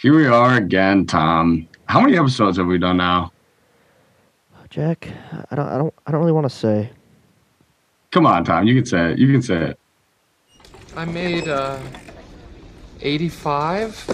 Here 0.00 0.14
we 0.14 0.28
are 0.28 0.54
again, 0.54 1.06
Tom. 1.06 1.66
How 1.86 2.00
many 2.00 2.16
episodes 2.16 2.56
have 2.56 2.68
we 2.68 2.78
done 2.78 2.98
now? 2.98 3.32
Jack, 4.70 5.08
I 5.50 5.56
don't, 5.56 5.66
I 5.66 5.76
don't, 5.76 5.94
I 6.06 6.12
don't 6.12 6.20
really 6.20 6.30
want 6.30 6.44
to 6.44 6.56
say. 6.56 6.90
Come 8.12 8.24
on, 8.24 8.44
Tom. 8.44 8.64
You 8.68 8.76
can 8.76 8.86
say 8.86 9.10
it. 9.10 9.18
You 9.18 9.32
can 9.32 9.42
say 9.42 9.70
it. 9.70 9.78
I 10.94 11.04
made 11.04 11.48
uh 11.48 11.80
85. 13.00 14.06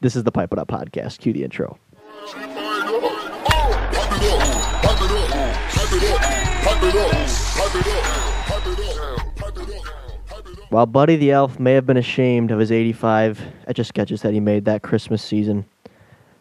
This 0.00 0.14
is 0.14 0.22
the 0.22 0.30
Pipe 0.30 0.52
It 0.52 0.58
Up 0.60 0.68
podcast. 0.68 1.18
Cue 1.18 1.32
the 1.32 1.42
intro. 1.42 1.76
While 10.74 10.86
Buddy 10.86 11.14
the 11.14 11.30
Elf 11.30 11.60
may 11.60 11.74
have 11.74 11.86
been 11.86 11.96
ashamed 11.96 12.50
of 12.50 12.58
his 12.58 12.72
85 12.72 13.40
etch 13.68 13.78
a 13.78 13.84
sketches 13.84 14.22
that 14.22 14.32
he 14.32 14.40
made 14.40 14.64
that 14.64 14.82
Christmas 14.82 15.22
season, 15.22 15.66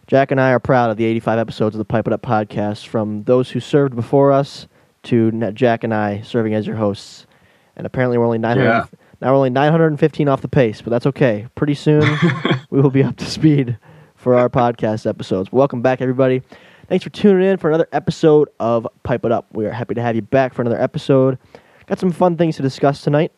Jack 0.07 0.31
and 0.31 0.41
I 0.41 0.49
are 0.53 0.59
proud 0.59 0.89
of 0.89 0.97
the 0.97 1.05
85 1.05 1.37
episodes 1.37 1.75
of 1.75 1.77
the 1.77 1.85
Pipe 1.85 2.07
It 2.07 2.13
Up 2.13 2.23
podcast, 2.23 2.87
from 2.87 3.25
those 3.25 3.51
who 3.51 3.59
served 3.59 3.95
before 3.95 4.31
us 4.31 4.65
to 5.03 5.29
Jack 5.51 5.83
and 5.83 5.93
I 5.93 6.21
serving 6.21 6.55
as 6.55 6.65
your 6.65 6.77
hosts. 6.77 7.27
And 7.75 7.85
apparently, 7.85 8.17
we're 8.17 8.25
only 8.25 8.39
900, 8.39 8.67
Yeah. 8.67 8.85
now 9.21 9.29
we're 9.33 9.37
only 9.37 9.51
915 9.51 10.27
off 10.27 10.41
the 10.41 10.47
pace, 10.47 10.81
but 10.81 10.89
that's 10.89 11.05
okay. 11.05 11.45
Pretty 11.53 11.75
soon, 11.75 12.01
we 12.71 12.81
will 12.81 12.89
be 12.89 13.03
up 13.03 13.15
to 13.17 13.25
speed 13.25 13.77
for 14.15 14.33
our 14.33 14.49
podcast 14.49 15.07
episodes. 15.07 15.51
Welcome 15.51 15.83
back, 15.83 16.01
everybody. 16.01 16.41
Thanks 16.87 17.03
for 17.03 17.11
tuning 17.11 17.47
in 17.47 17.57
for 17.57 17.69
another 17.69 17.87
episode 17.91 18.49
of 18.59 18.87
Pipe 19.03 19.25
It 19.25 19.31
Up. 19.31 19.45
We 19.53 19.67
are 19.67 19.71
happy 19.71 19.93
to 19.93 20.01
have 20.01 20.15
you 20.15 20.23
back 20.23 20.55
for 20.55 20.63
another 20.63 20.81
episode. 20.81 21.37
Got 21.85 21.99
some 21.99 22.11
fun 22.11 22.35
things 22.35 22.55
to 22.55 22.63
discuss 22.63 23.03
tonight. 23.03 23.31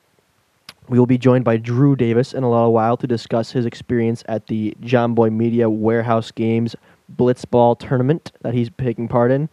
We 0.88 1.00
will 1.00 1.08
be 1.08 1.18
joined 1.18 1.46
by 1.46 1.58
Drew 1.58 1.96
Davis 1.96 2.34
in 2.34 2.44
a 2.44 2.50
little 2.50 2.72
while 2.72 2.96
to 2.98 3.08
discuss 3.08 3.52
his 3.52 3.66
experience 3.66 4.24
at 4.28 4.48
the 4.48 4.76
Jomboy 4.82 5.32
Media 5.32 5.68
Warehouse 5.68 6.30
Games 6.30 6.76
Blitzball 7.16 7.80
tournament 7.80 8.32
that 8.42 8.54
he's 8.54 8.70
taking 8.77 9.08
part 9.08 9.32
in. 9.32 9.50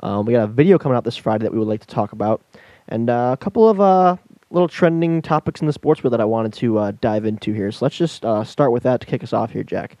Um, 0.00 0.26
we 0.26 0.34
got 0.34 0.44
a 0.44 0.46
video 0.46 0.78
coming 0.78 0.96
out 0.96 1.04
this 1.04 1.16
Friday 1.16 1.44
that 1.44 1.52
we 1.52 1.58
would 1.58 1.68
like 1.68 1.80
to 1.80 1.86
talk 1.86 2.12
about, 2.12 2.42
and 2.88 3.08
uh, 3.08 3.30
a 3.32 3.36
couple 3.42 3.66
of 3.66 3.80
uh, 3.80 4.16
little 4.50 4.68
trending 4.68 5.22
topics 5.22 5.62
in 5.62 5.66
the 5.66 5.72
sports 5.72 6.04
world 6.04 6.12
that 6.12 6.20
I 6.20 6.26
wanted 6.26 6.52
to 6.54 6.78
uh, 6.78 6.92
dive 7.00 7.24
into 7.24 7.54
here. 7.54 7.72
So 7.72 7.86
let's 7.86 7.96
just 7.96 8.22
uh, 8.24 8.44
start 8.44 8.70
with 8.70 8.82
that 8.82 9.00
to 9.00 9.06
kick 9.06 9.22
us 9.22 9.32
off 9.32 9.52
here, 9.52 9.62
Jack. 9.62 9.96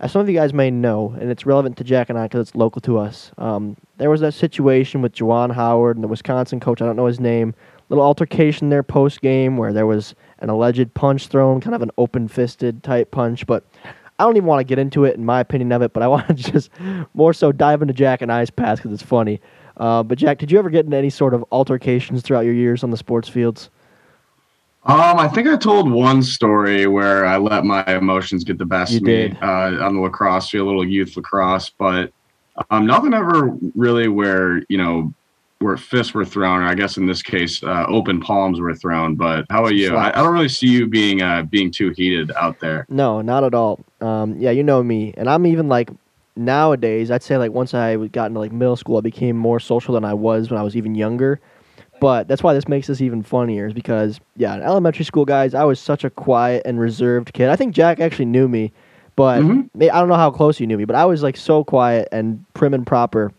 As 0.00 0.12
some 0.12 0.20
of 0.20 0.28
you 0.28 0.34
guys 0.34 0.52
may 0.52 0.70
know, 0.70 1.14
and 1.18 1.30
it's 1.30 1.46
relevant 1.46 1.76
to 1.78 1.84
Jack 1.84 2.08
and 2.10 2.18
I 2.18 2.24
because 2.24 2.48
it's 2.48 2.56
local 2.56 2.80
to 2.82 2.98
us, 2.98 3.32
um, 3.38 3.76
there 3.96 4.10
was 4.10 4.20
that 4.20 4.32
situation 4.32 5.02
with 5.02 5.14
Juwan 5.14 5.54
Howard 5.54 5.96
and 5.96 6.04
the 6.04 6.08
Wisconsin 6.08 6.60
coach, 6.60 6.82
I 6.82 6.86
don't 6.86 6.96
know 6.96 7.06
his 7.06 7.20
name, 7.20 7.54
little 7.88 8.04
altercation 8.04 8.68
there 8.68 8.82
post 8.82 9.20
game 9.20 9.56
where 9.56 9.72
there 9.72 9.86
was 9.86 10.14
an 10.40 10.48
alleged 10.48 10.92
punch 10.94 11.28
thrown, 11.28 11.60
kind 11.60 11.74
of 11.74 11.82
an 11.82 11.90
open 11.98 12.28
fisted 12.28 12.82
type 12.82 13.10
punch. 13.10 13.46
But 13.46 13.64
I 14.18 14.24
don't 14.24 14.36
even 14.36 14.46
want 14.46 14.60
to 14.60 14.64
get 14.64 14.78
into 14.78 15.04
it 15.04 15.16
in 15.16 15.24
my 15.24 15.40
opinion 15.40 15.72
of 15.72 15.82
it, 15.82 15.92
but 15.92 16.02
I 16.02 16.08
want 16.14 16.26
to 16.28 16.34
just 16.34 16.70
more 17.14 17.32
so 17.32 17.52
dive 17.52 17.82
into 17.82 17.94
Jack 17.94 18.22
and 18.22 18.32
I's 18.32 18.50
past 18.50 18.82
because 18.82 18.92
it's 18.92 19.08
funny. 19.08 19.40
Uh, 19.76 20.02
but 20.02 20.16
Jack, 20.18 20.38
did 20.38 20.50
you 20.50 20.58
ever 20.58 20.70
get 20.70 20.84
into 20.86 20.96
any 20.96 21.10
sort 21.10 21.34
of 21.34 21.44
altercations 21.52 22.22
throughout 22.22 22.44
your 22.46 22.54
years 22.54 22.82
on 22.82 22.90
the 22.90 22.96
sports 22.96 23.28
fields? 23.28 23.68
Um, 24.84 25.18
I 25.18 25.26
think 25.26 25.48
I 25.48 25.56
told 25.56 25.90
one 25.90 26.22
story 26.22 26.86
where 26.86 27.26
I 27.26 27.38
let 27.38 27.64
my 27.64 27.84
emotions 27.86 28.44
get 28.44 28.56
the 28.56 28.64
best 28.64 28.92
You 28.92 28.98
of 28.98 29.02
me 29.02 29.12
did. 29.28 29.36
uh, 29.42 29.84
on 29.84 29.96
the 29.96 30.00
lacrosse 30.00 30.48
field, 30.48 30.62
a 30.64 30.66
little 30.68 30.86
youth 30.86 31.16
lacrosse, 31.16 31.70
but 31.70 32.12
um, 32.70 32.86
nothing 32.86 33.12
ever 33.12 33.50
really 33.74 34.06
where 34.08 34.62
you 34.68 34.78
know 34.78 35.12
where 35.60 35.76
fists 35.76 36.14
were 36.14 36.24
thrown. 36.24 36.62
Or 36.62 36.66
I 36.66 36.74
guess 36.74 36.96
in 36.96 37.06
this 37.06 37.22
case, 37.22 37.62
uh, 37.62 37.86
open 37.88 38.20
palms 38.20 38.60
were 38.60 38.74
thrown. 38.74 39.14
But 39.16 39.46
how 39.50 39.60
about 39.60 39.74
you? 39.74 39.96
I, 39.96 40.08
I 40.08 40.22
don't 40.22 40.32
really 40.32 40.48
see 40.48 40.68
you 40.68 40.86
being 40.86 41.22
uh, 41.22 41.42
being 41.42 41.70
too 41.70 41.90
heated 41.90 42.30
out 42.32 42.60
there. 42.60 42.86
No, 42.88 43.20
not 43.22 43.44
at 43.44 43.54
all. 43.54 43.84
Um, 44.00 44.36
yeah, 44.38 44.50
you 44.50 44.62
know 44.62 44.82
me, 44.82 45.14
and 45.16 45.28
I'm 45.28 45.46
even 45.46 45.68
like 45.68 45.90
nowadays. 46.36 47.10
I'd 47.10 47.22
say 47.22 47.36
like 47.38 47.52
once 47.52 47.74
I 47.74 47.96
got 48.08 48.26
into 48.26 48.40
like 48.40 48.52
middle 48.52 48.76
school, 48.76 48.98
I 48.98 49.00
became 49.00 49.36
more 49.36 49.60
social 49.60 49.94
than 49.94 50.04
I 50.04 50.14
was 50.14 50.50
when 50.50 50.60
I 50.60 50.62
was 50.62 50.76
even 50.76 50.94
younger. 50.94 51.40
But 51.98 52.28
that's 52.28 52.42
why 52.42 52.52
this 52.52 52.68
makes 52.68 52.88
this 52.88 53.00
even 53.00 53.22
funnier, 53.22 53.68
is 53.68 53.72
because 53.72 54.20
yeah, 54.36 54.54
in 54.54 54.62
elementary 54.62 55.06
school, 55.06 55.24
guys, 55.24 55.54
I 55.54 55.64
was 55.64 55.80
such 55.80 56.04
a 56.04 56.10
quiet 56.10 56.62
and 56.66 56.78
reserved 56.78 57.32
kid. 57.32 57.48
I 57.48 57.56
think 57.56 57.74
Jack 57.74 58.00
actually 58.00 58.26
knew 58.26 58.48
me, 58.48 58.70
but 59.16 59.42
Mhm. 59.42 59.70
I 59.80 59.98
don't 59.98 60.08
know 60.08 60.14
how 60.16 60.30
close 60.30 60.60
you 60.60 60.66
knew 60.66 60.76
me, 60.76 60.84
but 60.84 60.94
I 60.94 61.06
was 61.06 61.22
like 61.22 61.38
so 61.38 61.64
quiet 61.64 62.06
and 62.12 62.44
prim 62.52 62.74
and 62.74 62.86
proper, 62.86 63.32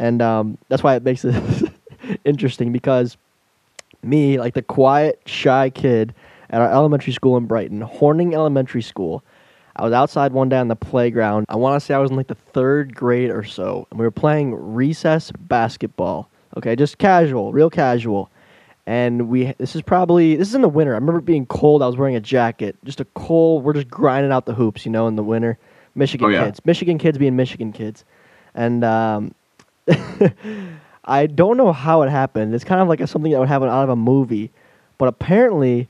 and 0.00 0.22
um, 0.22 0.58
that's 0.68 0.82
why 0.82 0.96
it 0.96 1.02
makes 1.04 1.24
it 1.24 1.70
interesting 2.24 2.72
because 2.72 3.16
me, 4.02 4.38
like 4.38 4.54
the 4.54 4.62
quiet, 4.62 5.20
shy 5.26 5.68
kid 5.70 6.14
at 6.48 6.60
our 6.62 6.72
elementary 6.72 7.12
school 7.12 7.36
in 7.36 7.44
Brighton, 7.44 7.80
Hornung 7.82 8.32
Elementary 8.32 8.82
School. 8.82 9.22
I 9.76 9.84
was 9.84 9.92
outside 9.92 10.32
one 10.32 10.48
day 10.48 10.56
on 10.58 10.68
the 10.68 10.76
playground. 10.76 11.46
I 11.50 11.56
want 11.56 11.80
to 11.80 11.84
say 11.84 11.94
I 11.94 11.98
was 11.98 12.10
in 12.10 12.16
like 12.16 12.26
the 12.28 12.34
third 12.34 12.94
grade 12.94 13.30
or 13.30 13.44
so, 13.44 13.86
and 13.90 14.00
we 14.00 14.06
were 14.06 14.10
playing 14.10 14.54
recess 14.54 15.30
basketball. 15.32 16.28
Okay, 16.56 16.74
just 16.76 16.96
casual, 16.98 17.52
real 17.52 17.70
casual. 17.70 18.30
And 18.86 19.28
we 19.28 19.54
this 19.58 19.76
is 19.76 19.82
probably 19.82 20.34
this 20.34 20.48
is 20.48 20.54
in 20.54 20.62
the 20.62 20.68
winter. 20.68 20.92
I 20.92 20.96
remember 20.96 21.18
it 21.20 21.26
being 21.26 21.46
cold. 21.46 21.82
I 21.82 21.86
was 21.86 21.96
wearing 21.96 22.16
a 22.16 22.20
jacket. 22.20 22.74
Just 22.84 23.00
a 23.00 23.04
cold. 23.14 23.62
We're 23.64 23.74
just 23.74 23.88
grinding 23.88 24.32
out 24.32 24.46
the 24.46 24.54
hoops, 24.54 24.86
you 24.86 24.90
know, 24.90 25.06
in 25.06 25.16
the 25.16 25.22
winter. 25.22 25.58
Michigan 25.94 26.26
Oh, 26.26 26.30
yeah. 26.30 26.46
kids, 26.46 26.64
Michigan 26.64 26.98
kids 26.98 27.18
being 27.18 27.36
Michigan 27.36 27.72
kids, 27.72 28.04
and 28.54 28.82
um, 28.82 29.34
I 31.04 31.26
don't 31.26 31.56
know 31.56 31.72
how 31.72 32.02
it 32.02 32.10
happened. 32.10 32.54
It's 32.54 32.64
kind 32.64 32.80
of 32.80 32.88
like 32.88 33.00
a, 33.00 33.06
something 33.06 33.32
that 33.32 33.38
would 33.38 33.48
happen 33.48 33.68
out 33.68 33.84
of 33.84 33.90
a 33.90 33.96
movie, 33.96 34.50
but 34.98 35.08
apparently 35.08 35.88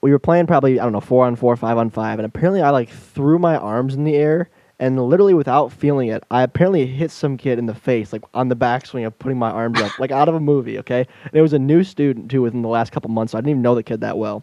we 0.00 0.10
were 0.10 0.18
playing 0.18 0.46
probably 0.46 0.80
I 0.80 0.84
don't 0.84 0.92
know 0.92 1.00
four 1.00 1.26
on 1.26 1.36
four, 1.36 1.56
five 1.56 1.78
on 1.78 1.90
five, 1.90 2.18
and 2.18 2.26
apparently 2.26 2.62
I 2.62 2.70
like 2.70 2.90
threw 2.90 3.38
my 3.38 3.56
arms 3.56 3.94
in 3.94 4.04
the 4.04 4.16
air 4.16 4.50
and 4.80 4.98
literally 4.98 5.34
without 5.34 5.70
feeling 5.70 6.08
it, 6.08 6.24
I 6.30 6.42
apparently 6.42 6.86
hit 6.86 7.10
some 7.10 7.36
kid 7.36 7.58
in 7.58 7.66
the 7.66 7.74
face, 7.74 8.14
like 8.14 8.22
on 8.32 8.48
the 8.48 8.56
backswing 8.56 9.06
of 9.06 9.16
putting 9.18 9.38
my 9.38 9.50
arms 9.50 9.78
up, 9.78 9.98
like 9.98 10.10
out 10.10 10.26
of 10.26 10.34
a 10.34 10.40
movie. 10.40 10.78
Okay, 10.78 11.06
and 11.24 11.34
it 11.34 11.42
was 11.42 11.52
a 11.52 11.58
new 11.58 11.84
student 11.84 12.30
too 12.30 12.40
within 12.40 12.62
the 12.62 12.68
last 12.68 12.90
couple 12.90 13.10
months. 13.10 13.32
So 13.32 13.38
I 13.38 13.42
didn't 13.42 13.50
even 13.50 13.62
know 13.62 13.74
the 13.74 13.82
kid 13.82 14.00
that 14.00 14.16
well. 14.16 14.42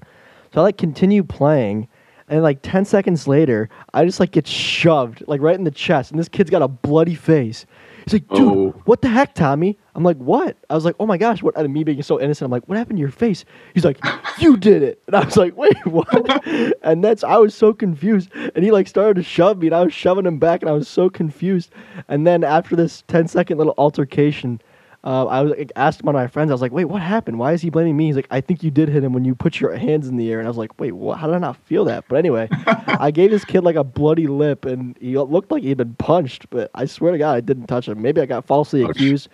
So 0.00 0.60
I 0.60 0.62
like 0.62 0.78
continue 0.78 1.22
playing, 1.22 1.88
and 2.28 2.42
like 2.42 2.60
ten 2.62 2.84
seconds 2.84 3.26
later, 3.28 3.68
I 3.92 4.04
just 4.04 4.20
like 4.20 4.30
get 4.32 4.46
shoved 4.46 5.22
like 5.26 5.40
right 5.40 5.54
in 5.56 5.64
the 5.64 5.70
chest, 5.70 6.10
and 6.10 6.18
this 6.20 6.28
kid's 6.28 6.50
got 6.50 6.62
a 6.62 6.68
bloody 6.68 7.14
face. 7.14 7.66
He's 8.04 8.12
like, 8.12 8.28
dude, 8.28 8.40
Oh. 8.40 8.70
what 8.84 9.00
the 9.00 9.08
heck, 9.08 9.34
Tommy? 9.34 9.78
I'm 9.94 10.02
like, 10.02 10.18
what? 10.18 10.58
I 10.68 10.74
was 10.74 10.84
like, 10.84 10.94
oh 11.00 11.06
my 11.06 11.16
gosh, 11.16 11.42
what? 11.42 11.56
And 11.56 11.72
me 11.72 11.84
being 11.84 12.02
so 12.02 12.20
innocent, 12.20 12.44
I'm 12.44 12.50
like, 12.50 12.68
what 12.68 12.76
happened 12.76 12.98
to 12.98 13.00
your 13.00 13.10
face? 13.10 13.46
He's 13.72 13.84
like, 13.86 13.98
you 14.38 14.58
did 14.58 14.82
it. 14.82 15.02
And 15.06 15.16
I 15.16 15.24
was 15.24 15.38
like, 15.38 15.56
wait, 15.56 15.74
what? 15.86 16.46
and 16.82 17.02
that's, 17.02 17.24
I 17.24 17.38
was 17.38 17.54
so 17.54 17.72
confused. 17.72 18.28
And 18.54 18.62
he 18.62 18.70
like 18.72 18.88
started 18.88 19.14
to 19.16 19.22
shove 19.22 19.56
me, 19.58 19.68
and 19.68 19.74
I 19.74 19.82
was 19.84 19.94
shoving 19.94 20.26
him 20.26 20.38
back, 20.38 20.60
and 20.60 20.68
I 20.68 20.74
was 20.74 20.86
so 20.86 21.08
confused. 21.08 21.70
And 22.08 22.26
then 22.26 22.44
after 22.44 22.76
this 22.76 23.02
10 23.08 23.26
second 23.28 23.56
little 23.56 23.74
altercation, 23.78 24.60
uh, 25.04 25.26
I 25.26 25.42
was 25.42 25.52
like, 25.56 25.70
asked 25.76 26.02
one 26.02 26.14
of 26.14 26.18
my 26.18 26.26
friends, 26.26 26.50
I 26.50 26.54
was 26.54 26.62
like, 26.62 26.72
wait, 26.72 26.86
what 26.86 27.02
happened? 27.02 27.38
Why 27.38 27.52
is 27.52 27.60
he 27.60 27.68
blaming 27.68 27.94
me? 27.96 28.06
He's 28.06 28.16
like, 28.16 28.26
I 28.30 28.40
think 28.40 28.62
you 28.62 28.70
did 28.70 28.88
hit 28.88 29.04
him 29.04 29.12
when 29.12 29.24
you 29.26 29.34
put 29.34 29.60
your 29.60 29.76
hands 29.76 30.08
in 30.08 30.16
the 30.16 30.30
air. 30.32 30.38
And 30.38 30.48
I 30.48 30.50
was 30.50 30.56
like, 30.56 30.80
wait, 30.80 30.92
what? 30.92 31.18
How 31.18 31.26
did 31.26 31.36
I 31.36 31.38
not 31.38 31.56
feel 31.58 31.84
that? 31.84 32.06
But 32.08 32.16
anyway, 32.16 32.48
I 32.86 33.10
gave 33.10 33.30
this 33.30 33.44
kid 33.44 33.64
like 33.64 33.76
a 33.76 33.84
bloody 33.84 34.26
lip, 34.26 34.64
and 34.64 34.96
he 34.98 35.18
looked 35.18 35.52
like 35.52 35.62
he'd 35.62 35.76
been 35.76 35.94
punched. 35.96 36.48
But 36.48 36.70
I 36.74 36.86
swear 36.86 37.12
to 37.12 37.18
God, 37.18 37.34
I 37.34 37.40
didn't 37.40 37.66
touch 37.66 37.86
him. 37.86 38.00
Maybe 38.00 38.20
I 38.22 38.26
got 38.26 38.46
falsely 38.46 38.82
accused. 38.82 39.28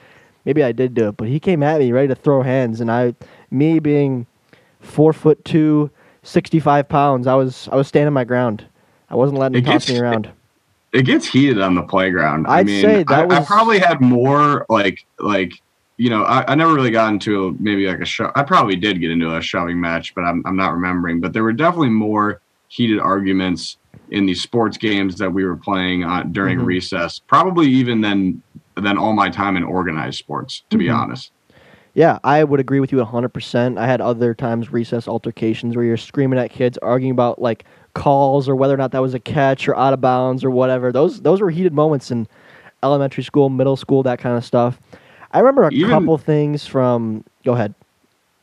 Maybe 0.45 0.65
I 0.65 0.73
did 0.73 0.93
do 0.95 1.09
it. 1.09 1.17
But 1.17 1.29
he 1.29 1.39
came 1.39 1.63
at 1.63 1.79
me 1.79 1.93
ready 1.93 2.09
to 2.09 2.15
throw 2.17 2.43
hands, 2.43 2.81
and 2.81 2.91
I, 2.91 3.15
me 3.53 3.79
being 3.79 4.27
four 4.81 5.13
foot 5.13 5.45
two, 5.45 5.89
65 6.25 6.89
pounds, 6.89 7.27
I 7.29 7.35
was 7.37 7.69
I 7.71 7.77
was 7.77 7.87
standing 7.87 8.13
my 8.13 8.25
ground. 8.25 8.65
I 9.09 9.15
wasn't 9.15 9.39
letting 9.39 9.59
him 9.59 9.65
It 9.65 9.67
toss 9.73 9.87
gets- 9.87 9.91
me 9.93 9.99
around. 10.01 10.31
It 10.93 11.03
gets 11.05 11.27
heated 11.27 11.61
on 11.61 11.75
the 11.75 11.83
playground. 11.83 12.47
I 12.49 12.59
I'd 12.61 12.67
mean, 12.67 12.83
say 12.83 13.05
that 13.05 13.31
I, 13.31 13.37
I 13.37 13.45
probably 13.45 13.79
had 13.79 14.01
more 14.01 14.67
like 14.69 14.99
like 15.19 15.53
you 15.99 16.11
know 16.11 16.25
I, 16.25 16.51
I 16.51 16.55
never 16.57 16.75
really 16.75 16.91
got 16.91 17.13
into 17.13 17.47
a, 17.49 17.53
maybe 17.61 17.87
like 17.87 18.01
a 18.01 18.05
show. 18.05 18.33
I 18.35 18.43
probably 18.43 18.77
did 18.77 19.01
get 19.01 19.11
into 19.11 19.37
a 19.37 19.41
shoving 19.41 19.81
match, 19.81 20.15
but 20.15 20.23
I'm 20.23 20.43
I'm 20.47 20.57
not 20.57 20.73
remembering. 20.73 21.21
But 21.21 21.33
there 21.33 21.45
were 21.45 21.53
definitely 21.53 21.91
more 21.91 22.41
heated 22.69 22.99
arguments 22.99 23.79
in 24.11 24.27
these 24.27 24.43
sports 24.43 24.77
games 24.77 25.17
that 25.19 25.33
we 25.33 25.45
were 25.45 25.57
playing 25.57 26.03
uh, 26.03 26.25
during 26.33 26.59
Mhm. 26.59 26.65
recess. 26.67 27.21
Probably 27.29 27.69
even 27.69 28.01
than 28.01 28.43
than 28.77 28.99
all 28.99 29.13
my 29.13 29.29
time 29.31 29.57
in 29.57 29.63
organized 29.63 30.19
sports, 30.19 30.65
to 30.71 30.79
be 30.79 30.87
Mhm. 30.87 30.97
honest. 30.97 31.31
Yeah, 31.95 32.19
I 32.23 32.45
would 32.45 32.61
agree 32.61 32.79
with 32.81 32.93
you 32.93 32.99
100%. 33.01 33.77
I 33.77 33.87
had 33.87 34.01
other 34.01 34.33
times 34.33 34.73
recess 34.73 35.09
altercations 35.09 35.75
where 35.77 35.85
you're 35.85 35.97
screaming 35.97 36.39
at 36.39 36.51
kids, 36.51 36.79
arguing 36.79 37.11
about 37.13 37.43
like 37.43 37.65
calls 37.95 38.49
or 38.49 38.55
whether 38.57 38.75
or 38.75 38.77
not 38.77 38.93
that 38.93 39.03
was 39.03 39.15
a 39.15 39.21
catch 39.21 39.69
or 39.69 39.77
out 39.77 39.93
of 39.93 40.01
bounds 40.01 40.45
or 40.45 40.51
whatever. 40.51 40.93
Those 40.93 41.21
those 41.23 41.41
were 41.41 41.51
heated 41.51 41.73
moments 41.75 42.11
in 42.11 42.27
elementary 42.83 43.23
school, 43.25 43.49
middle 43.51 43.77
school, 43.77 44.03
that 44.05 44.19
kind 44.19 44.37
of 44.37 44.45
stuff. 44.45 44.81
I 45.33 45.39
remember 45.39 45.65
a 45.65 45.71
Even- 45.73 45.91
couple 45.91 46.19
things 46.19 46.67
from. 46.67 47.25
Go 47.45 47.53
ahead. 47.53 47.75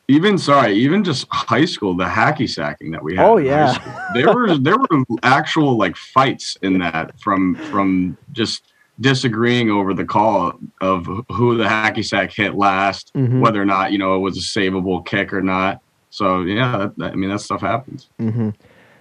Even 0.09 0.38
sorry, 0.38 0.73
even 0.73 1.03
just 1.03 1.27
high 1.31 1.65
school, 1.65 1.94
the 1.94 2.05
hacky 2.05 2.49
sacking 2.49 2.91
that 2.91 3.03
we 3.03 3.17
had. 3.17 3.25
Oh, 3.25 3.35
yeah. 3.38 3.77
there 4.13 4.33
were 4.33 4.57
there 4.57 4.77
were 4.77 5.03
actual 5.23 5.77
like 5.77 5.97
fights 5.97 6.57
in 6.61 6.79
that 6.79 7.19
from 7.19 7.55
from 7.71 8.17
just 8.31 8.63
disagreeing 9.01 9.69
over 9.69 9.94
the 9.94 10.05
call 10.05 10.53
of 10.81 11.05
who 11.29 11.57
the 11.57 11.65
hacky 11.65 12.03
sack 12.05 12.31
hit 12.31 12.55
last, 12.55 13.11
Mhm. 13.13 13.41
whether 13.41 13.61
or 13.61 13.65
not 13.65 13.91
you 13.91 13.97
know 13.97 14.15
it 14.15 14.19
was 14.19 14.38
a 14.38 14.41
savable 14.41 15.05
kick 15.05 15.33
or 15.33 15.41
not. 15.41 15.81
So 16.09 16.41
yeah, 16.41 16.77
that, 16.77 16.97
that, 16.97 17.11
I 17.11 17.15
mean 17.15 17.29
that 17.29 17.41
stuff 17.41 17.59
happens. 17.61 18.09
hmm 18.17 18.51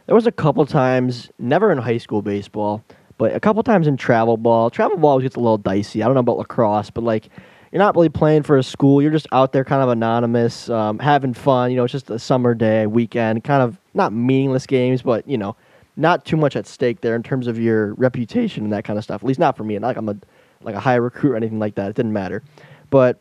There 0.07 0.15
was 0.15 0.27
a 0.27 0.33
couple 0.33 0.65
times, 0.67 1.31
never 1.39 1.73
in 1.73 1.79
high 1.79 1.99
school 1.99 2.23
baseball, 2.23 2.85
but 3.19 3.35
a 3.35 3.41
couple 3.41 3.63
times 3.65 3.89
in 3.89 3.97
travel 3.97 4.37
ball. 4.37 4.71
Travel 4.71 4.97
ball 4.99 5.11
always 5.11 5.25
gets 5.25 5.37
a 5.37 5.41
little 5.41 5.59
dicey. 5.59 6.03
I 6.03 6.07
don't 6.07 6.15
know 6.15 6.21
about 6.21 6.39
lacrosse, 6.39 6.91
but 6.91 7.03
like 7.03 7.29
you're 7.73 7.83
not 7.83 7.97
really 7.97 8.09
playing 8.09 8.45
for 8.45 8.57
a 8.57 8.63
school. 8.63 9.03
You're 9.03 9.11
just 9.11 9.27
out 9.33 9.53
there, 9.53 9.65
kind 9.65 9.83
of 9.83 9.89
anonymous, 9.89 10.71
um, 10.71 11.01
having 11.01 11.35
fun. 11.35 11.71
You 11.73 11.79
know, 11.79 11.85
it's 11.85 11.93
just 11.93 12.09
a 12.09 12.21
summer 12.21 12.55
day, 12.55 12.87
weekend, 12.87 13.43
kind 13.43 13.63
of 13.63 13.79
not 13.95 14.13
meaningless 14.13 14.67
games, 14.67 15.03
but 15.03 15.27
you 15.29 15.37
know, 15.37 15.57
not 15.97 16.25
too 16.25 16.37
much 16.37 16.55
at 16.55 16.69
stake 16.69 17.01
there 17.01 17.17
in 17.17 17.25
terms 17.25 17.49
of 17.49 17.59
your 17.59 17.95
reputation 17.95 18.63
and 18.63 18.73
that 18.73 18.85
kind 18.85 18.99
of 18.99 19.05
stuff. 19.05 19.23
At 19.23 19.27
least 19.27 19.41
not 19.41 19.57
for 19.57 19.65
me. 19.65 19.77
Not 19.77 19.89
like 19.89 19.97
I'm 19.97 20.09
a 20.09 20.17
like 20.63 20.77
a 20.77 20.81
high 20.81 20.95
recruit 20.95 21.33
or 21.33 21.37
anything 21.37 21.59
like 21.59 21.75
that. 21.75 21.91
It 21.91 21.97
didn't 21.97 22.13
matter, 22.13 22.43
but. 22.91 23.21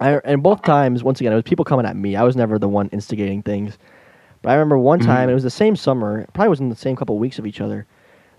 I, 0.00 0.12
and 0.24 0.44
both 0.44 0.62
times, 0.62 1.02
once 1.02 1.20
again, 1.20 1.32
it 1.32 1.34
was 1.34 1.42
people 1.42 1.64
coming 1.64 1.84
at 1.84 1.96
me. 1.96 2.14
I 2.14 2.22
was 2.22 2.36
never 2.36 2.56
the 2.56 2.68
one 2.68 2.88
instigating 2.90 3.42
things. 3.42 3.76
But 4.42 4.50
I 4.50 4.54
remember 4.54 4.78
one 4.78 5.00
time, 5.00 5.28
Mhm. 5.28 5.32
it 5.32 5.34
was 5.34 5.42
the 5.42 5.50
same 5.50 5.76
summer, 5.76 6.26
probably 6.32 6.48
was 6.50 6.60
in 6.60 6.68
the 6.68 6.76
same 6.76 6.96
couple 6.96 7.18
weeks 7.18 7.38
of 7.38 7.46
each 7.46 7.60
other. 7.60 7.86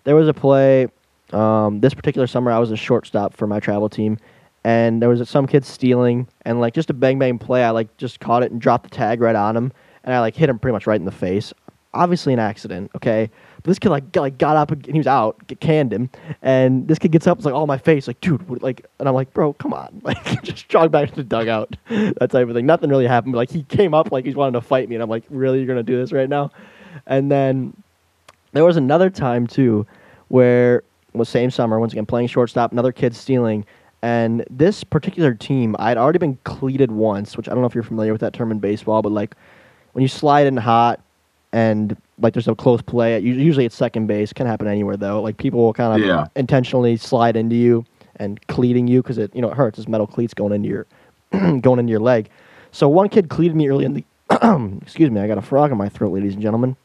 There 0.06 0.16
was 0.16 0.28
a 0.28 0.34
play, 0.34 0.88
um, 1.34 1.81
this 1.81 1.94
particular 1.94 2.25
summer, 2.28 2.51
I 2.51 2.60
was 2.60 2.72
a 2.72 2.78
shortstop 2.78 3.34
for 3.34 3.48
my 3.48 3.60
travel 3.60 3.90
team, 3.90 4.18
and 4.63 5.01
there 5.01 5.10
was 5.10 5.28
some 5.30 5.46
kid 5.46 5.66
stealing, 5.66 6.28
and 6.46 6.60
like 6.60 6.74
just 6.74 6.90
a 6.90 6.94
bang 6.94 7.19
bang 7.19 7.38
play, 7.38 7.63
I 7.63 7.69
like 7.72 7.96
just 7.98 8.19
caught 8.19 8.44
it 8.44 8.51
and 8.51 8.60
dropped 8.62 8.84
the 8.84 8.90
tag 8.96 9.22
right 9.22 9.36
on 9.36 9.56
him, 9.57 9.72
and 10.04 10.13
I 10.16 10.19
like 10.22 10.36
hit 10.36 10.50
him 10.50 10.57
pretty 10.60 10.74
much 10.74 10.88
right 10.88 11.00
in 11.00 11.06
the 11.06 11.12
face. 11.12 11.54
Obviously 11.94 12.34
an 12.34 12.40
accident, 12.40 12.92
okay? 12.95 13.30
But 13.61 13.65
this 13.65 13.79
kid 13.79 13.89
like 13.89 14.11
got, 14.11 14.21
like 14.21 14.38
got 14.38 14.56
up 14.56 14.71
and 14.71 14.85
he 14.85 14.97
was 14.97 15.07
out, 15.07 15.38
canned 15.59 15.91
him, 15.91 16.09
and 16.41 16.88
this 16.88 16.97
kid 16.97 17.11
gets 17.11 17.27
up, 17.27 17.38
it's 17.38 17.45
like 17.45 17.53
all 17.53 17.67
my 17.67 17.77
face, 17.77 18.07
like 18.07 18.21
dude, 18.21 18.47
what, 18.47 18.61
like, 18.61 18.85
and 19.00 19.07
I'm 19.07 19.15
like, 19.15 19.33
bro, 19.33 19.53
come 19.53 19.73
on, 19.73 20.01
like 20.03 20.41
just 20.44 20.69
jog 20.69 20.91
back 20.91 21.09
to 21.09 21.15
the 21.15 21.23
dugout, 21.23 21.75
that 21.89 22.29
type 22.31 22.47
of 22.47 22.53
thing. 22.53 22.65
Nothing 22.65 22.89
really 22.89 23.07
happened, 23.07 23.33
but 23.33 23.39
like 23.39 23.51
he 23.51 23.63
came 23.63 23.94
up 23.94 24.11
like 24.11 24.25
he's 24.25 24.35
wanting 24.35 24.59
to 24.59 24.65
fight 24.65 24.88
me, 24.88 24.95
and 24.95 25.03
I'm 25.03 25.09
like, 25.09 25.23
really, 25.29 25.57
you're 25.59 25.67
gonna 25.67 25.83
do 25.83 25.97
this 25.97 26.11
right 26.11 26.29
now? 26.29 26.51
And 27.06 27.31
then 27.31 27.73
there 28.53 28.65
was 28.65 28.77
another 28.77 29.09
time 29.09 29.47
too 29.47 29.85
where 30.29 30.83
was 31.13 31.29
same 31.29 31.51
summer 31.51 31.79
once 31.79 31.91
again 31.91 32.06
playing 32.06 32.27
shortstop 32.27 32.71
another 32.71 32.91
kid 32.91 33.15
stealing 33.15 33.65
and 34.01 34.45
this 34.50 34.83
particular 34.83 35.33
team 35.33 35.75
i'd 35.79 35.97
already 35.97 36.19
been 36.19 36.38
cleated 36.44 36.91
once 36.91 37.35
which 37.35 37.47
i 37.50 37.51
don't 37.51 37.61
know 37.61 37.67
if 37.67 37.73
you're 37.73 37.83
familiar 37.83 38.11
with 38.11 38.21
that 38.21 38.33
term 38.33 38.51
in 38.51 38.59
baseball 38.59 39.01
but 39.01 39.11
like 39.11 39.35
when 39.94 40.01
you 40.01 40.07
slide 40.07 40.47
in 40.47 40.56
hot 40.56 41.00
and 41.51 41.97
like 42.21 42.33
there's 42.33 42.48
a 42.48 42.56
close 42.56 42.81
play 42.81 43.18
usually 43.19 43.66
it's 43.66 43.75
second 43.75 44.07
base 44.07 44.33
can 44.33 44.45
happen 44.48 44.68
anywhere 44.68 44.98
though 44.98 45.21
like 45.21 45.38
people 45.38 45.60
will 45.62 45.74
kind 45.74 46.01
of 46.01 46.06
Yeah. 46.07 46.25
intentionally 46.36 46.98
slide 46.98 47.36
into 47.36 47.56
you 47.56 47.86
and 48.18 48.45
cleating 48.48 48.88
you 48.88 49.01
because 49.01 49.18
it 49.18 49.33
you 49.36 49.42
know 49.42 49.50
it 49.50 49.56
hurts. 49.56 49.80
It's 49.80 49.88
metal 49.88 50.06
cleats 50.07 50.33
going 50.33 50.51
into 50.54 50.68
your 50.69 50.86
going 51.62 51.80
into 51.80 51.92
your 51.92 52.00
leg. 52.01 52.30
So 52.71 52.88
one 52.89 53.07
kid 53.10 53.30
cleated 53.30 53.56
me 53.56 53.69
early 53.69 53.86
in 53.86 53.94
the 53.94 54.04
excuse 54.81 55.10
me, 55.10 55.21
I 55.21 55.27
got 55.27 55.38
a 55.38 55.42
frog 55.42 55.71
in 55.71 55.77
my 55.77 55.89
throat, 55.89 56.12
ladies 56.13 56.33
and 56.33 56.42
gentlemen. 56.42 56.75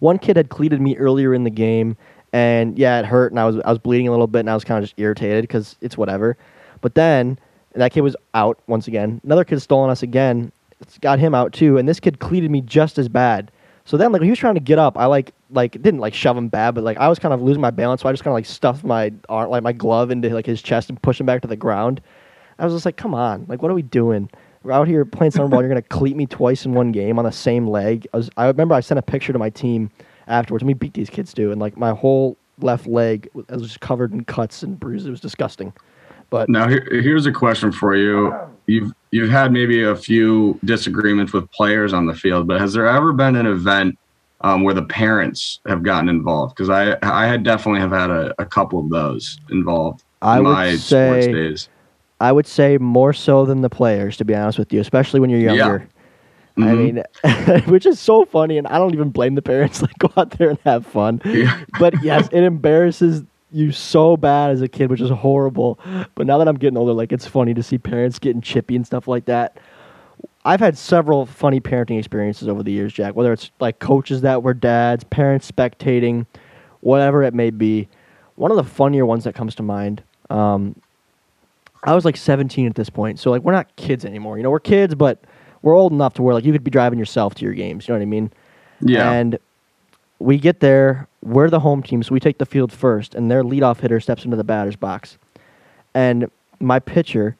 One 0.00 0.18
kid 0.18 0.36
had 0.36 0.48
cleated 0.48 0.80
me 0.80 0.96
earlier 0.96 1.34
in 1.34 1.44
the 1.44 1.50
game, 1.50 1.96
and 2.32 2.78
yeah, 2.78 2.98
it 2.98 3.04
hurt, 3.06 3.32
and 3.32 3.38
I 3.40 3.44
was 3.46 3.56
I 3.64 3.70
was 3.70 3.78
bleeding 3.78 4.08
a 4.08 4.10
little 4.10 4.26
bit, 4.26 4.40
and 4.40 4.50
I 4.50 4.54
was 4.54 4.64
kind 4.64 4.82
of 4.82 4.88
just 4.88 4.98
irritated 4.98 5.42
because 5.42 5.76
it's 5.80 5.96
whatever. 5.98 6.36
But 6.80 6.94
then 6.94 7.38
that 7.74 7.92
kid 7.92 8.00
was 8.00 8.16
out 8.34 8.58
once 8.66 8.88
again. 8.88 9.20
Another 9.24 9.44
kid 9.44 9.60
stole 9.60 9.80
on 9.80 9.90
us 9.90 10.02
again. 10.02 10.50
It's 10.80 10.98
got 10.98 11.18
him 11.18 11.34
out 11.34 11.52
too, 11.52 11.76
and 11.78 11.88
this 11.88 12.00
kid 12.00 12.18
cleated 12.18 12.50
me 12.50 12.62
just 12.62 12.98
as 12.98 13.08
bad. 13.08 13.50
So 13.84 13.96
then, 13.96 14.12
like, 14.12 14.20
when 14.20 14.26
he 14.26 14.30
was 14.30 14.38
trying 14.38 14.54
to 14.54 14.60
get 14.60 14.78
up, 14.78 14.96
I 14.98 15.06
like 15.06 15.32
like 15.50 15.72
didn't 15.72 16.00
like 16.00 16.14
shove 16.14 16.36
him 16.36 16.48
bad, 16.48 16.74
but 16.74 16.84
like 16.84 16.98
I 16.98 17.08
was 17.08 17.18
kind 17.18 17.34
of 17.34 17.42
losing 17.42 17.60
my 17.60 17.70
balance, 17.70 18.02
so 18.02 18.08
I 18.08 18.12
just 18.12 18.22
kind 18.22 18.32
of 18.32 18.36
like 18.36 18.46
stuffed 18.46 18.84
my 18.84 19.12
arm, 19.28 19.50
like 19.50 19.62
my 19.62 19.72
glove 19.72 20.10
into 20.10 20.28
like 20.30 20.46
his 20.46 20.62
chest 20.62 20.88
and 20.88 21.00
pushed 21.02 21.20
him 21.20 21.26
back 21.26 21.42
to 21.42 21.48
the 21.48 21.56
ground. 21.56 22.00
I 22.58 22.64
was 22.64 22.74
just 22.74 22.84
like, 22.84 22.96
come 22.96 23.14
on, 23.14 23.46
like 23.48 23.62
what 23.62 23.70
are 23.70 23.74
we 23.74 23.82
doing? 23.82 24.30
We're 24.62 24.72
out 24.72 24.86
here 24.86 25.04
playing 25.04 25.30
summer 25.30 25.48
ball. 25.48 25.60
You're 25.62 25.70
gonna 25.70 25.82
cleat 25.82 26.16
me 26.16 26.26
twice 26.26 26.66
in 26.66 26.74
one 26.74 26.92
game 26.92 27.18
on 27.18 27.24
the 27.24 27.32
same 27.32 27.66
leg. 27.66 28.06
I 28.12 28.18
was, 28.18 28.30
I 28.36 28.46
remember 28.46 28.74
I 28.74 28.80
sent 28.80 28.98
a 28.98 29.02
picture 29.02 29.32
to 29.32 29.38
my 29.38 29.50
team 29.50 29.90
afterwards. 30.28 30.62
and 30.62 30.68
we 30.68 30.74
beat 30.74 30.94
these 30.94 31.10
kids 31.10 31.32
too, 31.32 31.50
and 31.50 31.60
like 31.60 31.76
my 31.76 31.90
whole 31.90 32.36
left 32.58 32.86
leg 32.86 33.28
was 33.48 33.62
just 33.62 33.80
covered 33.80 34.12
in 34.12 34.24
cuts 34.24 34.62
and 34.62 34.78
bruises. 34.78 35.08
It 35.08 35.10
was 35.10 35.20
disgusting. 35.20 35.72
But 36.28 36.48
Now 36.48 36.68
here, 36.68 36.86
here's 36.90 37.26
a 37.26 37.32
question 37.32 37.72
for 37.72 37.96
you. 37.96 38.32
You've 38.70 38.92
you've 39.10 39.30
had 39.30 39.52
maybe 39.52 39.82
a 39.82 39.96
few 39.96 40.58
disagreements 40.64 41.32
with 41.32 41.50
players 41.50 41.92
on 41.92 42.06
the 42.06 42.14
field, 42.14 42.46
but 42.46 42.60
has 42.60 42.72
there 42.72 42.86
ever 42.86 43.12
been 43.12 43.34
an 43.36 43.46
event 43.46 43.98
um, 44.42 44.62
where 44.62 44.74
the 44.74 44.84
parents 44.84 45.58
have 45.66 45.82
gotten 45.82 46.08
involved? 46.08 46.54
Because 46.54 46.70
I 46.70 46.96
I 47.02 47.26
had 47.26 47.42
definitely 47.42 47.80
have 47.80 47.90
had 47.90 48.10
a, 48.10 48.32
a 48.38 48.46
couple 48.46 48.78
of 48.78 48.88
those 48.90 49.38
involved 49.50 50.04
I 50.22 50.38
in 50.38 50.44
would 50.44 50.52
my 50.52 50.76
sports 50.76 51.24
say 51.26 51.32
days. 51.32 51.68
I 52.20 52.30
would 52.32 52.46
say 52.46 52.78
more 52.78 53.12
so 53.12 53.44
than 53.44 53.62
the 53.62 53.70
players, 53.70 54.16
to 54.18 54.24
be 54.24 54.34
honest 54.34 54.58
with 54.58 54.72
you, 54.72 54.80
especially 54.80 55.20
when 55.20 55.30
you're 55.30 55.40
Yeah. 55.40 55.54
younger. 55.54 55.88
I 56.58 56.74
mean, 56.74 57.02
which 57.68 57.86
is 57.86 57.98
so 57.98 58.26
funny, 58.26 58.58
and 58.58 58.66
I 58.66 58.76
don't 58.76 58.92
even 58.92 59.10
blame 59.10 59.34
the 59.34 59.42
parents. 59.42 59.80
Like, 59.82 59.98
go 59.98 60.10
out 60.16 60.32
there 60.32 60.50
and 60.50 60.58
have 60.64 60.84
fun. 60.86 61.22
Yeah. 61.24 61.58
But 61.78 62.02
yes, 62.02 62.28
it 62.32 62.42
embarrasses 62.44 63.24
you 63.52 63.72
so 63.72 64.16
bad 64.16 64.50
as 64.50 64.62
a 64.62 64.68
kid, 64.68 64.90
which 64.90 65.00
is 65.00 65.10
horrible. 65.10 65.78
But 66.14 66.26
now 66.26 66.38
that 66.38 66.48
I'm 66.48 66.56
getting 66.56 66.76
older, 66.76 66.92
like, 66.92 67.12
it's 67.12 67.26
funny 67.26 67.54
to 67.54 67.62
see 67.62 67.78
parents 67.78 68.18
getting 68.18 68.40
chippy 68.40 68.76
and 68.76 68.86
stuff 68.86 69.08
like 69.08 69.26
that. 69.26 69.58
I've 70.44 70.60
had 70.60 70.78
several 70.78 71.26
funny 71.26 71.60
parenting 71.60 71.98
experiences 71.98 72.48
over 72.48 72.62
the 72.62 72.72
years, 72.72 72.92
Jack. 72.92 73.14
Whether 73.14 73.32
it's 73.32 73.50
like 73.60 73.78
coaches 73.78 74.22
that 74.22 74.42
were 74.42 74.54
dads, 74.54 75.04
parents 75.04 75.50
spectating, 75.50 76.26
whatever 76.80 77.22
it 77.22 77.34
may 77.34 77.50
be. 77.50 77.88
One 78.36 78.50
of 78.50 78.56
the 78.56 78.64
funnier 78.64 79.04
ones 79.04 79.24
that 79.24 79.34
comes 79.34 79.54
to 79.56 79.62
mind. 79.62 80.02
Um, 80.30 80.80
I 81.84 81.94
was 81.94 82.04
like 82.04 82.16
17 82.16 82.66
at 82.66 82.74
this 82.74 82.90
point, 82.90 83.18
so 83.18 83.30
like 83.30 83.42
we're 83.42 83.52
not 83.52 83.74
kids 83.76 84.04
anymore. 84.04 84.36
You 84.36 84.42
know, 84.42 84.50
we're 84.50 84.60
kids, 84.60 84.94
but 84.94 85.22
we're 85.62 85.74
old 85.74 85.92
enough 85.92 86.14
to 86.14 86.22
where 86.22 86.34
like 86.34 86.44
you 86.44 86.52
could 86.52 86.64
be 86.64 86.70
driving 86.70 86.98
yourself 86.98 87.34
to 87.36 87.44
your 87.44 87.54
games. 87.54 87.86
You 87.86 87.94
know 87.94 87.98
what 87.98 88.02
I 88.02 88.06
mean? 88.06 88.32
Yeah. 88.80 89.10
And 89.10 89.38
we 90.20 90.38
get 90.38 90.60
there. 90.60 91.08
We're 91.22 91.50
the 91.50 91.60
home 91.60 91.82
team, 91.82 92.02
so 92.02 92.12
we 92.12 92.20
take 92.20 92.38
the 92.38 92.46
field 92.46 92.72
first, 92.72 93.14
and 93.14 93.30
their 93.30 93.42
leadoff 93.42 93.80
hitter 93.80 93.98
steps 94.00 94.24
into 94.24 94.36
the 94.36 94.44
batter's 94.44 94.76
box. 94.76 95.18
And 95.94 96.30
my 96.60 96.78
pitcher 96.78 97.36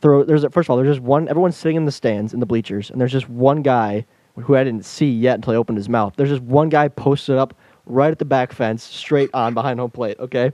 throw. 0.00 0.22
There's 0.22 0.44
first 0.52 0.66
of 0.66 0.70
all, 0.70 0.76
there's 0.76 0.96
just 0.96 1.00
one. 1.00 1.28
Everyone's 1.28 1.56
sitting 1.56 1.76
in 1.76 1.86
the 1.86 1.92
stands 1.92 2.32
in 2.32 2.40
the 2.40 2.46
bleachers, 2.46 2.90
and 2.90 3.00
there's 3.00 3.12
just 3.12 3.28
one 3.28 3.62
guy 3.62 4.04
who 4.36 4.54
I 4.54 4.64
didn't 4.64 4.84
see 4.84 5.10
yet 5.10 5.34
until 5.34 5.54
he 5.54 5.56
opened 5.56 5.78
his 5.78 5.88
mouth. 5.88 6.14
There's 6.16 6.30
just 6.30 6.42
one 6.42 6.68
guy 6.68 6.88
posted 6.88 7.36
up 7.36 7.54
right 7.86 8.10
at 8.10 8.18
the 8.18 8.24
back 8.24 8.52
fence, 8.52 8.84
straight 8.84 9.30
on 9.34 9.54
behind 9.54 9.80
home 9.80 9.90
plate. 9.90 10.18
Okay. 10.20 10.52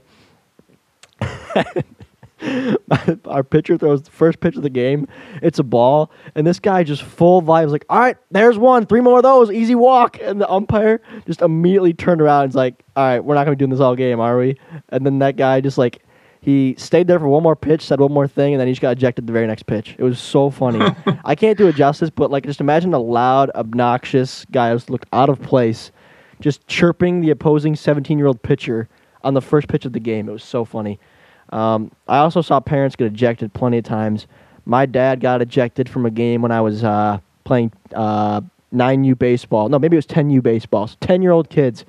our 3.25 3.43
pitcher 3.43 3.77
throws 3.77 4.03
the 4.03 4.11
first 4.11 4.39
pitch 4.39 4.55
of 4.55 4.63
the 4.63 4.69
game. 4.69 5.07
It's 5.41 5.59
a 5.59 5.63
ball, 5.63 6.11
and 6.35 6.45
this 6.45 6.59
guy 6.59 6.83
just 6.83 7.03
full 7.03 7.41
vibes 7.41 7.71
like, 7.71 7.85
"All 7.89 7.99
right, 7.99 8.17
there's 8.31 8.57
one, 8.57 8.85
three 8.85 9.01
more 9.01 9.17
of 9.17 9.23
those, 9.23 9.51
easy 9.51 9.75
walk." 9.75 10.19
And 10.21 10.39
the 10.39 10.49
umpire 10.49 11.01
just 11.25 11.41
immediately 11.41 11.93
turned 11.93 12.21
around 12.21 12.43
and's 12.43 12.55
like, 12.55 12.83
"All 12.95 13.03
right, 13.03 13.19
we're 13.19 13.35
not 13.35 13.45
gonna 13.45 13.55
be 13.55 13.59
doing 13.59 13.71
this 13.71 13.79
all 13.79 13.95
game, 13.95 14.19
are 14.19 14.37
we?" 14.37 14.57
And 14.89 15.05
then 15.05 15.19
that 15.19 15.35
guy 15.35 15.61
just 15.61 15.77
like 15.77 16.03
he 16.47 16.75
stayed 16.77 17.07
there 17.07 17.19
for 17.19 17.27
one 17.27 17.43
more 17.43 17.55
pitch, 17.55 17.81
said 17.81 17.99
one 17.99 18.13
more 18.13 18.27
thing, 18.27 18.53
and 18.53 18.61
then 18.61 18.67
he 18.67 18.73
just 18.73 18.81
got 18.81 18.91
ejected 18.91 19.27
the 19.27 19.33
very 19.33 19.47
next 19.47 19.63
pitch. 19.63 19.95
It 19.97 20.03
was 20.03 20.19
so 20.19 20.49
funny. 20.49 20.79
I 21.25 21.35
can't 21.35 21.57
do 21.57 21.67
it 21.67 21.75
justice, 21.75 22.09
but 22.09 22.31
like 22.31 22.45
just 22.45 22.61
imagine 22.61 22.93
a 22.93 22.99
loud, 22.99 23.49
obnoxious 23.55 24.45
guy 24.51 24.71
who's 24.71 24.89
looked 24.89 25.07
out 25.11 25.29
of 25.29 25.41
place, 25.41 25.91
just 26.39 26.65
chirping 26.67 27.21
the 27.21 27.31
opposing 27.31 27.73
17-year-old 27.73 28.43
pitcher 28.43 28.87
on 29.23 29.33
the 29.33 29.41
first 29.41 29.67
pitch 29.67 29.85
of 29.85 29.93
the 29.93 29.99
game. 29.99 30.29
It 30.29 30.31
was 30.31 30.43
so 30.43 30.63
funny. 30.63 30.99
Um, 31.49 31.91
I 32.07 32.17
also 32.17 32.41
saw 32.41 32.59
parents 32.59 32.95
get 32.95 33.07
ejected 33.07 33.53
plenty 33.53 33.77
of 33.77 33.83
times. 33.83 34.27
My 34.65 34.85
dad 34.85 35.21
got 35.21 35.41
ejected 35.41 35.87
from 35.87 36.05
a 36.05 36.11
game 36.11 36.41
when 36.41 36.51
I 36.51 36.61
was 36.61 36.83
uh, 36.83 37.19
playing 37.45 37.71
uh, 37.93 38.41
9U 38.73 39.17
baseball. 39.17 39.69
No, 39.69 39.79
maybe 39.79 39.95
it 39.95 39.99
was 39.99 40.07
10U 40.07 40.43
baseball. 40.43 40.89
10 40.99 41.21
year 41.21 41.31
old 41.31 41.49
kids. 41.49 41.85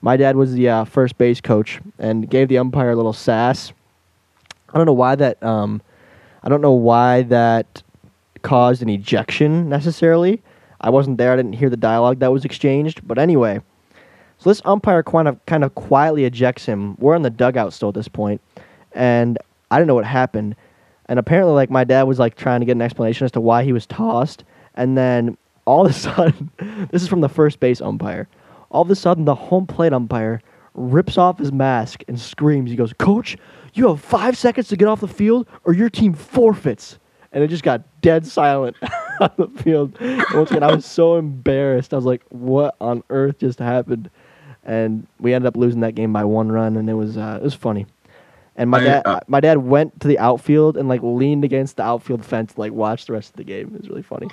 My 0.00 0.16
dad 0.16 0.36
was 0.36 0.52
the 0.52 0.68
uh, 0.68 0.84
first 0.84 1.18
base 1.18 1.40
coach 1.40 1.80
and 1.98 2.28
gave 2.28 2.48
the 2.48 2.58
umpire 2.58 2.90
a 2.90 2.96
little 2.96 3.12
sass. 3.12 3.72
I 4.72 4.76
don't 4.76 4.86
know 4.86 4.92
why 4.92 5.14
that. 5.16 5.42
Um, 5.42 5.82
I 6.42 6.48
don't 6.48 6.60
know 6.60 6.72
why 6.72 7.22
that 7.22 7.82
caused 8.42 8.82
an 8.82 8.88
ejection 8.88 9.68
necessarily. 9.68 10.42
I 10.80 10.90
wasn't 10.90 11.18
there. 11.18 11.32
I 11.32 11.36
didn't 11.36 11.54
hear 11.54 11.70
the 11.70 11.76
dialogue 11.76 12.20
that 12.20 12.32
was 12.32 12.44
exchanged. 12.44 13.06
But 13.06 13.18
anyway, 13.18 13.60
so 14.38 14.50
this 14.50 14.62
umpire 14.64 15.02
kind 15.02 15.26
of 15.26 15.44
kind 15.46 15.64
of 15.64 15.74
quietly 15.74 16.24
ejects 16.24 16.66
him. 16.66 16.96
We're 16.98 17.16
in 17.16 17.22
the 17.22 17.30
dugout 17.30 17.72
still 17.72 17.88
at 17.88 17.94
this 17.94 18.08
point, 18.08 18.40
and 18.92 19.38
I 19.70 19.76
didn't 19.78 19.88
know 19.88 19.94
what 19.94 20.04
happened. 20.04 20.56
And 21.06 21.18
apparently, 21.18 21.54
like 21.54 21.70
my 21.70 21.84
dad 21.84 22.02
was 22.04 22.18
like 22.18 22.36
trying 22.36 22.60
to 22.60 22.66
get 22.66 22.72
an 22.72 22.82
explanation 22.82 23.24
as 23.24 23.32
to 23.32 23.40
why 23.40 23.64
he 23.64 23.72
was 23.72 23.86
tossed, 23.86 24.44
and 24.74 24.96
then 24.96 25.36
all 25.64 25.86
of 25.86 25.90
a 25.90 25.94
sudden, 25.98 26.50
this 26.90 27.02
is 27.02 27.08
from 27.08 27.20
the 27.20 27.28
first 27.28 27.60
base 27.60 27.80
umpire. 27.80 28.28
All 28.70 28.82
of 28.82 28.90
a 28.90 28.94
sudden, 28.94 29.24
the 29.24 29.34
home 29.34 29.66
plate 29.66 29.92
umpire 29.92 30.42
rips 30.74 31.18
off 31.18 31.38
his 31.38 31.52
mask 31.52 32.04
and 32.08 32.20
screams. 32.20 32.70
He 32.70 32.76
goes, 32.76 32.92
"Coach, 32.92 33.36
you 33.74 33.88
have 33.88 34.00
five 34.00 34.36
seconds 34.36 34.68
to 34.68 34.76
get 34.76 34.88
off 34.88 35.00
the 35.00 35.08
field, 35.08 35.48
or 35.64 35.72
your 35.72 35.90
team 35.90 36.12
forfeits." 36.12 36.98
And 37.32 37.44
it 37.44 37.48
just 37.48 37.62
got 37.62 37.82
dead 38.00 38.26
silent 38.26 38.76
on 39.20 39.30
the 39.36 39.48
field. 39.62 39.96
And 40.00 40.24
once 40.34 40.50
again, 40.50 40.62
I 40.62 40.74
was 40.74 40.86
so 40.86 41.16
embarrassed. 41.16 41.92
I 41.92 41.96
was 41.96 42.04
like, 42.04 42.22
"What 42.28 42.76
on 42.80 43.02
earth 43.10 43.38
just 43.38 43.58
happened?" 43.58 44.10
And 44.64 45.06
we 45.18 45.32
ended 45.32 45.46
up 45.46 45.56
losing 45.56 45.80
that 45.80 45.94
game 45.94 46.12
by 46.12 46.24
one 46.24 46.52
run, 46.52 46.76
and 46.76 46.88
it 46.90 46.94
was 46.94 47.16
uh, 47.16 47.38
it 47.40 47.44
was 47.44 47.54
funny. 47.54 47.86
And 48.58 48.68
my 48.70 48.78
I, 48.78 48.84
dad, 48.84 49.06
uh, 49.06 49.20
my 49.28 49.40
dad 49.40 49.58
went 49.58 49.98
to 50.00 50.08
the 50.08 50.18
outfield 50.18 50.76
and 50.76 50.88
like 50.88 51.00
leaned 51.02 51.44
against 51.44 51.76
the 51.76 51.84
outfield 51.84 52.24
fence, 52.24 52.52
to, 52.54 52.60
like 52.60 52.72
watched 52.72 53.06
the 53.06 53.14
rest 53.14 53.30
of 53.30 53.36
the 53.36 53.44
game. 53.44 53.68
It 53.74 53.80
was 53.80 53.88
really 53.88 54.02
funny. 54.02 54.28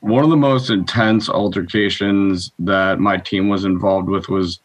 one 0.00 0.22
of 0.22 0.30
the 0.30 0.36
most 0.36 0.70
intense 0.70 1.28
altercations 1.28 2.52
that 2.60 3.00
my 3.00 3.16
team 3.16 3.48
was 3.48 3.64
involved 3.64 4.08
with 4.08 4.28
was 4.28 4.60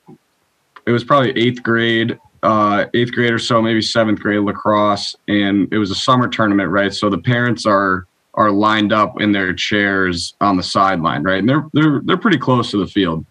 it 0.85 0.91
was 0.91 1.03
probably 1.03 1.31
eighth 1.31 1.63
grade, 1.63 2.19
uh, 2.43 2.85
eighth 2.93 3.11
grade 3.11 3.33
or 3.33 3.39
so, 3.39 3.61
maybe 3.61 3.81
seventh 3.81 4.19
grade 4.19 4.41
lacrosse, 4.41 5.15
and 5.27 5.71
it 5.73 5.77
was 5.77 5.89
a 5.91 5.95
summer 5.95 6.27
tournament, 6.27 6.69
right? 6.69 6.93
So 6.93 7.09
the 7.09 7.17
parents 7.17 7.65
are 7.65 8.05
are 8.35 8.51
lined 8.51 8.93
up 8.93 9.19
in 9.19 9.31
their 9.31 9.53
chairs 9.53 10.35
on 10.41 10.57
the 10.57 10.63
sideline, 10.63 11.23
right? 11.23 11.39
And 11.39 11.49
they're 11.49 11.65
they're 11.73 12.01
they're 12.05 12.17
pretty 12.17 12.37
close 12.37 12.71
to 12.71 12.77
the 12.77 12.87
field. 12.87 13.25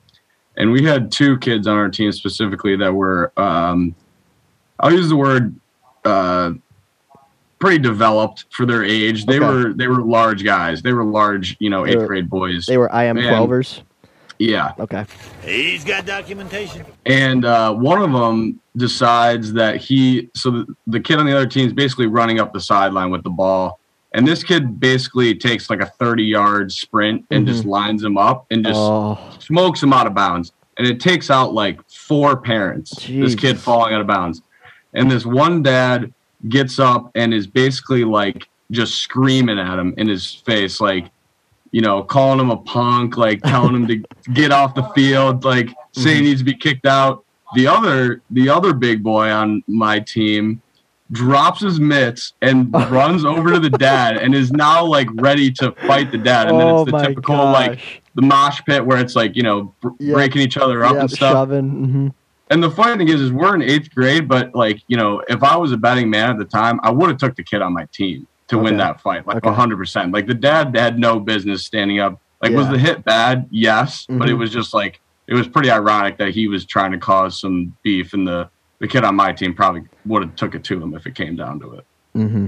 And 0.56 0.72
we 0.72 0.82
had 0.82 1.10
two 1.10 1.38
kids 1.38 1.66
on 1.66 1.76
our 1.76 1.88
team 1.88 2.12
specifically 2.12 2.76
that 2.76 2.92
were 2.92 3.32
um, 3.36 3.94
I'll 4.80 4.92
use 4.92 5.08
the 5.08 5.16
word 5.16 5.54
uh, 6.04 6.52
pretty 7.58 7.78
developed 7.78 8.46
for 8.50 8.64
their 8.66 8.82
age. 8.84 9.26
They 9.26 9.36
Okay. 9.36 9.46
were 9.46 9.72
they 9.74 9.86
were 9.86 10.02
large 10.02 10.42
guys. 10.44 10.82
They 10.82 10.92
were 10.92 11.04
large, 11.04 11.56
you 11.60 11.70
know, 11.70 11.84
They 11.84 11.92
eighth 11.92 11.98
were- 12.00 12.06
grade 12.06 12.30
boys. 12.30 12.66
They 12.66 12.78
were 12.78 12.88
IM 12.88 13.16
Man. 13.16 13.32
12ers. 13.32 13.80
yeah. 14.38 14.72
Okay. 14.78 15.04
He's 15.44 15.84
got 15.84 16.06
documentation. 16.06 16.86
And 17.06 17.44
uh, 17.44 17.74
one 17.74 18.00
of 18.02 18.12
them 18.12 18.60
decides 18.76 19.52
that 19.54 19.76
he, 19.76 20.30
so 20.34 20.50
the, 20.50 20.66
the 20.86 21.00
kid 21.00 21.18
on 21.18 21.26
the 21.26 21.36
other 21.36 21.46
team 21.46 21.66
is 21.66 21.72
basically 21.74 22.06
running 22.06 22.40
up 22.40 22.52
the 22.54 22.60
sideline 22.60 23.10
with 23.10 23.22
the 23.22 23.30
ball. 23.30 23.78
And 24.14 24.26
this 24.26 24.42
kid 24.42 24.80
basically 24.80 25.34
takes 25.36 25.68
like 25.70 25.80
a 25.82 25.86
30 25.86 26.24
yard 26.24 26.72
sprint 26.72 27.26
and 27.30 27.46
just 27.46 27.64
lines 27.64 28.02
him 28.02 28.16
up 28.16 28.46
and 28.50 28.64
just 28.64 28.76
oh, 28.78 29.18
smokes 29.38 29.82
him 29.82 29.92
out 29.92 30.06
of 30.06 30.14
bounds. 30.14 30.52
And 30.78 30.86
it 30.86 30.98
takes 30.98 31.30
out 31.30 31.52
like 31.52 31.78
four 31.90 32.36
parents, 32.38 33.06
this 33.06 33.34
kid 33.34 33.58
falling 33.58 33.92
out 33.92 34.00
of 34.00 34.06
bounds. 34.06 34.40
And 34.94 35.10
this 35.10 35.24
one 35.24 35.62
dad 35.62 36.12
gets 36.48 36.78
up 36.78 37.10
and 37.14 37.32
is 37.34 37.46
basically 37.46 38.04
like 38.04 38.48
just 38.70 38.96
screaming 38.96 39.58
at 39.58 39.78
him 39.78 39.94
in 39.96 40.08
his 40.08 40.34
face, 40.46 40.80
like, 40.80 41.10
you 41.72 41.80
know, 41.80 42.02
calling 42.02 42.40
him 42.40 42.50
a 42.50 42.56
punk, 42.56 43.16
like 43.16 43.42
telling 43.42 43.74
him 43.74 43.86
to 43.88 43.96
get 44.32 44.50
off 44.52 44.74
the 44.74 44.84
field, 44.94 45.44
like 45.44 45.70
saying 45.92 46.16
he 46.24 46.30
needs 46.30 46.40
to 46.40 46.44
be 46.44 46.54
kicked 46.54 46.86
out. 46.86 47.24
The 47.54 47.66
other, 47.66 48.22
the 48.30 48.48
other 48.48 48.72
big 48.72 49.02
boy 49.02 49.28
on 49.30 49.62
my 49.66 50.00
team 50.00 50.62
drops 51.12 51.60
his 51.60 51.80
mitts 51.80 52.34
and 52.42 52.72
runs 52.90 53.24
over 53.24 53.52
to 53.52 53.58
the 53.58 53.70
dad 53.70 54.16
and 54.16 54.34
is 54.34 54.52
now 54.52 54.84
like 54.84 55.08
ready 55.14 55.50
to 55.52 55.72
fight 55.86 56.12
the 56.12 56.18
dad. 56.18 56.48
And 56.48 56.60
then 56.60 56.68
oh 56.68 56.82
it's 56.82 56.86
the 56.86 56.92
my 56.92 57.06
typical 57.06 57.34
gosh. 57.36 57.54
like 57.54 58.02
the 58.14 58.22
mosh 58.22 58.60
pit 58.66 58.84
where 58.86 58.98
it's 58.98 59.16
like 59.16 59.34
you 59.36 59.42
know 59.42 59.74
br- 59.80 59.88
Yeah. 59.98 60.14
breaking 60.14 60.42
each 60.42 60.56
other 60.56 60.84
up 60.84 60.94
yeah, 60.94 61.00
and 61.00 61.10
stuff. 61.10 61.32
shoving. 61.32 61.68
hmm 61.70 62.08
And 62.50 62.62
the 62.62 62.70
funny 62.70 62.98
thing 62.98 63.08
is, 63.14 63.20
is 63.20 63.32
we're 63.32 63.54
in 63.54 63.62
eighth 63.62 63.94
grade, 63.94 64.28
but 64.28 64.54
like 64.54 64.82
you 64.88 64.96
know, 64.96 65.22
if 65.28 65.42
I 65.42 65.56
was 65.56 65.70
a 65.72 65.76
betting 65.76 66.10
man 66.10 66.30
at 66.30 66.38
the 66.38 66.44
time, 66.44 66.80
I 66.82 66.90
would 66.90 67.08
have 67.08 67.18
took 67.18 67.36
the 67.36 67.44
kid 67.44 67.62
on 67.62 67.72
my 67.72 67.86
team 67.94 68.26
to 68.48 68.58
win 68.58 68.76
that 68.78 69.00
fight, 69.00 69.24
like 69.26 69.44
Okay. 69.44 69.54
hundred 69.54 69.76
percent. 69.76 70.12
Like 70.12 70.26
the 70.26 70.34
dad 70.34 70.76
had 70.76 70.98
no 70.98 71.20
business 71.20 71.64
standing 71.64 72.00
up. 72.00 72.18
Like 72.42 72.52
was 72.52 72.68
the 72.68 72.78
hit 72.78 73.04
bad? 73.04 73.46
Yes, 73.50 74.04
but 74.08 74.28
it 74.28 74.32
Mhm. 74.34 74.38
was 74.38 74.50
just 74.50 74.74
like 74.74 74.98
it 75.28 75.34
was 75.34 75.46
pretty 75.46 75.70
ironic 75.70 76.18
that 76.18 76.30
he 76.30 76.48
was 76.48 76.66
trying 76.66 76.90
to 76.90 76.98
cause 76.98 77.40
some 77.40 77.76
beef, 77.84 78.12
and 78.12 78.26
the 78.26 78.48
the 78.80 78.88
kid 78.88 79.04
on 79.04 79.14
my 79.14 79.30
team 79.32 79.54
probably 79.54 79.82
would 80.06 80.22
have 80.22 80.34
took 80.34 80.54
it 80.56 80.64
to 80.64 80.82
him 80.82 80.94
if 80.94 81.06
it 81.06 81.14
came 81.14 81.36
down 81.36 81.60
to 81.60 81.74
it. 81.74 81.84
hmm 82.14 82.46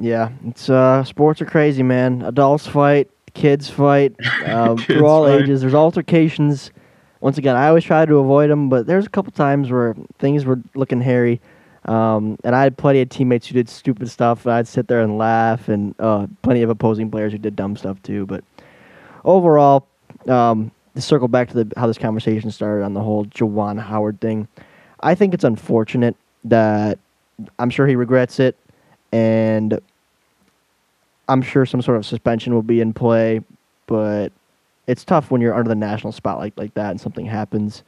Yeah, 0.00 0.30
it's 0.46 0.68
uh, 0.68 1.04
sports 1.04 1.40
are 1.40 1.44
crazy, 1.46 1.82
man. 1.84 2.22
Adults 2.22 2.66
fight, 2.66 3.08
kids 3.34 3.68
fight, 3.70 4.14
um, 4.44 4.76
Kids 4.78 4.86
through 4.86 5.06
all 5.06 5.26
fight. 5.26 5.42
ages. 5.42 5.60
There's 5.60 5.74
altercations. 5.74 6.70
Once 7.20 7.38
again, 7.38 7.56
I 7.56 7.68
always 7.68 7.84
try 7.84 8.04
to 8.04 8.16
avoid 8.18 8.50
them, 8.50 8.68
but 8.68 8.86
there's 8.86 9.06
a 9.06 9.10
couple 9.10 9.32
times 9.32 9.70
where 9.70 9.94
things 10.18 10.44
were 10.44 10.60
looking 10.74 11.00
hairy. 11.00 11.40
Um, 11.86 12.36
and 12.42 12.54
I 12.54 12.62
had 12.62 12.76
plenty 12.76 13.00
of 13.00 13.08
teammates 13.08 13.46
who 13.46 13.54
did 13.54 13.68
stupid 13.68 14.10
stuff, 14.10 14.44
and 14.44 14.52
I'd 14.54 14.68
sit 14.68 14.88
there 14.88 15.00
and 15.00 15.18
laugh, 15.18 15.68
and 15.68 15.94
uh, 15.98 16.26
plenty 16.42 16.62
of 16.62 16.70
opposing 16.70 17.10
players 17.10 17.32
who 17.32 17.38
did 17.38 17.56
dumb 17.56 17.76
stuff 17.76 18.02
too. 18.02 18.26
But 18.26 18.44
overall, 19.24 19.86
um, 20.26 20.72
to 20.94 21.00
circle 21.00 21.28
back 21.28 21.48
to 21.50 21.64
the, 21.64 21.72
how 21.78 21.86
this 21.86 21.98
conversation 21.98 22.50
started 22.50 22.84
on 22.84 22.94
the 22.94 23.00
whole 23.00 23.24
Juwan 23.26 23.80
Howard 23.80 24.20
thing, 24.20 24.48
I 25.00 25.14
think 25.14 25.32
it's 25.32 25.44
unfortunate 25.44 26.16
that 26.44 26.98
I'm 27.58 27.70
sure 27.70 27.86
he 27.86 27.96
regrets 27.96 28.40
it, 28.40 28.56
and 29.12 29.78
I'm 31.28 31.42
sure 31.42 31.66
some 31.66 31.82
sort 31.82 31.98
of 31.98 32.06
suspension 32.06 32.52
will 32.52 32.62
be 32.62 32.80
in 32.80 32.92
play. 32.92 33.42
But 33.86 34.32
it's 34.86 35.04
tough 35.04 35.30
when 35.30 35.40
you're 35.40 35.54
under 35.54 35.68
the 35.68 35.74
national 35.74 36.12
spotlight 36.12 36.56
like 36.56 36.74
that 36.74 36.90
and 36.90 37.00
something 37.00 37.26
happens. 37.26 37.82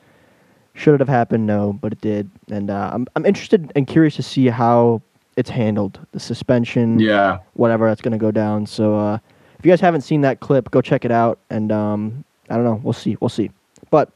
Should 0.75 0.95
it 0.95 1.00
have 1.00 1.09
happened? 1.09 1.47
No, 1.47 1.73
but 1.73 1.93
it 1.93 2.00
did, 2.00 2.31
and 2.50 2.71
uh, 2.71 2.90
I'm 2.93 3.07
I'm 3.17 3.26
interested 3.26 3.73
and 3.75 3.87
curious 3.87 4.14
to 4.17 4.23
see 4.23 4.47
how 4.47 5.02
it's 5.37 5.50
handled. 5.50 5.99
The 6.12 6.21
suspension, 6.21 7.00
Yeah, 7.00 7.38
whatever 7.55 7.88
that's 7.88 8.00
going 8.00 8.12
to 8.12 8.19
go 8.19 8.31
down. 8.31 8.67
So 8.67 8.97
uh, 8.97 9.19
if 9.59 9.67
you 9.67 9.73
guys 9.73 9.81
haven't 9.81 10.02
seen 10.02 10.21
that 10.21 10.40
clip, 10.40 10.71
go 10.71 10.81
check 10.81 11.05
it 11.05 11.11
out. 11.11 11.38
And 11.50 11.73
um, 11.73 12.25
I 12.49 12.55
don't 12.55 12.64
know, 12.64 12.81
we'll 12.83 12.93
see, 12.93 13.17
we'll 13.21 13.28
see. 13.28 13.50
But 13.90 14.11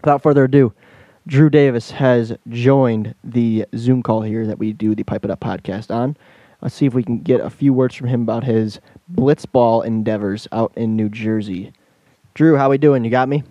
without 0.00 0.22
further 0.22 0.44
ado, 0.44 0.72
Drew 1.26 1.50
Davis 1.50 1.90
has 1.92 2.32
joined 2.48 3.14
the 3.22 3.66
Zoom 3.76 4.02
call 4.02 4.22
here 4.22 4.46
that 4.46 4.58
we 4.58 4.72
do 4.72 4.94
the 4.94 5.04
Pipe 5.04 5.24
It 5.24 5.30
Up 5.30 5.40
podcast 5.40 5.94
on. 5.94 6.16
Let's 6.60 6.74
see 6.74 6.86
if 6.86 6.94
we 6.94 7.02
can 7.02 7.20
get 7.20 7.40
a 7.40 7.50
few 7.50 7.72
words 7.72 7.94
from 7.94 8.08
him 8.08 8.22
about 8.22 8.44
his 8.44 8.80
blitzball 9.12 9.84
endeavors 9.84 10.48
out 10.52 10.72
in 10.76 10.96
New 10.96 11.08
Jersey. 11.08 11.72
Drew, 12.34 12.56
how 12.56 12.66
are 12.66 12.70
we 12.70 12.78
doing? 12.78 13.04
You 13.04 13.10
got 13.10 13.28
me? 13.28 13.42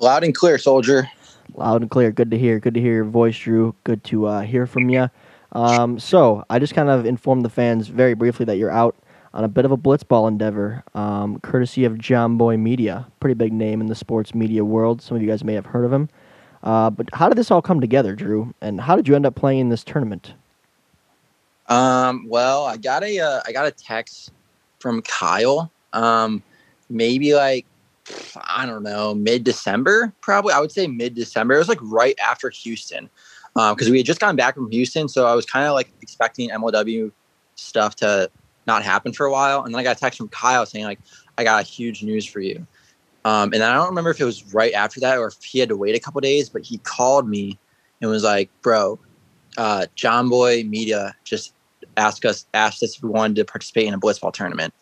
Loud 0.00 0.24
and 0.24 0.34
clear, 0.34 0.58
soldier. 0.58 1.08
Loud 1.54 1.82
and 1.82 1.90
clear. 1.90 2.10
Good 2.10 2.30
to 2.30 2.38
hear. 2.38 2.58
Good 2.58 2.74
to 2.74 2.80
hear 2.80 2.94
your 2.94 3.04
voice, 3.04 3.38
Drew. 3.38 3.74
Good 3.84 4.02
to 4.04 4.26
uh, 4.26 4.40
hear 4.40 4.66
from 4.66 4.88
you. 4.88 5.08
Um, 5.52 5.98
so 5.98 6.44
I 6.48 6.58
just 6.58 6.74
kind 6.74 6.88
of 6.88 7.06
informed 7.06 7.44
the 7.44 7.50
fans 7.50 7.88
very 7.88 8.14
briefly 8.14 8.44
that 8.46 8.56
you're 8.56 8.70
out 8.70 8.96
on 9.32 9.44
a 9.44 9.48
bit 9.48 9.64
of 9.64 9.70
a 9.70 9.76
blitzball 9.76 10.26
endeavor, 10.26 10.82
um, 10.94 11.38
courtesy 11.40 11.84
of 11.84 11.94
Jomboy 11.94 12.58
Media, 12.58 13.06
pretty 13.20 13.34
big 13.34 13.52
name 13.52 13.80
in 13.80 13.86
the 13.86 13.94
sports 13.94 14.34
media 14.34 14.64
world. 14.64 15.00
Some 15.00 15.16
of 15.16 15.22
you 15.22 15.28
guys 15.28 15.44
may 15.44 15.54
have 15.54 15.66
heard 15.66 15.84
of 15.84 15.92
him. 15.92 16.08
Uh, 16.62 16.90
but 16.90 17.08
how 17.12 17.28
did 17.28 17.38
this 17.38 17.50
all 17.50 17.62
come 17.62 17.80
together, 17.80 18.14
Drew? 18.16 18.52
And 18.60 18.80
how 18.80 18.96
did 18.96 19.06
you 19.06 19.14
end 19.14 19.26
up 19.26 19.34
playing 19.34 19.60
in 19.60 19.68
this 19.68 19.84
tournament? 19.84 20.34
Um, 21.68 22.26
well, 22.28 22.64
I 22.64 22.76
got 22.76 23.04
a 23.04 23.20
uh, 23.20 23.40
I 23.46 23.52
got 23.52 23.66
a 23.66 23.70
text 23.70 24.32
from 24.80 25.02
Kyle. 25.02 25.70
Um, 25.92 26.42
maybe 26.90 27.34
like 27.34 27.66
I 28.48 28.66
don't 28.66 28.82
know, 28.82 29.14
mid 29.14 29.44
December, 29.44 30.12
probably. 30.20 30.52
I 30.52 30.60
would 30.60 30.72
say 30.72 30.86
mid 30.86 31.14
December. 31.14 31.54
It 31.54 31.58
was 31.58 31.68
like 31.68 31.78
right 31.82 32.18
after 32.18 32.50
Houston, 32.50 33.08
because 33.54 33.90
we 33.90 33.98
had 33.98 34.06
just 34.06 34.20
gotten 34.20 34.36
back 34.36 34.54
from 34.54 34.70
Houston, 34.70 35.08
so 35.08 35.26
I 35.26 35.34
was 35.34 35.46
kind 35.46 35.66
of 35.66 35.74
like 35.74 35.92
expecting 36.02 36.50
MLW 36.50 37.12
stuff 37.54 37.96
to 37.96 38.30
not 38.66 38.82
happen 38.82 39.12
for 39.12 39.26
a 39.26 39.32
while, 39.32 39.64
and 39.64 39.74
then 39.74 39.78
I 39.78 39.82
got 39.82 39.96
a 39.96 40.00
text 40.00 40.18
from 40.18 40.28
Kyle 40.28 40.66
saying 40.66 40.84
like, 40.84 41.00
"I 41.38 41.44
got 41.44 41.64
huge 41.64 42.02
news 42.02 42.26
for 42.26 42.40
you." 42.40 42.66
Um, 43.24 43.52
and 43.52 43.62
I 43.62 43.74
don't 43.74 43.88
remember 43.88 44.10
if 44.10 44.20
it 44.20 44.24
was 44.24 44.54
right 44.54 44.72
after 44.72 44.98
that 45.00 45.18
or 45.18 45.28
if 45.28 45.42
he 45.42 45.58
had 45.58 45.68
to 45.68 45.76
wait 45.76 45.94
a 45.94 46.00
couple 46.00 46.20
days, 46.20 46.48
but 46.48 46.64
he 46.64 46.78
called 46.78 47.28
me 47.28 47.58
and 48.00 48.10
was 48.10 48.24
like, 48.24 48.50
"Bro, 48.62 48.98
uh, 49.56 49.86
Jomboy 49.96 50.68
Media 50.68 51.14
just 51.24 51.54
asked 51.96 52.24
us 52.24 52.46
asked 52.54 52.82
us 52.82 52.96
if 52.96 53.02
we 53.02 53.10
wanted 53.10 53.36
to 53.36 53.44
participate 53.44 53.86
in 53.86 53.94
a 53.94 54.00
blitzball 54.00 54.32
tournament, 54.32 54.72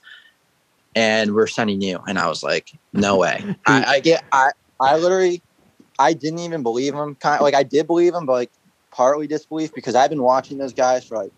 and 0.94 1.34
we're 1.34 1.46
sending 1.46 1.80
you." 1.80 2.00
And 2.06 2.18
I 2.18 2.28
was 2.28 2.42
like, 2.42 2.70
"No 2.92 3.16
way!" 3.16 3.44
I, 3.66 3.84
I 3.84 4.00
get 4.00 4.24
I 4.32 4.50
I 4.80 4.96
literally 4.96 5.42
I 5.98 6.12
didn't 6.12 6.40
even 6.40 6.62
believe 6.62 6.94
him. 6.94 7.14
Kind 7.16 7.36
of, 7.36 7.42
like 7.42 7.54
I 7.54 7.62
did 7.62 7.86
believe 7.86 8.14
him, 8.14 8.26
but 8.26 8.32
like 8.32 8.50
partly 8.90 9.26
disbelief 9.26 9.74
because 9.74 9.94
I've 9.94 10.10
been 10.10 10.22
watching 10.22 10.58
those 10.58 10.72
guys 10.72 11.04
for 11.04 11.16
like 11.16 11.32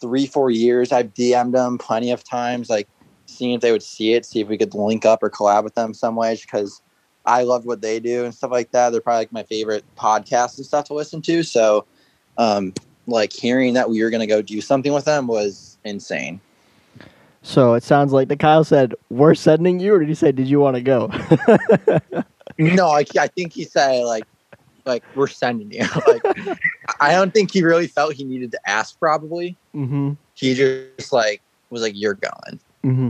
three 0.00 0.26
four 0.26 0.50
years. 0.50 0.92
I've 0.92 1.14
DM'd 1.14 1.54
them 1.54 1.78
plenty 1.78 2.10
of 2.10 2.24
times, 2.24 2.68
like 2.70 2.88
seeing 3.26 3.54
if 3.54 3.60
they 3.60 3.72
would 3.72 3.82
see 3.82 4.14
it, 4.14 4.26
see 4.26 4.40
if 4.40 4.48
we 4.48 4.58
could 4.58 4.74
link 4.74 5.04
up 5.04 5.22
or 5.22 5.30
collab 5.30 5.64
with 5.64 5.74
them 5.74 5.94
some 5.94 6.16
way 6.16 6.36
because. 6.40 6.82
I 7.24 7.44
loved 7.44 7.66
what 7.66 7.80
they 7.80 8.00
do 8.00 8.24
and 8.24 8.34
stuff 8.34 8.50
like 8.50 8.72
that. 8.72 8.90
They're 8.90 9.00
probably 9.00 9.20
like 9.20 9.32
my 9.32 9.44
favorite 9.44 9.84
podcasts 9.96 10.56
and 10.56 10.66
stuff 10.66 10.86
to 10.86 10.94
listen 10.94 11.22
to. 11.22 11.44
So, 11.44 11.86
um, 12.36 12.74
like 13.06 13.32
hearing 13.32 13.74
that 13.74 13.90
we 13.90 14.02
were 14.02 14.10
going 14.10 14.20
to 14.20 14.26
go 14.26 14.42
do 14.42 14.60
something 14.60 14.92
with 14.92 15.04
them 15.04 15.26
was 15.26 15.78
insane. 15.84 16.40
So 17.42 17.74
it 17.74 17.82
sounds 17.82 18.12
like 18.12 18.28
that 18.28 18.38
Kyle 18.38 18.64
said, 18.64 18.94
We're 19.10 19.34
sending 19.34 19.80
you, 19.80 19.94
or 19.94 19.98
did 19.98 20.08
he 20.08 20.14
say, 20.14 20.32
Did 20.32 20.46
you 20.46 20.60
want 20.60 20.76
to 20.76 20.82
go? 20.82 21.10
No, 22.58 22.88
I, 22.88 23.04
I 23.18 23.28
think 23.28 23.52
he 23.52 23.64
said 23.64 24.04
like, 24.04 24.24
like 24.84 25.04
we're 25.14 25.26
sending 25.26 25.70
you. 25.72 25.80
like, 26.06 26.58
I 27.00 27.12
don't 27.12 27.32
think 27.32 27.52
he 27.52 27.62
really 27.62 27.86
felt 27.86 28.14
he 28.14 28.24
needed 28.24 28.52
to 28.52 28.68
ask. 28.68 28.98
Probably 28.98 29.56
mm-hmm. 29.74 30.12
he 30.34 30.54
just 30.54 31.12
like 31.12 31.40
was 31.70 31.82
like, 31.82 31.92
"You're 31.94 32.14
going." 32.14 32.60
hmm 32.82 33.08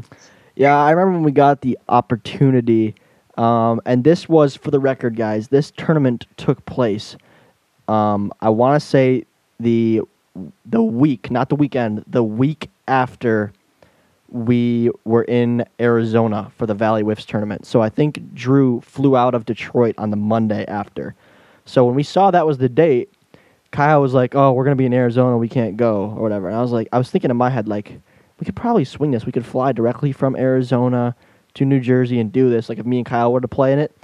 Yeah, 0.56 0.76
I 0.76 0.90
remember 0.90 1.12
when 1.12 1.22
we 1.22 1.32
got 1.32 1.62
the 1.62 1.78
opportunity, 1.88 2.94
um, 3.36 3.80
and 3.86 4.04
this 4.04 4.28
was 4.28 4.54
for 4.54 4.70
the 4.70 4.80
record, 4.80 5.16
guys. 5.16 5.48
This 5.48 5.72
tournament 5.76 6.26
took 6.36 6.64
place. 6.66 7.16
Um, 7.88 8.32
I 8.40 8.50
want 8.50 8.80
to 8.80 8.86
say 8.86 9.24
the 9.58 10.02
the 10.66 10.82
week, 10.82 11.30
not 11.30 11.48
the 11.48 11.56
weekend, 11.56 12.04
the 12.06 12.22
week 12.22 12.68
after 12.86 13.52
we 14.32 14.90
were 15.04 15.24
in 15.24 15.64
Arizona 15.78 16.50
for 16.56 16.66
the 16.66 16.74
Valley 16.74 17.02
Whiffs 17.02 17.26
tournament. 17.26 17.66
So 17.66 17.82
I 17.82 17.88
think 17.88 18.34
Drew 18.34 18.80
flew 18.80 19.16
out 19.16 19.34
of 19.34 19.44
Detroit 19.44 19.94
on 19.98 20.10
the 20.10 20.16
Monday 20.16 20.64
after. 20.66 21.14
So 21.66 21.84
when 21.84 21.94
we 21.94 22.02
saw 22.02 22.30
that 22.30 22.46
was 22.46 22.58
the 22.58 22.68
date, 22.68 23.12
Kyle 23.70 24.00
was 24.00 24.14
like, 24.14 24.34
"Oh, 24.34 24.52
we're 24.52 24.64
gonna 24.64 24.76
be 24.76 24.86
in 24.86 24.94
Arizona. 24.94 25.36
We 25.36 25.48
can't 25.48 25.76
go 25.76 26.14
or 26.16 26.22
whatever." 26.22 26.48
And 26.48 26.56
I 26.56 26.62
was 26.62 26.72
like, 26.72 26.88
I 26.92 26.98
was 26.98 27.10
thinking 27.10 27.30
in 27.30 27.36
my 27.36 27.50
head 27.50 27.68
like, 27.68 28.00
we 28.40 28.44
could 28.44 28.56
probably 28.56 28.84
swing 28.84 29.10
this. 29.12 29.24
We 29.24 29.32
could 29.32 29.46
fly 29.46 29.72
directly 29.72 30.12
from 30.12 30.34
Arizona 30.34 31.14
to 31.54 31.64
New 31.64 31.80
Jersey 31.80 32.18
and 32.18 32.32
do 32.32 32.50
this. 32.50 32.68
Like 32.68 32.78
if 32.78 32.86
me 32.86 32.98
and 32.98 33.06
Kyle 33.06 33.32
were 33.32 33.40
to 33.40 33.48
play 33.48 33.72
in 33.72 33.78
it, 33.78 33.94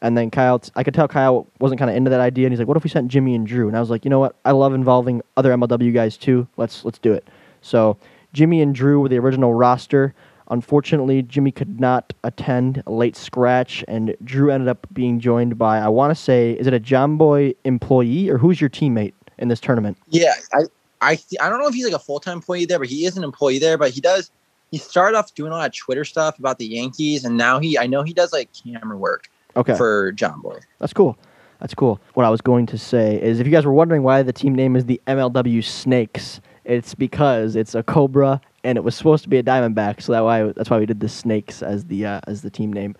and 0.00 0.16
then 0.16 0.30
Kyle, 0.30 0.62
I 0.76 0.82
could 0.82 0.94
tell 0.94 1.08
Kyle 1.08 1.46
wasn't 1.60 1.78
kind 1.78 1.90
of 1.90 1.96
into 1.96 2.10
that 2.10 2.20
idea, 2.20 2.46
and 2.46 2.52
he's 2.52 2.58
like, 2.58 2.68
"What 2.68 2.76
if 2.76 2.84
we 2.84 2.90
sent 2.90 3.08
Jimmy 3.08 3.34
and 3.34 3.46
Drew?" 3.46 3.68
And 3.68 3.76
I 3.76 3.80
was 3.80 3.90
like, 3.90 4.04
"You 4.04 4.10
know 4.10 4.18
what? 4.20 4.36
I 4.44 4.52
love 4.52 4.74
involving 4.74 5.22
other 5.36 5.52
MLW 5.52 5.92
guys 5.92 6.16
too. 6.16 6.46
Let's 6.56 6.84
let's 6.84 6.98
do 6.98 7.12
it." 7.12 7.28
So 7.60 7.96
Jimmy 8.32 8.60
and 8.62 8.74
Drew 8.74 9.00
were 9.00 9.08
the 9.08 9.18
original 9.18 9.54
roster. 9.54 10.14
Unfortunately, 10.50 11.22
Jimmy 11.22 11.50
could 11.50 11.80
not 11.80 12.12
attend, 12.24 12.82
a 12.86 12.92
late 12.92 13.16
scratch, 13.16 13.84
and 13.88 14.14
Drew 14.24 14.50
ended 14.50 14.68
up 14.68 14.86
being 14.92 15.18
joined 15.20 15.56
by 15.56 15.78
I 15.78 15.88
want 15.88 16.10
to 16.10 16.14
say, 16.14 16.52
is 16.52 16.66
it 16.66 16.74
a 16.74 16.80
Jomboy 16.80 17.54
employee 17.64 18.28
or 18.28 18.38
who's 18.38 18.60
your 18.60 18.68
teammate 18.70 19.14
in 19.38 19.48
this 19.48 19.60
tournament? 19.60 19.96
Yeah, 20.08 20.34
I, 20.52 20.62
I, 21.00 21.18
I 21.40 21.48
don't 21.48 21.58
know 21.58 21.68
if 21.68 21.74
he's 21.74 21.84
like 21.84 21.94
a 21.94 21.98
full 21.98 22.20
time 22.20 22.38
employee 22.38 22.66
there, 22.66 22.78
but 22.78 22.88
he 22.88 23.06
is 23.06 23.16
an 23.16 23.24
employee 23.24 23.58
there. 23.58 23.78
But 23.78 23.92
he 23.92 24.00
does. 24.00 24.30
He 24.70 24.78
started 24.78 25.16
off 25.16 25.34
doing 25.34 25.52
a 25.52 25.54
lot 25.54 25.66
of 25.66 25.76
Twitter 25.76 26.04
stuff 26.04 26.38
about 26.38 26.58
the 26.58 26.66
Yankees, 26.66 27.24
and 27.24 27.36
now 27.36 27.58
he 27.58 27.78
I 27.78 27.86
know 27.86 28.02
he 28.02 28.12
does 28.12 28.32
like 28.32 28.50
camera 28.52 28.96
work 28.96 29.28
Okay. 29.56 29.76
for 29.76 30.12
Jomboy. 30.12 30.60
That's 30.78 30.92
cool. 30.92 31.16
That's 31.60 31.74
cool. 31.74 32.00
What 32.14 32.26
I 32.26 32.30
was 32.30 32.40
going 32.40 32.66
to 32.66 32.78
say 32.78 33.20
is 33.22 33.38
if 33.38 33.46
you 33.46 33.52
guys 33.52 33.64
were 33.64 33.72
wondering 33.72 34.02
why 34.02 34.22
the 34.22 34.32
team 34.32 34.54
name 34.54 34.74
is 34.76 34.86
the 34.86 35.00
MLW 35.06 35.62
Snakes, 35.62 36.40
it's 36.64 36.94
because 36.94 37.56
it's 37.56 37.74
a 37.74 37.82
cobra 37.82 38.40
and 38.64 38.78
it 38.78 38.82
was 38.82 38.94
supposed 38.94 39.22
to 39.24 39.28
be 39.28 39.38
a 39.38 39.42
diamondback, 39.42 40.00
so 40.00 40.12
that 40.12 40.20
why 40.20 40.44
that's 40.56 40.70
why 40.70 40.78
we 40.78 40.86
did 40.86 41.00
the 41.00 41.08
Snakes 41.08 41.62
as 41.62 41.84
the 41.84 42.06
uh, 42.06 42.20
as 42.26 42.42
the 42.42 42.50
team 42.50 42.72
name. 42.72 42.94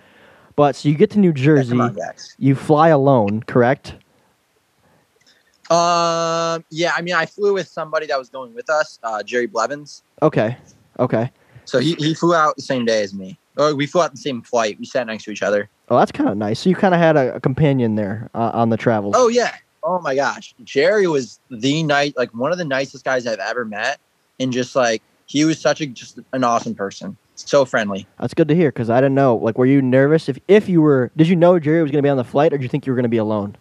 But 0.57 0.77
so 0.77 0.89
you 0.89 0.95
get 0.95 1.11
to 1.11 1.19
New 1.19 1.33
Jersey, 1.33 1.71
come 1.71 1.81
on, 1.81 1.99
you 2.39 2.55
fly 2.55 2.89
alone, 2.89 3.43
correct? 3.45 3.95
Um, 5.71 6.65
yeah, 6.71 6.93
I 6.95 7.01
mean, 7.01 7.15
I 7.15 7.25
flew 7.25 7.55
with 7.55 7.69
somebody 7.69 8.07
that 8.07 8.19
was 8.19 8.29
going 8.29 8.55
with 8.55 8.69
us, 8.69 8.99
uh, 9.03 9.23
Jerry 9.23 9.47
Blevins. 9.47 10.03
Okay. 10.21 10.57
Okay. 10.99 11.31
So 11.65 11.79
he, 11.79 11.95
he 11.95 12.13
flew 12.13 12.35
out 12.35 12.57
the 12.57 12.63
same 12.63 12.85
day 12.85 13.03
as 13.03 13.15
me. 13.15 13.39
Or 13.57 13.75
we 13.75 13.87
flew 13.87 14.03
out 14.03 14.11
the 14.11 14.19
same 14.19 14.43
flight. 14.43 14.79
We 14.79 14.85
sat 14.85 15.07
next 15.07 15.25
to 15.25 15.31
each 15.31 15.43
other. 15.43 15.71
Oh, 15.89 15.99
that's 15.99 16.13
kind 16.13 16.29
of 16.29 16.37
nice. 16.37 16.61
So 16.61 16.69
you 16.69 16.77
kind 16.77 16.93
of 16.93 17.01
had 17.01 17.17
a, 17.17 17.37
a 17.37 17.41
companion 17.41 17.95
there 17.95 18.29
uh, 18.35 18.51
on 18.53 18.69
the 18.69 18.77
travel. 18.77 19.13
Oh 19.15 19.29
yeah. 19.29 19.55
Oh 19.85 20.01
my 20.01 20.15
gosh. 20.15 20.55
Jerry 20.65 21.07
was 21.07 21.41
the 21.51 21.83
night 21.83 22.15
like 22.17 22.33
one 22.35 22.53
of 22.53 22.59
the 22.59 22.65
nicest 22.65 23.05
guys 23.05 23.27
I've 23.27 23.39
ever 23.39 23.65
met. 23.65 24.01
And 24.41 24.53
just 24.53 24.75
like 24.75 25.03
he 25.27 25.45
was 25.45 25.61
such 25.61 25.81
a 25.81 25.87
just 25.87 26.19
an 26.33 26.45
awesome 26.45 26.75
person. 26.75 27.17
So 27.35 27.65
friendly. 27.65 28.07
That's 28.21 28.35
good 28.35 28.49
to 28.49 28.55
hear 28.55 28.71
because 28.71 28.91
I 28.91 29.01
didn't 29.01 29.15
know. 29.15 29.37
Like, 29.37 29.59
were 29.59 29.67
you 29.67 29.83
nervous 29.83 30.29
if 30.29 30.39
if 30.49 30.69
you 30.69 30.83
were? 30.83 31.11
Did 31.17 31.29
you 31.29 31.37
know 31.37 31.59
Jerry 31.59 31.83
was 31.83 31.91
going 31.91 32.03
to 32.03 32.07
be 32.07 32.11
on 32.11 32.19
the 32.19 32.25
flight, 32.25 32.53
or 32.53 32.59
did 32.59 32.63
you 32.63 32.69
think 32.69 32.87
you 32.87 32.93
were 32.93 32.97
going 32.97 33.05
to 33.05 33.09
be 33.09 33.17
alone? 33.17 33.57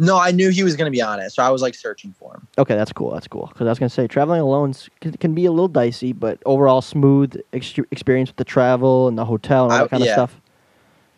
No, 0.00 0.16
I 0.16 0.30
knew 0.30 0.50
he 0.50 0.62
was 0.62 0.76
gonna 0.76 0.92
be 0.92 1.02
on 1.02 1.18
it, 1.18 1.30
so 1.30 1.42
I 1.42 1.50
was 1.50 1.60
like 1.60 1.74
searching 1.74 2.14
for 2.16 2.34
him. 2.34 2.46
Okay, 2.56 2.76
that's 2.76 2.92
cool. 2.92 3.10
That's 3.10 3.26
cool. 3.26 3.48
Because 3.48 3.66
I 3.66 3.70
was 3.70 3.80
gonna 3.80 3.88
say 3.88 4.06
traveling 4.06 4.40
alone 4.40 4.72
can, 5.00 5.12
can 5.14 5.34
be 5.34 5.44
a 5.44 5.50
little 5.50 5.66
dicey, 5.66 6.12
but 6.12 6.40
overall 6.46 6.80
smooth 6.80 7.34
ex- 7.52 7.76
experience 7.90 8.30
with 8.30 8.36
the 8.36 8.44
travel 8.44 9.08
and 9.08 9.18
the 9.18 9.24
hotel 9.24 9.64
and 9.64 9.72
all 9.72 9.78
I- 9.80 9.82
that 9.82 9.90
kind 9.90 10.04
yeah. 10.04 10.10
of 10.10 10.14
stuff. 10.14 10.40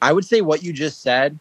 I 0.01 0.15
would 0.15 0.25
say 0.25 0.41
what 0.41 0.63
you 0.63 0.73
just 0.73 1.03
said 1.03 1.39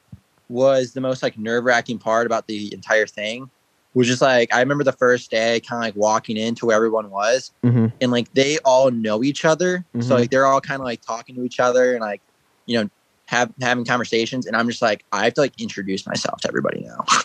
was 0.49 0.93
the 0.93 1.01
most 1.01 1.23
like 1.23 1.37
nerve 1.37 1.63
wracking 1.63 1.99
part 1.99 2.25
about 2.25 2.47
the 2.47 2.73
entire 2.73 3.07
thing. 3.07 3.49
Was 3.93 4.07
just 4.07 4.21
like 4.21 4.53
I 4.53 4.59
remember 4.59 4.83
the 4.83 4.91
first 4.91 5.31
day, 5.31 5.59
kind 5.61 5.81
of 5.81 5.87
like 5.87 5.95
walking 5.95 6.37
into 6.37 6.65
where 6.67 6.75
everyone 6.75 7.09
was, 7.09 7.51
Mm-hmm. 7.63 7.87
and 8.01 8.11
like 8.11 8.31
they 8.33 8.57
all 8.59 8.91
know 8.91 9.23
each 9.23 9.45
other, 9.45 9.83
Mhm. 9.95 10.03
so 10.03 10.15
like 10.15 10.29
they're 10.29 10.45
all 10.45 10.61
kind 10.61 10.79
of 10.79 10.85
like 10.85 11.01
talking 11.01 11.35
to 11.35 11.43
each 11.43 11.59
other 11.59 11.93
and 11.93 12.01
like 12.01 12.21
you 12.65 12.79
know 12.81 12.89
have 13.25 13.51
having 13.61 13.85
conversations, 13.85 14.45
and 14.45 14.55
I'm 14.55 14.67
just 14.67 14.81
like 14.81 15.05
I 15.11 15.23
have 15.25 15.33
to 15.35 15.41
like 15.41 15.59
introduce 15.59 16.05
myself 16.05 16.41
to 16.41 16.47
everybody 16.47 16.81
now. 16.81 17.03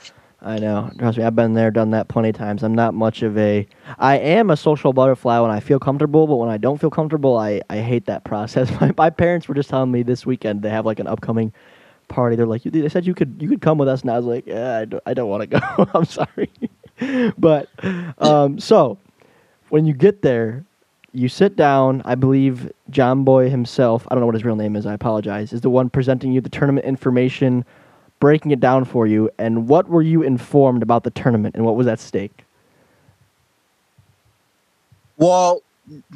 I 0.46 0.58
know. 0.58 0.90
Trust 0.98 1.16
me, 1.16 1.24
I've 1.24 1.34
been 1.34 1.54
there, 1.54 1.70
done 1.70 1.90
that 1.92 2.08
plenty 2.08 2.28
of 2.28 2.34
times. 2.34 2.62
I'm 2.62 2.74
not 2.74 2.92
much 2.92 3.22
of 3.22 3.38
a. 3.38 3.66
I 3.98 4.18
am 4.18 4.50
a 4.50 4.56
social 4.58 4.92
butterfly 4.92 5.38
when 5.38 5.50
I 5.50 5.60
feel 5.60 5.78
comfortable, 5.78 6.26
but 6.26 6.36
when 6.36 6.50
I 6.50 6.58
don't 6.58 6.78
feel 6.78 6.90
comfortable, 6.90 7.38
I, 7.38 7.62
I 7.70 7.78
hate 7.78 8.04
that 8.06 8.24
process. 8.24 8.70
My, 8.80 8.92
my 8.98 9.08
parents 9.10 9.48
were 9.48 9.54
just 9.54 9.70
telling 9.70 9.90
me 9.90 10.02
this 10.02 10.26
weekend 10.26 10.60
they 10.60 10.68
have 10.68 10.84
like 10.84 10.98
an 11.00 11.06
upcoming 11.06 11.50
party. 12.14 12.37
They're 12.37 12.47
like, 12.47 12.62
they 12.62 12.88
said 12.88 13.06
you 13.06 13.14
could 13.14 13.37
you 13.40 13.49
could 13.49 13.61
come 13.61 13.76
with 13.76 13.88
us, 13.88 14.02
and 14.02 14.11
I 14.11 14.16
was 14.16 14.25
like, 14.25 14.47
yeah, 14.47 14.78
I 14.78 14.85
don't, 14.85 15.03
I 15.05 15.14
don't 15.14 15.29
want 15.29 15.42
to 15.42 15.46
go. 15.59 15.90
I'm 15.94 16.05
sorry, 16.05 16.50
but 17.38 17.68
um, 18.18 18.59
so 18.61 18.96
when 19.70 19.85
you 19.85 19.92
get 19.92 20.22
there, 20.22 20.64
you 21.12 21.29
sit 21.29 21.57
down. 21.57 22.03
I 22.05 22.14
believe 22.14 22.70
Jomboy 22.90 23.50
himself. 23.50 24.07
I 24.11 24.14
don't 24.14 24.20
know 24.20 24.27
what 24.27 24.37
his 24.37 24.44
real 24.44 24.57
name 24.57 24.77
is. 24.77 24.87
I 24.87 24.94
apologize. 24.94 25.53
Is 25.53 25.61
the 25.61 25.70
one 25.70 25.90
presenting 25.90 26.33
you 26.33 26.40
the 26.40 26.48
tournament 26.48 26.87
information 26.87 27.64
breaking 28.20 28.53
it 28.53 28.61
down 28.61 28.85
for 28.85 29.07
you, 29.07 29.29
and 29.38 29.68
what 29.68 29.88
were 29.88 30.00
you 30.00 30.22
informed 30.22 30.83
about 30.83 31.03
the 31.03 31.11
tournament, 31.11 31.57
and 31.57 31.64
what 31.64 31.77
was 31.77 31.87
at 31.87 31.98
stake? 31.98 32.44
Well, 35.16 35.62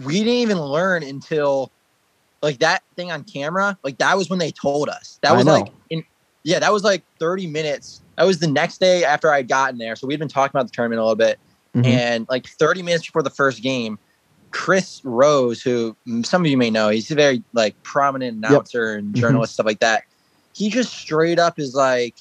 we 0.05 0.15
didn't 0.19 0.35
even 0.35 0.61
learn 0.61 1.03
until 1.03 1.71
like 2.42 2.59
that 2.59 2.83
thing 2.96 3.11
on 3.11 3.24
camera. 3.24 3.79
Like 3.83 3.98
that 3.98 4.16
was 4.16 4.31
when 4.31 4.38
they 4.38 4.51
told 4.51 4.88
us. 4.88 5.18
That 5.22 5.37
was 5.37 5.46
like 5.46 5.66
in 5.90 6.05
yeah, 6.44 6.59
that 6.61 6.72
was 6.72 6.85
like 6.85 7.03
30 7.18 7.46
minutes. 7.46 8.03
That 8.16 8.27
was 8.27 8.38
the 8.38 8.46
next 8.46 8.79
day 8.79 9.05
after 9.05 9.31
I'd 9.31 9.48
gotten 9.48 9.79
there. 9.79 9.96
So 9.96 10.07
we'd 10.07 10.18
been 10.18 10.29
talking 10.29 10.57
about 10.57 10.66
the 10.66 10.72
tournament 10.72 11.01
a 11.01 11.03
little 11.03 11.16
bit. 11.16 11.38
Mhm. 11.74 11.87
And 11.87 12.27
like 12.31 12.46
30 12.46 12.83
minutes 12.83 13.07
before 13.07 13.22
the 13.22 13.31
first 13.31 13.62
game, 13.62 13.98
Chris 14.51 15.01
Rose, 15.05 15.61
who 15.62 15.96
some 16.22 16.42
of 16.42 16.51
you 16.51 16.57
may 16.57 16.70
know, 16.70 16.88
he's 16.88 17.11
a 17.11 17.14
very 17.14 17.42
like 17.53 17.81
prominent 17.83 18.37
announcer 18.37 18.94
and 18.94 19.12
Mhm. 19.12 19.20
journalist, 19.20 19.55
stuff 19.55 19.66
like 19.66 19.81
that. 19.81 20.05
He 20.55 20.70
just 20.70 20.92
straight 20.92 21.38
up 21.38 21.59
is 21.59 21.74
like, 21.74 22.16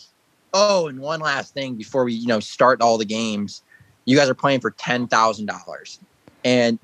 oh, 0.53 0.87
and 0.87 0.99
one 0.99 1.19
last 1.19 1.53
thing 1.53 1.75
before 1.75 2.03
we, 2.03 2.13
you 2.13 2.27
know, 2.27 2.39
start 2.39 2.81
all 2.81 2.97
the 2.97 3.05
games, 3.05 3.61
you 4.05 4.17
guys 4.17 4.29
are 4.29 4.35
playing 4.35 4.59
for 4.59 4.71
ten 4.71 5.07
thousand 5.07 5.45
dollars. 5.45 5.99
And 6.43 6.79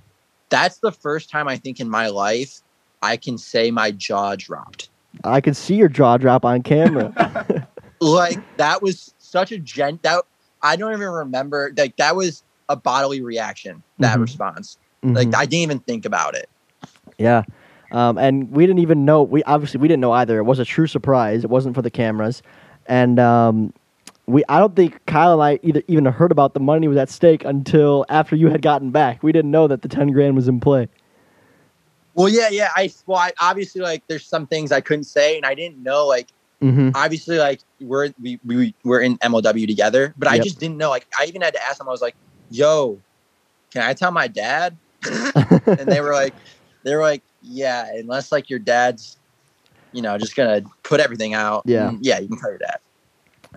that's 0.49 0.79
the 0.79 0.91
first 0.91 1.29
time 1.29 1.47
I 1.47 1.57
think 1.57 1.79
in 1.79 1.89
my 1.89 2.07
life 2.07 2.61
I 3.03 3.17
can 3.17 3.37
say 3.37 3.69
my 3.69 3.91
jaw 3.91 4.35
dropped. 4.37 4.89
I 5.23 5.41
could 5.41 5.55
see 5.55 5.75
your 5.75 5.89
jaw 5.89 6.17
drop 6.17 6.45
on 6.45 6.63
camera. 6.63 7.13
Like 8.01 8.39
that 8.57 8.81
was 8.81 9.13
such 9.19 9.53
a 9.53 9.57
gent 9.57 10.03
that 10.03 10.25
I 10.61 10.75
don't 10.75 10.91
even 10.91 11.07
remember. 11.07 11.71
Like 11.77 11.95
that 11.97 12.17
was 12.17 12.43
a 12.67 12.75
bodily 12.75 13.21
reaction. 13.21 13.81
That 13.99 14.17
Mhm. 14.17 14.21
response. 14.21 14.77
Like 15.03 15.29
Mhm. 15.29 15.35
I 15.35 15.45
didn't 15.45 15.61
even 15.63 15.79
think 15.79 16.05
about 16.05 16.35
it. 16.35 16.49
yeah, 17.17 17.43
um, 17.93 18.17
and 18.17 18.51
we 18.51 18.65
didn't 18.65 18.79
even 18.81 19.05
know. 19.05 19.23
We 19.23 19.41
obviously 19.43 19.79
we 19.79 19.87
didn't 19.87 20.01
know 20.01 20.11
either. 20.11 20.37
It 20.37 20.43
was 20.43 20.59
a 20.59 20.65
true 20.65 20.87
surprise. 20.87 21.45
It 21.45 21.49
wasn't 21.49 21.75
for 21.75 21.81
the 21.81 21.91
cameras, 21.91 22.41
and 22.87 23.19
um, 23.19 23.71
we. 24.25 24.43
I 24.49 24.59
don't 24.59 24.75
think 24.75 25.05
Kyle 25.05 25.33
and 25.33 25.41
I 25.41 25.59
either 25.63 25.81
even 25.87 26.03
heard 26.05 26.31
about 26.33 26.53
the 26.55 26.59
money 26.59 26.89
was 26.89 26.97
at 26.97 27.09
stake 27.09 27.45
until 27.45 28.05
after 28.09 28.35
you 28.35 28.49
had 28.49 28.61
gotten 28.61 28.91
back. 28.91 29.23
We 29.23 29.31
didn't 29.31 29.51
know 29.51 29.67
that 29.69 29.81
the 29.81 29.87
ten 29.87 30.09
grand 30.11 30.35
was 30.35 30.49
in 30.49 30.59
play. 30.59 30.89
Well, 32.13 32.30
yeah, 32.30 32.49
yeah. 32.49 32.69
I 32.76 32.91
well, 33.08 33.17
I, 33.19 33.32
obviously 33.39 33.82
like 33.82 34.04
there's 34.08 34.26
some 34.26 34.47
things 34.47 34.71
I 34.71 34.82
couldn't 34.82 35.06
say, 35.06 35.36
and 35.36 35.45
I 35.45 35.56
didn't 35.56 35.82
know 35.82 36.06
like 36.06 36.30
Mm-hmm. 36.63 36.91
obviously 36.95 37.38
like 37.38 37.60
we're 37.82 38.13
we 38.21 38.39
we 38.45 38.73
we're 38.86 39.02
in 39.02 39.17
MLW 39.17 39.67
together, 39.67 40.13
but 40.17 40.30
I 40.30 40.39
just 40.39 40.60
didn't 40.60 40.78
know. 40.78 40.89
Like 40.89 41.06
I 41.19 41.26
even 41.26 41.41
had 41.41 41.54
to 41.56 41.62
ask 41.62 41.78
them. 41.78 41.89
I 41.89 41.91
was 41.91 42.02
like, 42.02 42.15
"Yo, 42.49 42.99
can 43.71 43.82
I 43.82 43.93
tell 43.93 44.12
my 44.12 44.30
dad?" 44.30 44.78
and 45.67 45.91
they 45.91 45.99
were 45.99 46.13
like, 46.13 46.34
they 46.84 46.95
were 46.95 47.02
like, 47.02 47.21
"Yeah, 47.41 47.86
unless 47.93 48.32
like 48.32 48.49
your 48.49 48.60
dad's, 48.60 49.17
you 49.91 50.02
know, 50.02 50.17
just 50.17 50.38
gonna 50.38 50.62
put 50.84 51.02
everything 51.02 51.34
out. 51.34 51.63
Yeah. 51.65 51.91
yeah, 51.99 52.19
you 52.19 52.30
can 52.30 52.39
tell 52.39 52.49
your 52.49 52.60
dad." 52.60 52.78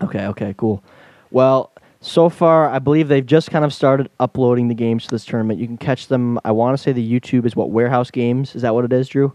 Okay, 0.01 0.25
okay, 0.25 0.53
cool. 0.57 0.83
Well, 1.31 1.71
so 2.07 2.29
far, 2.29 2.69
I 2.69 2.79
believe 2.79 3.07
they've 3.07 3.25
just 3.25 3.51
kind 3.51 3.65
of 3.65 3.73
started 3.73 4.09
uploading 4.19 4.67
the 4.67 4.73
games 4.73 5.03
to 5.05 5.09
this 5.09 5.25
tournament. 5.25 5.59
You 5.59 5.67
can 5.67 5.77
catch 5.77 6.07
them. 6.07 6.39
I 6.45 6.51
want 6.51 6.77
to 6.77 6.81
say 6.81 6.91
the 6.91 7.19
YouTube 7.19 7.45
is 7.45 7.55
what 7.55 7.69
Warehouse 7.69 8.11
Games. 8.11 8.55
Is 8.55 8.61
that 8.61 8.73
what 8.73 8.85
it 8.85 8.93
is, 8.93 9.09
Drew? 9.09 9.33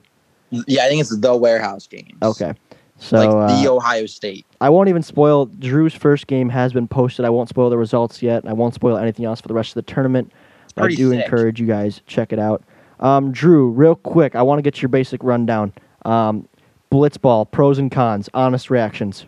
Yeah, 0.50 0.84
I 0.84 0.88
think 0.88 1.00
it's 1.00 1.16
the 1.16 1.36
warehouse 1.36 1.86
games. 1.86 2.12
Okay. 2.22 2.52
So 2.98 3.16
like 3.16 3.48
the 3.48 3.70
uh, 3.70 3.74
Ohio 3.74 4.06
State. 4.06 4.46
I 4.60 4.68
won't 4.68 4.88
even 4.88 5.02
spoil. 5.02 5.46
Drew's 5.46 5.94
first 5.94 6.26
game 6.26 6.50
has 6.50 6.72
been 6.72 6.86
posted. 6.86 7.24
I 7.24 7.30
won't 7.30 7.48
spoil 7.48 7.70
the 7.70 7.78
results 7.78 8.22
yet. 8.22 8.46
I 8.46 8.52
won't 8.52 8.74
spoil 8.74 8.98
anything 8.98 9.24
else 9.24 9.40
for 9.40 9.48
the 9.48 9.54
rest 9.54 9.70
of 9.70 9.86
the 9.86 9.92
tournament. 9.92 10.30
But 10.74 10.84
I 10.84 10.94
do 10.94 11.10
sick. 11.10 11.24
encourage 11.24 11.58
you 11.58 11.66
guys 11.66 12.00
check 12.06 12.32
it 12.32 12.38
out. 12.38 12.62
Um, 13.00 13.32
Drew, 13.32 13.70
real 13.70 13.96
quick, 13.96 14.36
I 14.36 14.42
want 14.42 14.58
to 14.58 14.62
get 14.62 14.80
your 14.80 14.88
basic 14.90 15.22
rundown. 15.24 15.72
Um, 16.04 16.48
Blitzball, 16.90 17.50
pros 17.50 17.78
and 17.78 17.90
cons, 17.90 18.28
honest 18.34 18.70
reactions. 18.70 19.26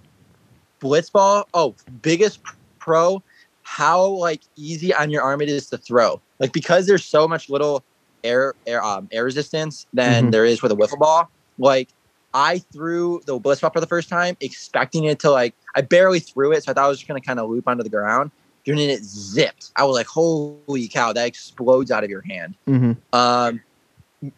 Blitzball. 0.80 1.44
Oh, 1.54 1.74
biggest 2.02 2.40
pro. 2.78 3.22
How 3.64 4.06
like 4.06 4.42
easy 4.56 4.94
on 4.94 5.10
your 5.10 5.22
arm 5.22 5.40
it 5.40 5.48
is 5.48 5.68
to 5.70 5.78
throw. 5.78 6.20
Like 6.38 6.52
because 6.52 6.86
there's 6.86 7.04
so 7.04 7.26
much 7.26 7.48
little 7.48 7.82
air 8.22 8.54
air 8.66 8.82
um 8.84 9.08
air 9.10 9.24
resistance 9.24 9.86
than 9.92 10.28
Mhm. 10.28 10.32
there 10.32 10.44
is 10.44 10.62
with 10.62 10.70
a 10.72 10.76
wiffle 10.76 10.98
ball. 10.98 11.28
Like 11.58 11.88
I 12.32 12.58
threw 12.72 13.20
the 13.26 13.38
blitzball 13.40 13.72
for 13.72 13.80
the 13.80 13.86
first 13.86 14.08
time, 14.08 14.36
expecting 14.40 15.04
it 15.04 15.18
to 15.20 15.30
like 15.30 15.54
I 15.76 15.80
barely 15.80 16.20
threw 16.20 16.52
it, 16.52 16.64
so 16.64 16.70
I 16.70 16.74
thought 16.74 16.84
I 16.84 16.88
was 16.88 16.98
just 16.98 17.08
gonna 17.08 17.20
kind 17.20 17.38
of 17.40 17.48
loop 17.50 17.66
onto 17.66 17.82
the 17.82 17.90
ground. 17.90 18.30
And 18.66 18.78
then 18.78 18.88
it 18.88 19.04
zipped. 19.04 19.70
I 19.76 19.84
was 19.84 19.94
like, 19.94 20.06
"Holy 20.06 20.88
cow!" 20.88 21.12
That 21.12 21.26
explodes 21.26 21.90
out 21.90 22.02
of 22.02 22.08
your 22.08 22.22
hand. 22.22 22.54
Mm-hmm. 22.66 22.92
Um, 23.18 23.60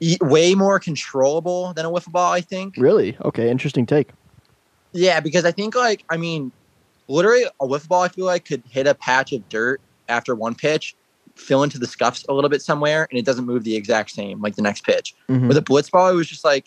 e- 0.01 0.19
way 0.21 0.55
more 0.57 0.81
controllable 0.81 1.73
than 1.75 1.87
a 1.87 1.91
wiffle 1.91 2.11
ball, 2.11 2.33
I 2.33 2.41
think. 2.41 2.75
Really? 2.77 3.17
Okay, 3.25 3.49
interesting 3.49 3.87
take. 3.87 4.11
Yeah, 4.93 5.21
because 5.21 5.45
I 5.45 5.53
think 5.53 5.77
like 5.77 6.05
I 6.11 6.17
mean, 6.17 6.51
literally 7.09 7.45
a 7.61 7.67
wiffle 7.67 7.89
ball 7.89 8.03
I 8.03 8.09
feel 8.09 8.27
like 8.27 8.45
could 8.45 8.63
hit 8.69 8.87
a 8.87 8.95
patch 8.95 9.33
of 9.33 9.49
dirt 9.49 9.81
after 10.09 10.35
one 10.35 10.55
pitch 10.55 10.95
fill 11.35 11.63
into 11.63 11.79
the 11.79 11.87
scuffs 11.87 12.25
a 12.29 12.33
little 12.33 12.51
bit 12.51 12.63
somewhere 12.63 13.07
and 13.11 13.19
it 13.19 13.25
doesn't 13.25 13.45
move 13.45 13.65
the 13.65 13.77
exact 13.77 14.11
same 14.11 14.41
like 14.41 14.57
the 14.57 14.63
next 14.63 14.85
pitch. 14.85 15.15
Mhm. 15.29 15.49
With 15.49 15.57
a 15.57 15.63
blitz 15.63 15.91
ball, 15.91 16.09
it 16.09 16.15
was 16.15 16.27
just 16.27 16.45
like 16.45 16.67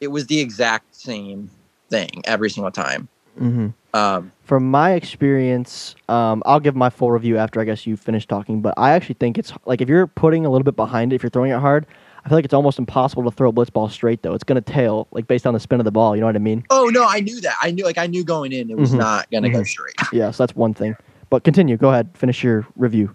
it 0.00 0.08
was 0.08 0.26
the 0.26 0.40
exact 0.40 0.94
same 0.94 1.50
thing 1.90 2.22
every 2.24 2.50
single 2.50 2.70
time. 2.70 3.08
Mhm. 3.40 3.74
Um, 3.92 4.32
From 4.44 4.70
my 4.70 4.92
experience, 4.92 5.94
um, 6.08 6.42
I'll 6.46 6.60
give 6.60 6.76
my 6.76 6.90
full 6.90 7.10
review 7.10 7.38
after 7.38 7.60
I 7.60 7.64
guess 7.64 7.86
you 7.86 7.96
finish 7.96 8.26
talking. 8.26 8.60
But 8.60 8.74
I 8.76 8.92
actually 8.92 9.16
think 9.18 9.38
it's 9.38 9.52
like 9.66 9.80
if 9.80 9.88
you're 9.88 10.06
putting 10.06 10.46
a 10.46 10.50
little 10.50 10.64
bit 10.64 10.76
behind 10.76 11.12
it, 11.12 11.16
if 11.16 11.22
you're 11.22 11.30
throwing 11.30 11.50
it 11.50 11.58
hard, 11.58 11.86
I 12.24 12.28
feel 12.28 12.38
like 12.38 12.44
it's 12.46 12.54
almost 12.54 12.78
impossible 12.78 13.22
to 13.24 13.30
throw 13.30 13.50
a 13.50 13.52
blitz 13.52 13.70
ball 13.70 13.88
straight 13.90 14.22
though. 14.22 14.32
It's 14.34 14.44
gonna 14.44 14.60
tail 14.62 15.08
like 15.10 15.26
based 15.26 15.46
on 15.46 15.52
the 15.52 15.60
spin 15.60 15.80
of 15.80 15.84
the 15.84 15.92
ball. 15.92 16.16
You 16.16 16.20
know 16.20 16.26
what 16.26 16.36
I 16.36 16.40
mean? 16.40 16.64
oh 16.70 16.88
no, 16.92 17.06
I 17.06 17.20
knew 17.20 17.40
that. 17.42 17.56
I 17.60 17.70
knew 17.70 17.84
like 17.84 17.98
I 17.98 18.06
knew 18.06 18.24
going 18.24 18.52
in 18.52 18.70
it 18.70 18.78
was 18.78 18.92
Mhm. 18.92 18.98
not 18.98 19.30
gonna 19.30 19.50
go 19.50 19.60
Mhm. 19.60 19.66
straight. 19.68 19.94
Yeah, 20.12 20.30
so 20.30 20.44
that's 20.44 20.56
one 20.56 20.72
thing. 20.74 20.96
But 21.30 21.44
continue. 21.44 21.76
Go 21.76 21.90
ahead. 21.90 22.08
Finish 22.14 22.42
your 22.42 22.66
review. 22.76 23.14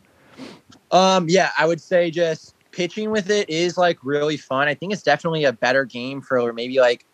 Um, 0.91 1.27
yeah, 1.29 1.51
I 1.57 1.65
would 1.65 1.81
say 1.81 2.11
just 2.11 2.53
pitching 2.71 3.09
with 3.11 3.29
it 3.29 3.49
is 3.49 3.77
like 3.77 3.97
really 4.03 4.37
fun. 4.37 4.67
I 4.67 4.73
think 4.75 4.93
it's 4.93 5.01
definitely 5.03 5.43
a 5.45 5.53
better 5.53 5.85
game 5.85 6.21
for 6.21 6.51
maybe 6.53 6.79
like 6.79 7.05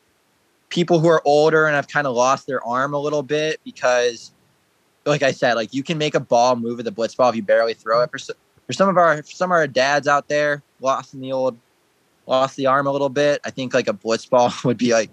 people 0.69 0.99
who 0.99 1.07
are 1.07 1.21
older 1.25 1.65
and 1.65 1.75
have 1.75 1.87
kind 1.87 2.07
of 2.07 2.15
lost 2.15 2.45
their 2.47 2.65
arm 2.65 2.93
a 2.93 2.99
little 2.99 3.23
bit 3.23 3.61
because, 3.63 4.31
like 5.05 5.23
I 5.23 5.31
said, 5.31 5.53
like 5.53 5.73
you 5.73 5.83
can 5.83 5.97
make 5.97 6.15
a 6.15 6.19
ball 6.19 6.55
move 6.57 6.77
with 6.77 6.87
a 6.87 6.91
blitz 6.91 7.15
ball 7.15 7.29
if 7.29 7.35
you 7.35 7.43
barely 7.43 7.73
throw 7.73 8.01
it. 8.01 8.09
For, 8.11 8.17
for 8.65 8.73
some 8.73 8.89
of 8.89 8.97
our 8.97 9.17
for 9.23 9.31
some 9.31 9.51
of 9.51 9.55
our 9.55 9.67
dads 9.67 10.07
out 10.07 10.27
there 10.27 10.61
lost 10.81 11.13
in 11.13 11.21
the 11.21 11.31
old 11.31 11.57
lost 12.27 12.55
the 12.55 12.65
arm 12.65 12.87
a 12.87 12.91
little 12.91 13.09
bit. 13.09 13.41
I 13.45 13.51
think 13.51 13.73
like 13.73 13.87
a 13.87 13.93
blitz 13.93 14.25
ball 14.25 14.51
would 14.63 14.77
be 14.77 14.93
like 14.93 15.09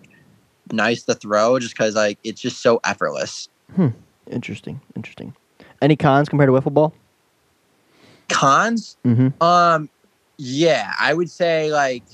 nice 0.70 1.02
to 1.04 1.14
throw 1.14 1.58
just 1.58 1.74
because 1.74 1.94
like 1.94 2.18
it's 2.24 2.40
just 2.40 2.62
so 2.62 2.80
effortless. 2.84 3.48
Interesting. 4.30 4.80
Interesting. 4.96 5.34
Any 5.80 5.96
cons 5.96 6.28
compared 6.28 6.48
to 6.48 6.52
wiffle 6.52 6.72
ball? 6.72 6.94
Cons, 8.28 8.96
Mm-hmm. 9.04 9.42
Um, 9.42 9.90
yeah, 10.38 10.92
I 10.98 11.12
would 11.14 11.30
say 11.30 11.70
like 11.72 12.04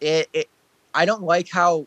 it, 0.00 0.28
it. 0.32 0.48
I 0.94 1.04
don't 1.04 1.22
like 1.22 1.48
how 1.50 1.86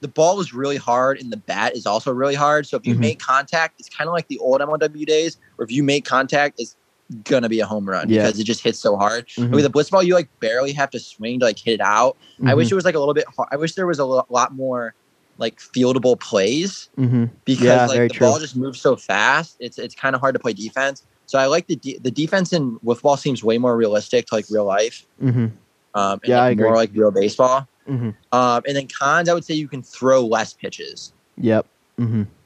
the 0.00 0.08
ball 0.08 0.40
is 0.40 0.52
really 0.54 0.76
hard 0.76 1.20
and 1.20 1.32
the 1.32 1.36
bat 1.36 1.76
is 1.76 1.86
also 1.86 2.12
really 2.12 2.34
hard. 2.34 2.66
So 2.66 2.76
if 2.76 2.86
you 2.86 2.94
Mhm. 2.94 3.00
make 3.00 3.18
contact, 3.18 3.74
it's 3.78 3.88
kind 3.88 4.08
of 4.08 4.14
like 4.14 4.28
the 4.28 4.38
old 4.38 4.60
MLW 4.60 5.04
days, 5.06 5.36
where 5.56 5.64
if 5.64 5.70
you 5.70 5.82
make 5.82 6.04
contact, 6.04 6.58
it's 6.58 6.76
gonna 7.24 7.48
be 7.48 7.60
a 7.60 7.66
home 7.66 7.88
run 7.88 8.08
Yeah. 8.08 8.22
because 8.26 8.38
it 8.38 8.44
just 8.44 8.62
hits 8.62 8.78
so 8.78 8.96
hard. 8.96 9.26
Mhm. 9.28 9.50
With 9.50 9.64
a 9.64 9.70
blitz 9.70 9.90
ball, 9.90 10.02
you 10.02 10.14
like 10.14 10.28
barely 10.40 10.72
have 10.72 10.90
to 10.90 10.98
swing 11.00 11.40
to 11.40 11.46
like 11.46 11.58
hit 11.58 11.74
it 11.74 11.80
out. 11.80 12.16
I 12.44 12.54
wish 12.54 12.68
Mhm. 12.68 12.72
it 12.72 12.74
was 12.74 12.84
like 12.84 12.94
a 12.94 12.98
little 12.98 13.14
bit. 13.14 13.24
Hard. 13.34 13.48
I 13.50 13.56
wish 13.56 13.74
there 13.74 13.86
was 13.86 13.98
a 13.98 14.04
lo- 14.04 14.26
lot 14.28 14.54
more 14.54 14.94
like 15.38 15.58
fieldable 15.58 16.18
plays 16.20 16.90
Mhm. 16.98 17.30
because 17.44 17.64
Yeah, 17.64 17.86
like 17.86 17.98
the 18.00 18.08
true. 18.10 18.26
ball 18.26 18.38
just 18.40 18.56
moves 18.56 18.80
so 18.80 18.96
fast. 18.96 19.56
It's 19.60 19.78
it's 19.78 19.94
kind 19.94 20.14
of 20.14 20.20
hard 20.20 20.34
to 20.34 20.38
play 20.40 20.52
defense. 20.52 21.04
So 21.26 21.38
I 21.38 21.46
like 21.46 21.66
the 21.66 21.76
de- 21.76 21.98
the 22.02 22.10
defense 22.10 22.52
in 22.52 22.78
with 22.82 23.00
ball 23.02 23.16
seems 23.16 23.42
way 23.44 23.56
more 23.58 23.76
realistic 23.76 24.26
to 24.26 24.34
like 24.34 24.46
real 24.50 24.64
life. 24.64 25.06
Mhm. 25.22 25.52
Um, 25.94 26.12
and 26.12 26.20
Yeah, 26.24 26.38
like 26.40 26.44
I 26.44 26.50
agree. 26.50 26.64
more 26.64 26.76
like 26.76 26.90
real 26.94 27.10
baseball. 27.10 27.66
Mhm. 27.88 28.14
Um, 28.32 28.62
and 28.66 28.76
then 28.76 28.86
cons, 28.88 29.28
I 29.28 29.34
would 29.34 29.44
say 29.44 29.54
you 29.54 29.68
can 29.68 29.82
throw 29.82 30.26
less 30.26 30.52
pitches 30.52 31.12
Yep. 31.40 31.66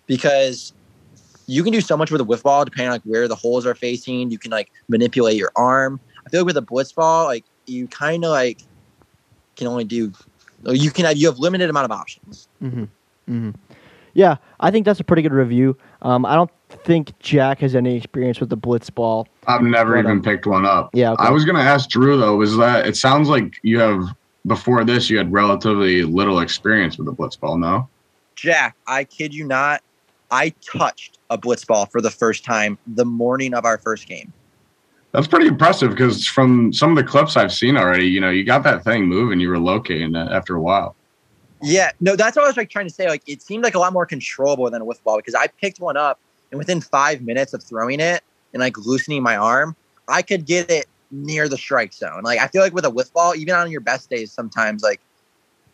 Because 0.07 0.72
you 1.53 1.62
can 1.62 1.73
do 1.73 1.81
so 1.83 1.97
much 1.97 2.11
with 2.11 2.21
a 2.21 2.25
whiff 2.25 2.43
ball 2.43 2.65
depending 2.65 2.88
on 2.88 2.95
like 2.95 3.03
where 3.03 3.29
the 3.29 3.35
holes 3.35 3.67
are 3.67 3.75
facing. 3.75 4.31
You 4.31 4.38
can 4.38 4.51
like 4.51 4.71
manipulate 4.88 5.37
your 5.37 5.53
arm. 5.55 6.01
I 6.27 6.31
feel 6.31 6.41
like 6.41 6.47
with 6.47 6.57
a 6.57 6.62
blitz 6.62 6.93
ball, 6.93 7.27
like 7.27 7.45
you 7.67 7.87
kind 7.88 8.25
of 8.25 8.31
like 8.31 8.61
can 9.57 9.67
only 9.67 9.85
do. 9.85 10.12
You 10.65 10.91
can 10.91 11.05
have 11.05 11.17
you 11.17 11.27
have 11.27 11.38
limited 11.38 11.69
amount 11.69 11.85
of 11.85 11.91
options. 11.91 12.49
Mm-hmm. 12.62 12.85
Mm-hmm. 13.29 13.51
Yeah, 14.15 14.37
I 14.61 14.71
think 14.71 14.87
that's 14.87 15.01
a 15.01 15.05
pretty 15.05 15.23
good 15.23 15.33
review. 15.33 15.77
Um, 16.03 16.25
I 16.25 16.35
don't 16.35 16.51
think 16.69 17.19
Jack 17.19 17.61
has 17.61 17.75
any 17.75 17.97
experience 17.97 18.41
with 18.41 18.51
the 18.51 18.57
blitz 18.57 18.91
ball. 18.91 19.27
I've 19.47 19.62
never 19.62 19.99
even 19.99 20.11
on. 20.11 20.23
picked 20.23 20.47
one 20.47 20.65
up. 20.65 20.91
Yeah, 20.95 21.12
okay. 21.12 21.25
I 21.25 21.31
was 21.31 21.45
gonna 21.45 21.61
ask 21.61 21.91
Drew 21.91 22.17
though. 22.17 22.37
Was 22.37 22.57
that 22.57 22.87
it? 22.87 22.97
Sounds 22.97 23.29
like 23.29 23.55
you 23.62 23.79
have 23.79 24.05
before 24.47 24.85
this 24.85 25.11
you 25.11 25.19
had 25.19 25.33
relatively 25.33 26.03
little 26.03 26.41
experience 26.41 26.97
with 26.97 27.07
the 27.07 27.12
blitz 27.12 27.37
ball. 27.37 27.59
No. 27.59 27.88
Jack, 28.37 28.77
I 28.87 29.05
kid 29.05 29.35
you 29.35 29.45
not, 29.45 29.83
I 30.31 30.55
touched 30.67 31.19
a 31.33 31.38
blitz 31.38 31.64
ball 31.64 31.87
for 31.87 32.01
the 32.01 32.11
first 32.11 32.45
time 32.45 32.79
the 32.87 33.05
morning 33.05 33.55
of 33.55 33.64
our 33.64 33.79
first 33.79 34.07
game. 34.07 34.33
That's 35.12 35.27
pretty 35.27 35.47
impressive 35.47 35.90
because 35.90 36.27
from 36.27 36.73
some 36.73 36.90
of 36.90 36.97
the 36.97 37.05
clips 37.05 37.37
I've 37.37 37.53
seen 37.53 37.77
already, 37.77 38.07
you 38.07 38.21
know, 38.21 38.31
you 38.31 38.45
got 38.45 38.62
that 38.64 38.83
thing 38.83 39.07
moving. 39.07 39.40
You 39.40 39.51
were 39.51 39.59
locating 39.59 40.14
it 40.14 40.31
after 40.31 40.57
a 40.57 40.61
while. 40.61 40.97
Yeah, 41.62 41.90
no, 42.01 42.16
that's 42.16 42.37
what 42.37 42.45
I 42.45 42.49
was 42.49 42.57
like 42.57 42.71
trying 42.71 42.88
to 42.88 42.95
say. 42.95 43.09
Like, 43.09 43.23
it 43.27 43.42
seemed 43.42 43.62
like 43.62 43.75
a 43.75 43.79
lot 43.79 43.92
more 43.92 44.07
controllable 44.07 44.68
than 44.71 44.81
a 44.81 44.85
whiff 44.85 45.03
ball 45.05 45.18
because 45.18 45.35
I 45.35 45.47
picked 45.47 45.81
one 45.81 45.97
up 45.97 46.18
and 46.51 46.59
within 46.59 46.81
five 46.81 47.23
minutes 47.23 47.53
of 47.53 47.62
throwing 47.62 48.01
it 48.01 48.23
and 48.53 48.61
like 48.61 48.77
loosening 48.79 49.23
my 49.23 49.37
arm, 49.37 49.77
I 50.09 50.23
could 50.23 50.47
get 50.47 50.71
it 50.71 50.87
near 51.11 51.49
the 51.49 51.59
strike 51.59 51.92
zone. 51.92 52.23
Like, 52.23 52.40
I 52.40 52.49
feel 52.49 52.62
like 52.62 52.75
with 52.75 52.85
a 52.85 52.90
whiff 52.90 53.12
ball, 53.12 53.35
even 53.37 53.55
on 53.55 53.71
your 53.71 53.81
best 53.83 54.11
days, 54.11 54.33
sometimes 54.33 54.83
like 54.83 55.01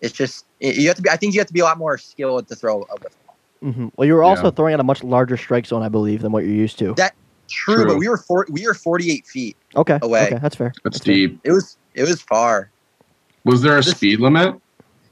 it's 0.00 0.12
just 0.12 0.44
it- 0.60 0.76
you 0.76 0.88
have 0.88 0.96
to 0.96 1.02
be. 1.02 1.10
I 1.10 1.16
think 1.16 1.34
you 1.34 1.40
have 1.40 1.46
to 1.48 1.52
be 1.52 1.60
a 1.60 1.64
lot 1.64 1.78
more 1.78 1.96
skilled 1.96 2.48
to 2.48 2.56
throw 2.56 2.82
a 2.82 2.96
whiff 2.96 3.16
ball. 3.24 3.27
Hmm 3.62 3.88
Well, 3.96 4.06
you 4.06 4.14
were 4.14 4.22
also 4.22 4.44
Yeah. 4.44 4.50
throwing 4.50 4.74
at 4.74 4.80
a 4.80 4.84
much 4.84 5.02
larger 5.02 5.36
strike 5.36 5.66
zone, 5.66 5.82
I 5.82 5.88
believe, 5.88 6.22
than 6.22 6.32
what 6.32 6.44
you're 6.44 6.54
used 6.54 6.78
to. 6.80 6.94
That- 6.94 7.14
True, 7.50 7.76
True. 7.76 7.86
but 7.86 7.96
we 7.98 8.08
were 8.08 8.18
four, 8.18 8.46
we 8.50 8.66
were 8.66 8.74
forty 8.74 9.10
eight 9.10 9.26
feet. 9.26 9.56
okay. 9.74 9.98
away. 10.02 10.26
Okay, 10.26 10.38
that's 10.42 10.54
fair. 10.54 10.70
That's 10.84 10.98
fair. 10.98 11.14
deep. 11.14 11.40
It 11.44 11.52
was 11.52 11.78
it 11.94 12.02
was 12.06 12.20
far. 12.20 12.70
Was 13.44 13.62
there 13.62 13.72
a 13.78 13.82
This- 13.82 13.92
speed 13.94 14.20
limit? 14.20 14.54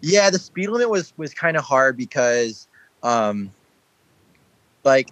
Yeah, 0.03 0.29
the 0.29 0.39
speed 0.39 0.69
limit 0.69 0.91
was 0.91 1.15
was 1.17 1.33
kind 1.33 1.57
of 1.57 1.65
hard 1.65 1.97
because, 1.97 2.69
um, 3.03 3.51
like, 4.85 5.09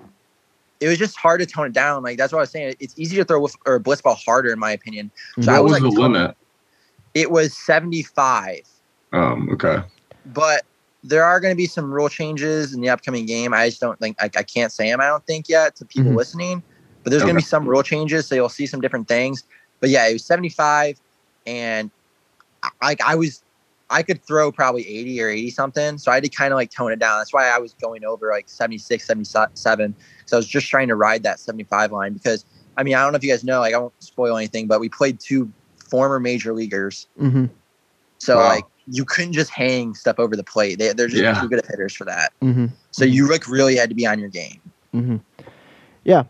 it 0.80 0.88
was 0.88 0.98
just 0.98 1.16
hard 1.16 1.40
to 1.40 1.46
tone 1.46 1.66
it 1.66 1.72
down. 1.72 2.02
Like 2.02 2.18
that's 2.18 2.30
what 2.30 2.40
I 2.40 2.42
was 2.42 2.50
saying. 2.50 2.74
It's 2.78 2.92
easy 2.98 3.16
to 3.16 3.24
throw 3.24 3.40
with 3.40 3.56
or 3.64 3.78
blitz 3.78 4.02
ball 4.02 4.16
harder, 4.16 4.52
in 4.52 4.58
my 4.58 4.72
opinion. 4.72 5.10
So 5.40 5.50
I 5.50 5.54
what 5.60 5.64
was, 5.64 5.72
was 5.72 5.82
like, 5.82 5.94
the 5.94 6.00
limit? 6.00 6.36
It 7.14 7.30
was 7.30 7.56
seventy 7.56 8.02
five, 8.02 8.60
Um. 9.14 9.48
Okay. 9.52 9.78
but 10.26 10.64
there 11.06 11.22
are 11.22 11.38
going 11.38 11.52
to 11.52 11.56
be 11.56 11.66
some 11.66 11.92
rule 11.92 12.08
changes 12.08 12.72
in 12.72 12.80
the 12.80 12.88
upcoming 12.88 13.26
game. 13.26 13.52
I 13.52 13.68
just 13.68 13.80
don't 13.80 13.98
think 14.00 14.16
I, 14.20 14.30
I 14.36 14.42
can't 14.42 14.72
say 14.72 14.88
them. 14.90 15.00
I 15.00 15.06
don't 15.06 15.24
think 15.26 15.48
yet 15.48 15.76
to 15.76 15.84
people 15.84 16.12
Mhm. 16.12 16.16
listening, 16.16 16.62
but 17.02 17.10
there's 17.10 17.22
going 17.22 17.34
to 17.34 17.40
be 17.40 17.42
some 17.42 17.68
rule 17.68 17.82
changes, 17.82 18.26
so 18.26 18.34
you'll 18.34 18.48
see 18.48 18.66
some 18.66 18.80
different 18.80 19.06
things. 19.06 19.44
But 19.80 19.90
yeah, 19.90 20.08
it 20.08 20.14
was 20.14 20.24
seventy 20.24 20.48
five, 20.48 20.98
and 21.46 21.90
like 22.82 23.00
I 23.02 23.14
was 23.14 23.42
I 23.90 24.02
could 24.02 24.24
throw 24.26 24.50
probably 24.50 24.88
80 24.88 25.22
or 25.22 25.28
80 25.28 25.50
something. 25.50 25.98
So 25.98 26.10
I 26.10 26.14
had 26.14 26.24
to 26.24 26.30
kind 26.30 26.52
of 26.52 26.56
like 26.56 26.70
tone 26.70 26.90
it 26.90 26.98
down. 26.98 27.18
That's 27.18 27.34
why 27.34 27.48
I 27.48 27.58
was 27.58 27.74
going 27.74 28.02
over 28.02 28.30
like 28.30 28.48
76, 28.48 29.06
77. 29.06 29.94
So 30.24 30.36
I 30.36 30.38
was 30.38 30.48
just 30.48 30.68
trying 30.68 30.88
to 30.88 30.96
ride 30.96 31.22
that 31.24 31.38
75 31.38 31.92
line 31.92 32.14
because 32.14 32.46
I 32.76 32.82
mean, 32.82 32.94
I 32.94 33.02
don't 33.02 33.12
know 33.12 33.16
if 33.16 33.22
you 33.24 33.30
guys 33.30 33.44
know, 33.44 33.60
like 33.60 33.74
I 33.74 33.78
won't 33.78 33.92
spoil 34.02 34.36
anything, 34.36 34.66
but 34.66 34.80
we 34.80 34.88
played 34.88 35.20
two 35.20 35.52
former 35.90 36.18
major 36.18 36.54
leaguers. 36.54 37.06
Mm-hmm. 37.20 37.44
So 38.18 38.38
Wow. 38.38 38.48
like 38.48 38.64
you 38.86 39.04
couldn't 39.04 39.32
just 39.32 39.50
hang 39.50 39.94
stuff 39.94 40.18
over 40.18 40.36
the 40.36 40.44
plate. 40.44 40.78
They, 40.78 40.92
they're 40.92 41.08
just 41.08 41.22
Yeah. 41.22 41.40
too 41.40 41.48
good 41.48 41.58
at 41.60 41.66
hitters 41.66 41.94
for 41.94 42.04
that. 42.04 42.32
Mm-hmm. 42.42 42.66
So 42.90 43.04
you 43.04 43.28
like 43.30 43.48
really 43.48 43.76
had 43.76 43.88
to 43.88 43.94
be 43.94 44.06
on 44.06 44.18
your 44.18 44.28
game. 44.28 44.60
Mm-hmm. 44.94 45.16
Yeah. 46.04 46.24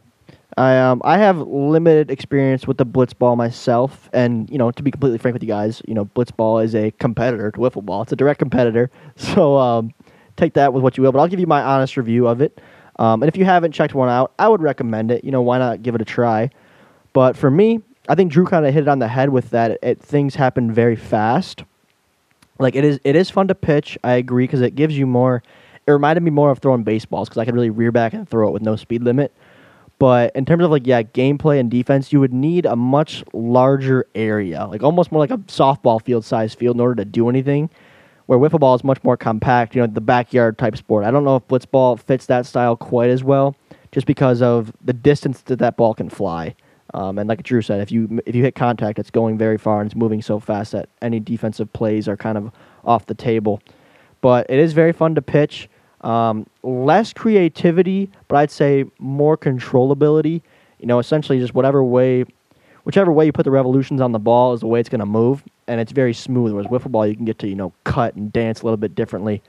I 0.56 0.78
um 0.78 1.02
I 1.04 1.18
have 1.18 1.38
limited 1.38 2.12
experience 2.12 2.64
with 2.66 2.78
the 2.78 2.86
blitzball 2.86 3.36
myself, 3.36 4.08
and 4.12 4.48
you 4.48 4.56
know 4.56 4.70
to 4.70 4.82
be 4.84 4.90
completely 4.92 5.18
frank 5.18 5.32
with 5.34 5.42
you 5.42 5.48
guys, 5.48 5.82
you 5.88 5.94
know 5.94 6.04
blitzball 6.04 6.62
is 6.64 6.76
a 6.76 6.92
competitor 6.92 7.50
to 7.50 7.58
wiffle 7.58 7.84
ball. 7.84 8.02
It's 8.02 8.12
a 8.12 8.16
direct 8.16 8.38
competitor, 8.38 8.88
so 9.16 9.56
um, 9.56 9.92
take 10.36 10.54
that 10.54 10.72
with 10.72 10.84
what 10.84 10.96
you 10.96 11.02
will. 11.02 11.10
But 11.10 11.18
I'll 11.18 11.26
give 11.28 11.40
you 11.40 11.48
my 11.48 11.60
honest 11.60 11.96
review 11.96 12.28
of 12.28 12.40
it. 12.40 12.60
Um, 13.00 13.20
and 13.20 13.28
if 13.28 13.36
you 13.36 13.44
haven't 13.44 13.72
checked 13.72 13.94
one 13.94 14.08
out, 14.08 14.32
I 14.38 14.46
would 14.46 14.62
recommend 14.62 15.10
it. 15.10 15.24
You 15.24 15.32
know 15.32 15.42
why 15.42 15.58
not 15.58 15.82
give 15.82 15.96
it 15.96 16.00
a 16.00 16.04
try? 16.04 16.50
But 17.12 17.36
for 17.36 17.50
me, 17.50 17.80
I 18.08 18.14
think 18.14 18.30
Drew 18.30 18.46
kind 18.46 18.64
of 18.64 18.72
hit 18.72 18.82
it 18.84 18.88
on 18.88 19.00
the 19.00 19.08
head 19.08 19.30
with 19.30 19.50
that. 19.50 19.76
It, 19.82 20.00
things 20.00 20.36
happen 20.36 20.70
very 20.70 20.94
fast. 20.94 21.64
Like 22.58 22.76
it 22.76 22.84
is, 22.84 23.00
it 23.04 23.16
is 23.16 23.30
fun 23.30 23.48
to 23.48 23.54
pitch. 23.54 23.98
I 24.04 24.14
agree 24.14 24.44
because 24.44 24.60
it 24.60 24.74
gives 24.74 24.96
you 24.96 25.06
more. 25.06 25.42
It 25.86 25.90
reminded 25.90 26.22
me 26.22 26.30
more 26.30 26.50
of 26.50 26.60
throwing 26.60 26.82
baseballs 26.82 27.28
because 27.28 27.40
I 27.40 27.44
could 27.44 27.54
really 27.54 27.70
rear 27.70 27.92
back 27.92 28.14
and 28.14 28.28
throw 28.28 28.48
it 28.48 28.52
with 28.52 28.62
no 28.62 28.76
speed 28.76 29.02
limit. 29.02 29.34
But 29.98 30.34
in 30.34 30.44
terms 30.44 30.64
of 30.64 30.70
like 30.70 30.86
yeah, 30.86 31.02
gameplay 31.02 31.60
and 31.60 31.70
defense, 31.70 32.12
you 32.12 32.20
would 32.20 32.32
need 32.32 32.66
a 32.66 32.76
much 32.76 33.24
larger 33.32 34.06
area, 34.14 34.66
like 34.66 34.82
almost 34.82 35.12
more 35.12 35.20
like 35.20 35.30
a 35.30 35.38
softball 35.38 36.02
field 36.02 36.24
size 36.24 36.54
field 36.54 36.76
in 36.76 36.80
order 36.80 36.96
to 36.96 37.04
do 37.04 37.28
anything. 37.28 37.70
Where 38.26 38.38
wiffle 38.38 38.60
ball 38.60 38.74
is 38.74 38.82
much 38.82 39.04
more 39.04 39.18
compact, 39.18 39.74
you 39.74 39.82
know, 39.82 39.86
the 39.86 40.00
backyard 40.00 40.56
type 40.56 40.76
sport. 40.78 41.04
I 41.04 41.10
don't 41.10 41.24
know 41.24 41.36
if 41.36 41.46
blitzball 41.46 42.00
fits 42.00 42.24
that 42.26 42.46
style 42.46 42.74
quite 42.74 43.10
as 43.10 43.22
well, 43.22 43.54
just 43.92 44.06
because 44.06 44.40
of 44.40 44.72
the 44.82 44.94
distance 44.94 45.42
that 45.42 45.58
that 45.58 45.76
ball 45.76 45.92
can 45.92 46.08
fly. 46.08 46.54
Um, 46.94 47.18
and 47.18 47.28
like 47.28 47.42
Drew 47.42 47.60
said, 47.60 47.80
if 47.80 47.90
you 47.90 48.20
if 48.24 48.36
you 48.36 48.42
hit 48.44 48.54
contact, 48.54 49.00
it's 49.00 49.10
going 49.10 49.36
very 49.36 49.58
far 49.58 49.80
and 49.80 49.90
it's 49.90 49.96
moving 49.96 50.22
so 50.22 50.38
fast 50.38 50.72
that 50.72 50.88
any 51.02 51.18
defensive 51.18 51.70
plays 51.72 52.06
are 52.06 52.16
kind 52.16 52.38
of 52.38 52.52
off 52.84 53.06
the 53.06 53.14
table. 53.14 53.60
But 54.20 54.46
it 54.48 54.60
is 54.60 54.72
very 54.72 54.92
fun 54.92 55.16
to 55.16 55.22
pitch. 55.22 55.68
Um, 56.02 56.46
less 56.62 57.12
creativity, 57.12 58.10
but 58.28 58.36
I'd 58.36 58.50
say 58.50 58.84
more 59.00 59.36
controllability. 59.36 60.42
You 60.78 60.86
know, 60.86 61.00
essentially 61.00 61.40
just 61.40 61.52
whatever 61.52 61.82
way, 61.82 62.24
whichever 62.84 63.10
way 63.10 63.26
you 63.26 63.32
put 63.32 63.44
the 63.44 63.50
revolutions 63.50 64.00
on 64.00 64.12
the 64.12 64.18
ball 64.20 64.52
is 64.52 64.60
the 64.60 64.68
way 64.68 64.78
it's 64.78 64.88
going 64.88 65.00
to 65.00 65.06
move, 65.06 65.42
and 65.66 65.80
it's 65.80 65.92
very 65.92 66.14
smooth. 66.14 66.52
Whereas 66.52 66.68
wiffle 66.68 66.92
ball, 66.92 67.06
you 67.08 67.16
can 67.16 67.24
get 67.24 67.40
to 67.40 67.48
you 67.48 67.56
know 67.56 67.72
cut 67.82 68.14
and 68.14 68.32
dance 68.32 68.60
a 68.60 68.64
little 68.64 68.76
bit 68.76 68.94
differently. 68.94 69.42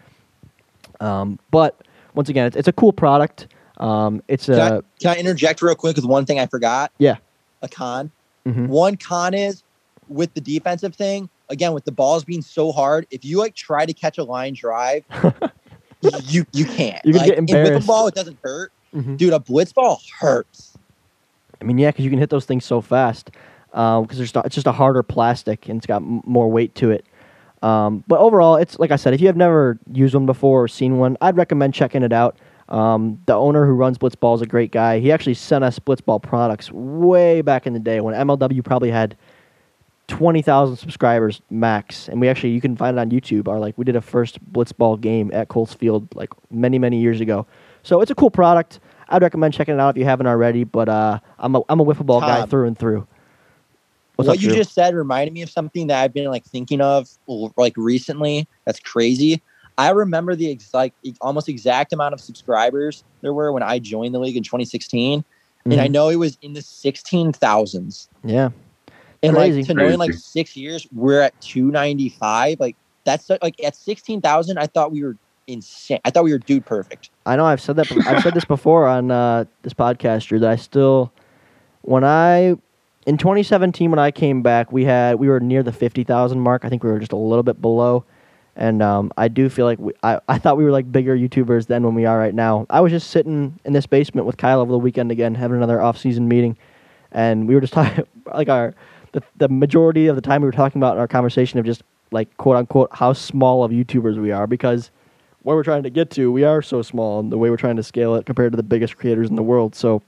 Um, 1.00 1.38
but 1.52 1.86
once 2.16 2.30
again, 2.30 2.48
it's, 2.48 2.56
it's 2.56 2.68
a 2.68 2.74
cool 2.74 2.94
product. 2.94 3.50
Um, 3.78 4.24
it's 4.28 4.48
Can 4.48 4.60
I, 4.60 4.68
a 4.78 4.82
can 5.00 5.12
I 5.12 5.16
interject 5.18 5.62
real 5.62 5.76
quick 5.76 5.96
with 5.96 6.06
one 6.06 6.26
thing 6.26 6.40
I 6.40 6.48
forgot? 6.48 6.92
Yeah. 6.98 7.18
A 7.62 7.68
con. 7.68 8.12
Mhm. 8.48 8.68
One 8.68 8.96
con 8.98 9.34
is 9.34 9.64
with 10.08 10.34
the 10.34 10.42
defensive 10.42 10.94
thing, 10.96 11.30
again, 11.50 11.74
with 11.74 11.86
the 11.86 11.92
balls 11.92 12.24
being 12.24 12.42
so 12.42 12.72
hard, 12.72 13.08
if 13.12 13.26
you 13.26 13.40
like 13.40 13.56
try 13.56 13.86
to 13.86 13.94
catch 13.94 14.18
a 14.18 14.24
line 14.24 14.54
drive, 14.54 15.04
you 16.28 16.46
you 16.54 16.66
can't. 16.66 17.04
You 17.06 17.14
can 17.14 17.22
like, 17.22 17.30
get 17.30 17.38
and 17.38 17.48
with 17.50 17.56
embarrassed. 17.58 17.86
a 17.86 17.88
ball, 17.88 18.08
it 18.08 18.16
doesn't 18.16 18.38
hurt. 18.44 18.72
Mhm. 18.96 19.18
Dude, 19.18 19.34
a 19.34 19.40
blitz 19.40 19.74
ball 19.74 20.00
hurts. 20.20 20.78
I 21.62 21.66
mean, 21.66 21.78
yeah, 21.78 21.90
because 21.90 22.06
you 22.06 22.12
can 22.12 22.20
hit 22.20 22.30
those 22.30 22.46
things 22.46 22.66
so 22.66 22.82
fast. 22.82 23.32
Because 23.72 24.18
there's 24.18 24.34
not, 24.34 24.46
it's 24.46 24.56
just 24.56 24.68
a 24.68 24.72
harder 24.72 25.04
plastic 25.04 25.68
and 25.68 25.78
it's 25.78 25.86
got 25.86 25.98
m- 26.02 26.22
more 26.26 26.50
weight 26.50 26.76
to 26.76 26.92
it. 26.92 27.06
Um, 27.62 28.04
but 28.08 28.20
overall, 28.20 28.56
it's 28.56 28.80
like 28.80 28.92
I 28.92 28.96
said, 28.96 29.14
if 29.14 29.20
you 29.20 29.28
have 29.28 29.36
never 29.36 29.78
used 29.92 30.14
one 30.14 30.26
before 30.26 30.64
or 30.64 30.68
seen 30.70 30.98
one, 30.98 31.18
I'd 31.20 31.36
recommend 31.36 31.74
checking 31.74 32.02
it 32.04 32.14
out. 32.14 32.38
Um, 32.70 33.22
the 33.28 33.34
owner 33.34 33.66
who 33.66 33.74
runs 33.74 33.98
Blitzball 33.98 34.36
is 34.36 34.42
a 34.42 34.48
great 34.48 34.72
guy. 34.72 35.00
He 35.00 35.12
actually 35.12 35.36
sent 35.36 35.64
us 35.64 35.78
Blitzball 35.78 36.22
products 36.22 36.72
way 36.72 37.42
back 37.42 37.68
in 37.68 37.74
the 37.74 37.80
day 37.80 38.02
when 38.02 38.16
MLW 38.16 38.64
probably 38.64 38.90
had 38.90 39.16
twenty 40.08 40.42
thousand 40.42 40.78
subscribers 40.78 41.42
max, 41.50 42.08
and 42.08 42.20
we 42.20 42.28
actually 42.28 42.52
you 42.52 42.62
can 42.62 42.76
find 42.76 42.98
it 42.98 43.02
on 43.02 43.10
YouTube. 43.12 43.48
Our 43.48 43.60
like 43.60 43.78
we 43.78 43.86
did 43.86 43.96
a 43.96 44.02
first 44.02 44.44
Blitzball 44.52 45.00
game 45.00 45.30
at 45.34 45.48
Colts 45.48 45.74
Field 45.74 46.08
like 46.16 46.30
many 46.50 46.80
many 46.80 47.00
years 47.00 47.22
ago. 47.22 47.46
So 47.84 48.02
it's 48.02 48.12
a 48.12 48.16
cool 48.16 48.32
product. 48.32 48.80
I'd 49.10 49.22
recommend 49.22 49.54
checking 49.54 49.76
it 49.76 49.80
out 49.80 49.96
if 49.96 49.98
you 50.00 50.06
haven't 50.06 50.28
already. 50.28 50.64
But 50.64 50.90
uh, 50.90 51.20
I'm 51.38 51.56
a 51.56 51.62
I'm 51.70 51.80
a 51.80 51.86
wiffle 51.86 52.06
ball 52.06 52.22
guy 52.22 52.46
through 52.46 52.68
and 52.68 52.78
through. 52.78 53.08
What's 54.16 54.28
what 54.28 54.38
up, 54.38 54.42
you 54.42 54.50
Drew? 54.50 54.58
just 54.58 54.74
said 54.74 54.96
reminded 54.96 55.34
me 55.34 55.42
of 55.42 55.50
something 55.50 55.88
that 55.88 56.02
I've 56.02 56.14
been 56.14 56.30
like 56.30 56.46
thinking 56.46 56.82
of 56.82 57.10
like 57.58 57.74
recently. 57.76 58.48
That's 58.66 58.80
crazy. 58.80 59.42
I 59.78 59.90
remember 59.90 60.36
the 60.36 60.52
ex- 60.52 60.74
like 60.74 60.94
almost 61.22 61.50
exact 61.50 61.92
amount 61.94 62.14
of 62.14 62.22
subscribers 62.22 63.04
there 63.22 63.34
were 63.34 63.52
when 63.52 63.64
I 63.64 63.80
joined 63.80 64.14
the 64.16 64.20
league 64.20 64.38
in 64.38 64.44
2016, 64.44 65.24
and 65.66 65.82
I 65.82 65.88
Mhm. 65.88 65.92
know 65.92 66.10
it 66.10 66.16
was 66.16 66.38
in 66.42 66.54
the 66.54 66.62
16,000s. 66.62 68.08
yeah. 68.24 68.50
And 69.24 69.34
Crazy. 69.34 69.62
like 69.62 69.68
to 69.68 69.74
know 69.74 69.88
in 69.88 69.98
like 69.98 70.14
six 70.14 70.56
years 70.56 70.88
we're 70.94 71.22
at 71.22 71.40
295. 71.42 72.60
Like 72.60 72.76
that's 73.06 73.30
like 73.42 73.56
at 73.64 73.76
16,000, 73.76 74.58
I 74.58 74.68
thought 74.68 74.92
we 74.92 75.04
were 75.04 75.18
insane. 75.48 76.00
I 76.06 76.10
thought 76.12 76.24
we 76.24 76.32
were 76.32 76.38
dude 76.38 76.66
perfect. 76.66 77.10
I 77.26 77.36
know 77.36 77.46
I've 77.46 77.62
said 77.62 77.76
that. 77.78 77.88
I've 78.08 78.22
said 78.22 78.34
this 78.36 78.46
before 78.46 78.88
on 78.88 79.10
uh, 79.12 79.46
this 79.64 79.74
podcast, 79.74 80.28
Drew. 80.28 80.40
That 80.40 80.52
I 80.52 80.56
still, 80.58 81.12
when 81.82 82.04
I 82.04 82.56
in 83.08 83.18
2017 83.18 83.90
when 83.90 84.00
I 84.00 84.12
came 84.12 84.42
back, 84.44 84.72
we 84.72 84.86
had 84.86 85.16
we 85.16 85.28
were 85.28 85.40
near 85.40 85.64
the 85.64 85.72
50,000 85.72 86.40
mark. 86.40 86.64
I 86.66 86.70
think 86.70 86.84
we 86.84 86.92
were 86.92 87.00
just 87.00 87.12
a 87.12 87.18
little 87.18 87.44
bit 87.44 87.62
below, 87.62 88.06
and 88.56 88.82
um, 88.82 89.12
I 89.18 89.28
do 89.28 89.50
feel 89.50 89.66
like 89.66 89.80
we, 89.80 89.94
I 90.04 90.20
I 90.28 90.38
thought 90.38 90.58
we 90.58 90.64
were 90.64 90.72
like 90.72 90.92
bigger 90.92 91.16
YouTubers 91.16 91.68
than 91.68 91.84
when 91.84 91.96
we 91.96 92.06
are 92.06 92.18
right 92.18 92.34
now. 92.34 92.66
I 92.70 92.82
was 92.82 92.92
just 92.92 93.10
sitting 93.10 93.60
in 93.66 93.74
this 93.74 93.86
basement 93.86 94.28
with 94.28 94.38
Kyle 94.38 94.62
over 94.62 94.72
the 94.72 94.78
weekend 94.78 95.12
again, 95.12 95.36
having 95.36 95.58
another 95.58 95.82
off-season 95.82 96.28
meeting, 96.28 96.58
and 97.12 97.48
we 97.48 97.56
were 97.56 97.62
just 97.62 97.74
talking 97.80 98.06
like 98.34 98.50
our 98.50 98.74
the 99.12 99.24
the 99.38 99.50
majority 99.50 100.08
of 100.08 100.16
the 100.16 100.22
time 100.22 100.42
we 100.42 100.48
were 100.48 100.52
talking 100.52 100.80
about 100.80 100.96
in 100.96 101.00
our 101.00 101.08
conversation 101.08 101.60
of 101.60 101.66
just 101.66 101.84
like 102.12 102.36
quote 102.38 102.56
unquote 102.56 102.90
how 102.94 103.14
small 103.14 103.64
of 103.64 103.72
YouTubers 103.72 104.22
we 104.22 104.32
are 104.32 104.48
because 104.48 104.92
where 105.44 105.56
we're 105.56 105.64
trying 105.64 105.84
to 105.84 105.92
get 105.92 106.10
to, 106.10 106.32
we 106.32 106.44
are 106.44 106.64
so 106.64 106.82
small, 106.82 107.20
and 107.20 107.32
the 107.32 107.38
way 107.38 107.52
we're 107.52 107.58
trying 107.58 107.76
to 107.76 107.84
scale 107.84 108.16
it 108.16 108.26
compared 108.26 108.52
to 108.52 108.58
the 108.58 108.64
biggest 108.64 108.98
creators 108.98 109.30
in 109.30 109.36
the 109.36 109.44
world. 109.44 109.76
So 109.76 110.02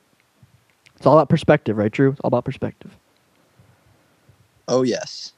it's 0.95 1.05
all 1.05 1.13
about 1.13 1.29
perspective, 1.29 1.77
right, 1.77 1.91
Drew? 1.91 2.09
It's 2.09 2.19
all 2.21 2.29
about 2.29 2.43
perspective. 2.43 2.97
Oh 4.67 4.81
yes. 4.81 5.33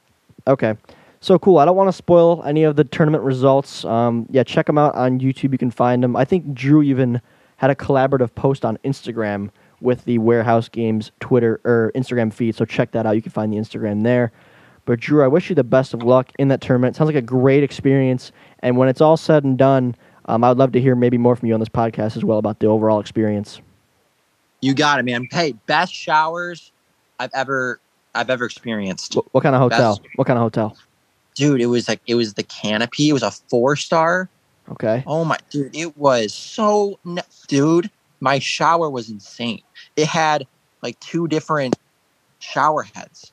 Okay. 0.46 0.74
So 1.22 1.38
cool. 1.38 1.58
I 1.58 1.66
don't 1.66 1.76
want 1.76 1.88
to 1.88 1.92
spoil 1.92 2.42
any 2.46 2.64
of 2.64 2.76
the 2.76 2.84
tournament 2.84 3.24
results. 3.24 3.84
Um, 3.84 4.26
yeah, 4.30 4.42
check 4.42 4.66
them 4.66 4.78
out 4.78 4.94
on 4.94 5.20
YouTube. 5.20 5.52
You 5.52 5.58
can 5.58 5.70
find 5.70 6.02
them. 6.02 6.16
I 6.16 6.24
think 6.24 6.54
Drew 6.54 6.82
even 6.82 7.20
had 7.56 7.70
a 7.70 7.74
collaborative 7.74 8.34
post 8.34 8.64
on 8.64 8.78
Instagram 8.78 9.50
with 9.82 10.04
the 10.06 10.16
Warehouse 10.18 10.68
Games 10.68 11.10
Twitter 11.20 11.60
or 11.64 11.92
Instagram 11.94 12.32
feed. 12.32 12.54
So 12.54 12.64
check 12.64 12.92
that 12.92 13.04
out. 13.04 13.16
You 13.16 13.22
can 13.22 13.32
find 13.32 13.52
the 13.52 13.58
Instagram 13.58 14.02
there. 14.02 14.32
But 14.86 15.00
Drew, 15.00 15.22
I 15.22 15.28
wish 15.28 15.50
you 15.50 15.54
the 15.54 15.62
best 15.62 15.92
of 15.92 16.02
luck 16.02 16.32
in 16.38 16.48
that 16.48 16.62
tournament. 16.62 16.96
Sounds 16.96 17.06
like 17.06 17.16
a 17.16 17.22
great 17.22 17.62
experience. 17.62 18.32
And 18.60 18.78
when 18.78 18.88
it's 18.88 19.02
all 19.02 19.18
said 19.18 19.44
and 19.44 19.58
done, 19.58 19.94
um, 20.24 20.42
I 20.42 20.48
would 20.48 20.58
love 20.58 20.72
to 20.72 20.80
hear 20.80 20.96
maybe 20.96 21.18
more 21.18 21.36
from 21.36 21.48
you 21.48 21.54
on 21.54 21.60
this 21.60 21.68
podcast 21.68 22.16
as 22.16 22.24
well 22.24 22.38
about 22.38 22.60
the 22.60 22.66
overall 22.66 22.98
experience. 22.98 23.60
You 24.62 24.74
got 24.74 24.98
it, 24.98 25.04
man. 25.04 25.28
Hey, 25.30 25.52
best 25.66 25.92
showers 25.92 26.72
I've 27.18 27.30
ever 27.34 27.78
I've 28.14 28.30
ever 28.30 28.46
experienced. 28.46 29.16
What, 29.16 29.26
what 29.32 29.42
kind 29.42 29.54
of 29.54 29.60
hotel? 29.60 29.96
Best. 29.96 30.08
What 30.16 30.26
kind 30.26 30.38
of 30.38 30.42
hotel? 30.42 30.76
Dude, 31.34 31.60
it 31.60 31.66
was 31.66 31.88
like 31.88 32.00
it 32.06 32.14
was 32.14 32.34
the 32.34 32.42
canopy. 32.42 33.08
It 33.08 33.12
was 33.12 33.22
a 33.22 33.30
four 33.30 33.76
star. 33.76 34.28
Okay. 34.72 35.02
Oh 35.06 35.24
my 35.24 35.38
dude, 35.50 35.74
it 35.74 35.96
was 35.96 36.34
so 36.34 36.98
n- 37.06 37.20
dude. 37.48 37.90
My 38.20 38.38
shower 38.38 38.90
was 38.90 39.08
insane. 39.08 39.62
It 39.96 40.06
had 40.06 40.46
like 40.82 40.98
two 41.00 41.26
different 41.28 41.76
shower 42.38 42.82
heads. 42.82 43.32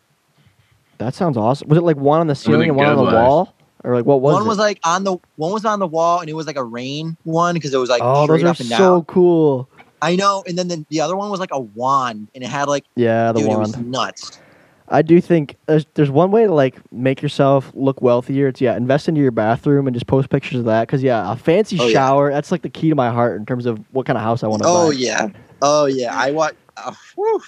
That 0.97 1.13
sounds 1.13 1.37
awesome. 1.37 1.67
Was 1.67 1.77
it 1.77 1.83
like 1.83 1.97
one 1.97 2.19
on 2.21 2.27
the 2.27 2.35
ceiling 2.35 2.69
and 2.69 2.77
one 2.77 2.87
on 2.87 2.95
the 2.95 3.03
life. 3.03 3.13
wall? 3.13 3.53
Or 3.83 3.95
like 3.95 4.05
what 4.05 4.21
was 4.21 4.33
one 4.33 4.43
it? 4.45 4.47
was 4.47 4.57
like 4.57 4.79
on 4.83 5.03
the 5.03 5.17
one 5.35 5.51
was 5.51 5.65
on 5.65 5.79
the 5.79 5.87
wall, 5.87 6.19
and 6.19 6.29
it 6.29 6.33
was 6.33 6.47
like 6.47 6.57
a 6.57 6.63
rain 6.63 7.15
one 7.23 7.53
because 7.53 7.73
it 7.73 7.77
was 7.77 7.89
like 7.89 8.01
oh, 8.03 8.23
straight 8.23 8.37
those 8.37 8.43
are 8.45 8.47
up 8.49 8.59
and 8.59 8.69
so 8.69 8.77
down. 8.77 9.05
cool. 9.05 9.69
I 10.01 10.15
know. 10.15 10.43
And 10.47 10.57
then 10.57 10.67
the, 10.67 10.85
the 10.89 11.01
other 11.01 11.15
one 11.15 11.29
was 11.29 11.39
like 11.39 11.51
a 11.51 11.59
wand, 11.59 12.29
and 12.33 12.43
it 12.43 12.47
had 12.47 12.67
like 12.67 12.85
Yeah, 12.95 13.31
the 13.31 13.39
dude, 13.39 13.47
it 13.47 13.49
wand. 13.49 13.59
was 13.59 13.77
nuts. 13.77 14.39
I 14.89 15.01
do 15.01 15.19
think 15.19 15.55
there's 15.65 15.85
there's 15.95 16.09
one 16.09 16.31
way 16.31 16.45
to 16.45 16.53
like 16.53 16.75
make 16.93 17.21
yourself 17.21 17.71
look 17.75 18.01
wealthier. 18.01 18.47
It's 18.47 18.61
yeah, 18.61 18.75
invest 18.77 19.07
into 19.09 19.19
your 19.21 19.31
bathroom 19.31 19.85
and 19.87 19.93
just 19.93 20.07
post 20.07 20.29
pictures 20.29 20.59
of 20.59 20.65
that. 20.65 20.87
Cause 20.87 21.03
yeah, 21.03 21.31
a 21.31 21.35
fancy 21.35 21.77
Oh, 21.79 21.85
yeah. 21.87 21.93
shower 21.93 22.31
that's 22.31 22.51
like 22.51 22.61
the 22.61 22.69
key 22.69 22.89
to 22.89 22.95
my 22.95 23.09
heart 23.09 23.37
in 23.37 23.45
terms 23.45 23.65
of 23.65 23.79
what 23.93 24.05
kind 24.05 24.17
of 24.17 24.23
house 24.23 24.43
I 24.43 24.47
want 24.47 24.63
to 24.63 24.67
Oh 24.69 24.87
buy. 24.89 24.95
yeah, 24.95 25.27
oh 25.61 25.85
yeah. 25.85 26.15
I 26.17 26.31
want. 26.31 26.55
Uh, 26.77 26.93
whew. 27.15 27.41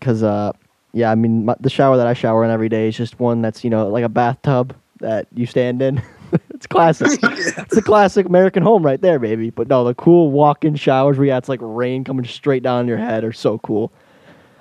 Cause 0.00 0.22
uh, 0.22 0.52
yeah, 0.92 1.10
I 1.10 1.14
mean 1.14 1.44
my, 1.44 1.54
the 1.60 1.70
shower 1.70 1.96
that 1.96 2.06
I 2.06 2.12
shower 2.14 2.44
in 2.44 2.50
every 2.50 2.68
day 2.68 2.88
is 2.88 2.96
just 2.96 3.18
one 3.20 3.40
that's 3.42 3.62
you 3.64 3.70
know 3.70 3.88
like 3.88 4.04
a 4.04 4.08
bathtub 4.08 4.74
that 5.00 5.26
you 5.34 5.46
stand 5.46 5.80
in. 5.82 6.02
it's 6.50 6.66
classic. 6.66 7.20
It's 7.22 7.76
a 7.76 7.82
classic 7.82 8.26
American 8.26 8.62
home 8.62 8.84
right 8.84 9.00
there, 9.00 9.18
baby. 9.18 9.50
But 9.50 9.68
no, 9.68 9.84
the 9.84 9.94
cool 9.94 10.30
walk-in 10.30 10.74
showers 10.76 11.18
where 11.18 11.26
yeah, 11.28 11.36
it's 11.38 11.48
like 11.48 11.60
rain 11.62 12.02
coming 12.04 12.24
straight 12.24 12.62
down 12.62 12.80
on 12.80 12.88
your 12.88 12.96
head 12.98 13.22
are 13.24 13.32
so 13.32 13.58
cool. 13.58 13.92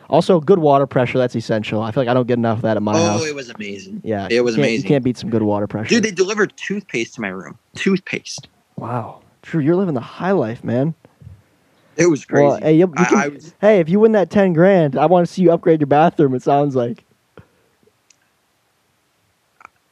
Also, 0.10 0.40
good 0.40 0.60
water 0.60 0.86
pressure 0.86 1.18
that's 1.18 1.36
essential. 1.36 1.82
I 1.82 1.92
feel 1.92 2.02
like 2.02 2.10
I 2.10 2.14
don't 2.14 2.28
get 2.28 2.38
enough 2.38 2.58
of 2.60 2.62
that 2.64 2.78
at 2.78 2.84
my 2.84 2.94
oh, 2.94 3.06
house. 3.06 3.22
Oh, 3.24 3.26
it 3.26 3.34
was 3.36 3.50
amazing. 3.50 4.02
yeah, 4.04 4.28
it 4.30 4.44
was 4.44 4.56
you 4.56 4.62
amazing. 4.64 4.84
You 4.86 4.90
can't 4.90 5.04
beat 5.04 5.18
some 5.18 5.30
good 5.30 5.42
water 5.42 5.68
pressure. 5.68 5.90
Dude, 5.90 6.04
they 6.04 6.12
delivered 6.12 6.54
toothpaste 6.58 7.16
to 7.16 7.22
my 7.22 7.30
room. 7.30 7.58
Toothpaste. 7.76 8.48
Wow. 8.78 9.22
True. 9.42 9.62
you're 9.62 9.76
living 9.76 9.94
the 9.94 10.02
high 10.02 10.32
life, 10.32 10.64
man. 10.64 10.94
It 11.98 12.08
was 12.08 12.26
crazy. 12.26 12.46
Well, 12.46 12.58
hey, 12.58 12.74
you, 12.74 12.80
you 12.88 12.94
I- 12.98 13.06
can- 13.06 13.18
I 13.18 13.28
was- 13.30 13.54
hey, 13.62 13.80
if 13.80 13.90
you 13.90 14.00
win 14.00 14.12
that 14.14 14.30
10 14.30 14.54
grand, 14.54 14.98
I 14.98 15.06
want 15.06 15.26
to 15.28 15.32
see 15.34 15.42
you 15.44 15.52
upgrade 15.52 15.80
your 15.80 15.88
bathroom, 15.88 16.34
it 16.36 16.42
sounds 16.44 16.76
like. 16.76 17.04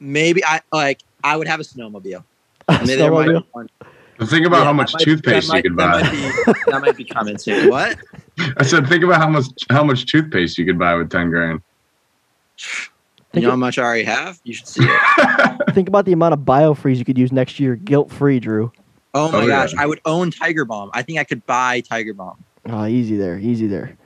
maybe 0.00 0.44
I 0.44 0.60
like. 0.72 1.00
I 1.22 1.36
would 1.36 1.48
have 1.48 1.60
a 1.60 1.62
snowmobile. 1.62 2.22
A 2.68 2.72
Maybe 2.72 2.86
might 2.86 2.88
snowmobile? 2.98 3.40
be 3.42 3.46
one. 3.52 3.68
But 4.18 4.28
think 4.28 4.46
about 4.46 4.58
Yeah, 4.58 4.64
how 4.64 4.72
much 4.74 4.92
might- 4.92 5.02
toothpaste 5.02 5.48
that 5.50 5.56
you 5.56 5.62
could 5.62 5.76
buy. 5.76 6.02
That 6.02 6.12
might, 6.12 6.46
be, 6.54 6.70
that 6.70 6.80
might 6.82 6.96
be 6.96 7.04
coming 7.04 7.38
soon. 7.38 7.68
What? 7.70 7.96
I 8.56 8.64
said, 8.64 8.86
think 8.88 9.04
about 9.04 9.20
how 9.20 9.28
much 9.28 9.46
how 9.70 9.84
much 9.84 10.06
toothpaste 10.06 10.58
you 10.58 10.64
could 10.66 10.78
buy 10.78 10.94
with 10.94 11.10
ten 11.10 11.30
grand. 11.30 11.60
You 13.32 13.40
know 13.42 13.50
how 13.50 13.56
much 13.56 13.78
I 13.78 13.82
already 13.82 14.04
have? 14.04 14.40
You 14.44 14.54
should 14.54 14.68
see 14.68 14.84
it. 14.86 15.60
Think 15.74 15.88
about 15.88 16.04
the 16.04 16.12
amount 16.12 16.34
of 16.34 16.40
biofreeze 16.40 16.98
you 16.98 17.04
could 17.04 17.18
use 17.18 17.32
next 17.32 17.58
year, 17.58 17.74
guilt 17.74 18.12
free, 18.12 18.38
Drew. 18.38 18.70
Oh 19.12 19.30
my 19.32 19.38
Oh, 19.38 19.40
yeah. 19.42 19.46
gosh, 19.48 19.74
I 19.76 19.86
would 19.86 20.00
own 20.04 20.30
Tiger 20.30 20.64
Balm. 20.64 20.90
I 20.94 21.02
think 21.02 21.18
I 21.18 21.24
could 21.24 21.44
buy 21.46 21.80
Tiger 21.80 22.14
Balm. 22.14 22.36
Oh, 22.66 22.86
easy 22.86 23.16
there, 23.16 23.36
easy 23.38 23.66
there. 23.66 23.96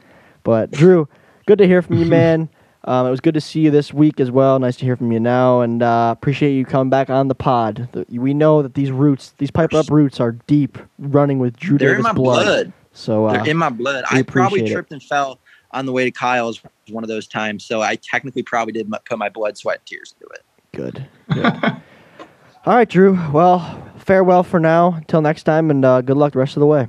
But 0.45 0.71
Drew, 0.71 1.09
good 1.47 1.59
to 1.59 1.67
hear 1.67 1.83
from 1.83 1.99
you, 1.99 2.07
man. 2.11 2.49
Um, 2.85 3.07
it 3.07 3.11
was 3.11 3.21
good 3.21 3.35
to 3.35 3.41
see 3.41 3.61
you 3.61 3.71
this 3.71 3.93
week 3.93 4.19
as 4.19 4.31
well. 4.31 4.59
Nice 4.59 4.77
to 4.79 4.87
hear 4.87 4.97
from 4.97 5.13
you 5.13 5.21
now, 5.21 5.61
and 5.61 5.83
uh, 5.83 6.15
appreciate 6.17 6.55
you 6.55 6.65
coming 6.65 6.89
back 6.89 7.11
on 7.11 7.29
the 7.29 7.35
pod. 7.35 7.87
The- 7.93 8.07
we 8.19 8.33
know 8.33 8.63
that 8.63 8.73
these 8.75 8.91
roots, 8.91 9.35
these 9.37 9.51
pipe 9.51 9.75
up 9.75 9.91
roots, 9.91 10.21
are 10.21 10.33
deep, 10.47 10.79
running 10.99 11.39
with 11.39 11.55
Drew 11.59 11.77
They're 11.77 11.91
Davis 11.91 11.99
in 11.99 12.03
my 12.05 12.13
blood. 12.15 12.73
So 12.99 13.27
uh, 13.27 13.33
They're 13.35 13.51
in 13.51 13.57
my 13.57 13.71
blood. 13.71 14.05
I 14.11 14.23
probably 14.23 14.61
appreciate 14.61 14.71
it. 14.71 14.73
tripped 14.75 14.93
and 14.93 15.03
fell 15.03 15.39
on 15.71 15.87
the 15.87 15.93
way 15.93 16.05
to 16.05 16.11
Kyle's 16.11 16.61
one 16.91 17.05
of 17.05 17.09
those 17.09 17.29
times. 17.29 17.65
So 17.65 17.81
I 17.81 17.97
technically 17.97 18.43
probably 18.43 18.73
did 18.73 18.91
put 18.91 19.19
my 19.19 19.29
blood, 19.29 19.57
sweat, 19.57 19.79
and 19.79 19.87
tears 19.87 20.15
into 20.21 20.27
it. 20.35 20.45
good. 20.73 21.07
good. 21.33 21.45
All 22.67 22.75
right, 22.75 22.89
Drew. 22.89 23.19
Well, 23.33 23.83
farewell 23.99 24.43
for 24.43 24.59
now. 24.59 24.95
Until 24.95 25.23
next 25.23 25.45
time, 25.45 25.71
and 25.71 25.85
uh, 25.85 26.01
good 26.01 26.17
luck 26.17 26.33
the 26.33 26.41
rest 26.41 26.57
of 26.57 26.61
the 26.61 26.67
way. 26.67 26.89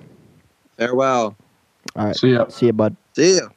Farewell. 0.78 1.38
All 1.96 2.06
right. 2.06 2.16
See 2.16 2.32
ya. 2.32 2.48
See 2.48 2.66
you, 2.66 2.74
bud. 2.74 2.96
See 3.16 3.38
ya. 3.38 3.48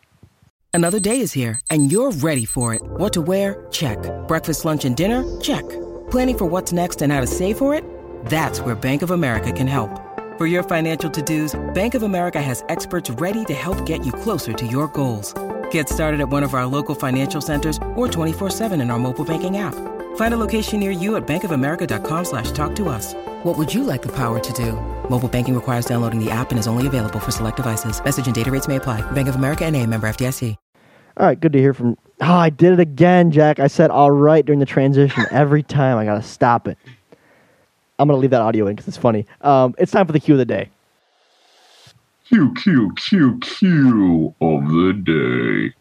Another 0.74 1.00
day 1.00 1.20
is 1.20 1.32
here, 1.32 1.58
and 1.70 1.90
you're 1.90 2.12
ready 2.12 2.44
for 2.44 2.74
it. 2.74 2.82
What 2.82 3.12
to 3.14 3.22
wear? 3.22 3.66
Check. 3.70 3.98
Breakfast, 4.28 4.64
lunch, 4.64 4.84
and 4.84 4.94
dinner? 4.94 5.40
Check. 5.40 5.68
Planning 6.10 6.38
for 6.38 6.44
what's 6.46 6.72
next 6.72 7.02
and 7.02 7.10
how 7.12 7.20
to 7.20 7.26
save 7.26 7.56
for 7.56 7.74
it? 7.74 7.84
That's 8.26 8.60
where 8.60 8.74
Bank 8.74 9.02
of 9.02 9.10
America 9.10 9.52
can 9.52 9.66
help. 9.66 10.11
For 10.38 10.46
your 10.46 10.62
financial 10.62 11.10
to-dos, 11.10 11.60
Bank 11.74 11.94
of 11.94 12.02
America 12.04 12.40
has 12.40 12.64
experts 12.70 13.10
ready 13.10 13.44
to 13.44 13.52
help 13.52 13.84
get 13.84 14.06
you 14.06 14.12
closer 14.12 14.54
to 14.54 14.66
your 14.66 14.88
goals. 14.88 15.34
Get 15.70 15.90
started 15.90 16.22
at 16.22 16.30
one 16.30 16.42
of 16.42 16.54
our 16.54 16.64
local 16.64 16.94
financial 16.94 17.42
centers 17.42 17.76
or 17.94 18.08
24-7 18.08 18.80
in 18.80 18.90
our 18.90 18.98
mobile 18.98 19.26
banking 19.26 19.58
app. 19.58 19.74
Find 20.16 20.32
a 20.32 20.38
location 20.38 20.80
near 20.80 20.90
you 20.90 21.16
at 21.16 21.26
bankofamerica.com 21.26 22.24
slash 22.24 22.50
talk 22.52 22.74
to 22.76 22.88
us. 22.88 23.12
What 23.42 23.58
would 23.58 23.74
you 23.74 23.84
like 23.84 24.00
the 24.00 24.12
power 24.12 24.40
to 24.40 24.52
do? 24.54 24.72
Mobile 25.10 25.28
banking 25.28 25.54
requires 25.54 25.84
downloading 25.84 26.24
the 26.24 26.30
app 26.30 26.50
and 26.50 26.58
is 26.58 26.66
only 26.66 26.86
available 26.86 27.20
for 27.20 27.30
select 27.30 27.58
devices. 27.58 28.02
Message 28.02 28.24
and 28.24 28.34
data 28.34 28.50
rates 28.50 28.68
may 28.68 28.76
apply. 28.76 29.02
Bank 29.12 29.28
of 29.28 29.34
America 29.34 29.66
and 29.66 29.76
a 29.76 29.86
member 29.86 30.06
FDIC. 30.06 30.56
All 31.18 31.26
right, 31.26 31.38
good 31.38 31.52
to 31.52 31.58
hear 31.58 31.74
from. 31.74 31.98
Oh, 32.22 32.32
I 32.32 32.48
did 32.48 32.72
it 32.72 32.80
again, 32.80 33.30
Jack. 33.30 33.60
I 33.60 33.66
said 33.66 33.90
all 33.90 34.10
right 34.10 34.46
during 34.46 34.60
the 34.60 34.66
transition 34.66 35.26
every 35.30 35.62
time. 35.62 35.98
I 35.98 36.06
gotta 36.06 36.22
stop 36.22 36.66
it. 36.66 36.78
I'm 38.02 38.08
gonna 38.08 38.18
leave 38.18 38.30
that 38.30 38.40
audio 38.40 38.66
in 38.66 38.74
because 38.74 38.88
it's 38.88 38.96
funny. 38.96 39.26
Um, 39.42 39.76
it's 39.78 39.92
time 39.92 40.06
for 40.06 40.12
the 40.12 40.18
cue 40.18 40.34
of 40.34 40.38
the 40.38 40.44
day. 40.44 40.68
Q 42.26 42.52
Q 42.54 42.92
Q 42.96 43.38
Q 43.40 44.34
of 44.40 44.64
the 44.66 44.92
day. 45.70 45.74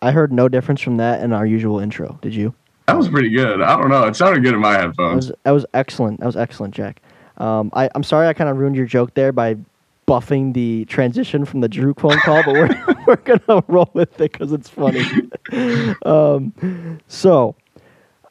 I 0.00 0.12
heard 0.12 0.32
no 0.32 0.48
difference 0.48 0.80
from 0.80 0.98
that 0.98 1.20
in 1.24 1.32
our 1.32 1.44
usual 1.44 1.80
intro. 1.80 2.16
Did 2.22 2.32
you? 2.32 2.54
That 2.86 2.96
was 2.96 3.08
pretty 3.08 3.30
good. 3.30 3.60
I 3.60 3.76
don't 3.76 3.88
know. 3.88 4.04
It 4.04 4.14
sounded 4.14 4.44
good 4.44 4.54
in 4.54 4.60
my 4.60 4.74
That 4.74 4.80
headphones. 4.82 5.26
was 5.28 5.36
that 5.42 5.50
was 5.50 5.66
excellent. 5.74 6.20
That 6.20 6.26
was 6.26 6.36
excellent, 6.36 6.74
Jack. 6.74 7.02
Um, 7.38 7.70
I, 7.72 7.90
I'm 7.96 8.04
sorry 8.04 8.28
I 8.28 8.34
kind 8.34 8.48
of 8.48 8.56
ruined 8.56 8.76
your 8.76 8.86
joke 8.86 9.14
there 9.14 9.32
by 9.32 9.56
buffing 10.06 10.54
the 10.54 10.84
transition 10.84 11.44
from 11.44 11.60
the 11.60 11.68
Drew 11.68 11.92
phone 11.94 12.18
call, 12.20 12.44
but 12.44 12.54
we're 12.54 12.96
we're 13.08 13.16
gonna 13.16 13.64
roll 13.66 13.90
with 13.94 14.20
it 14.20 14.32
because 14.32 14.52
it's 14.52 14.68
funny. 14.68 15.02
um, 16.06 17.00
so, 17.08 17.56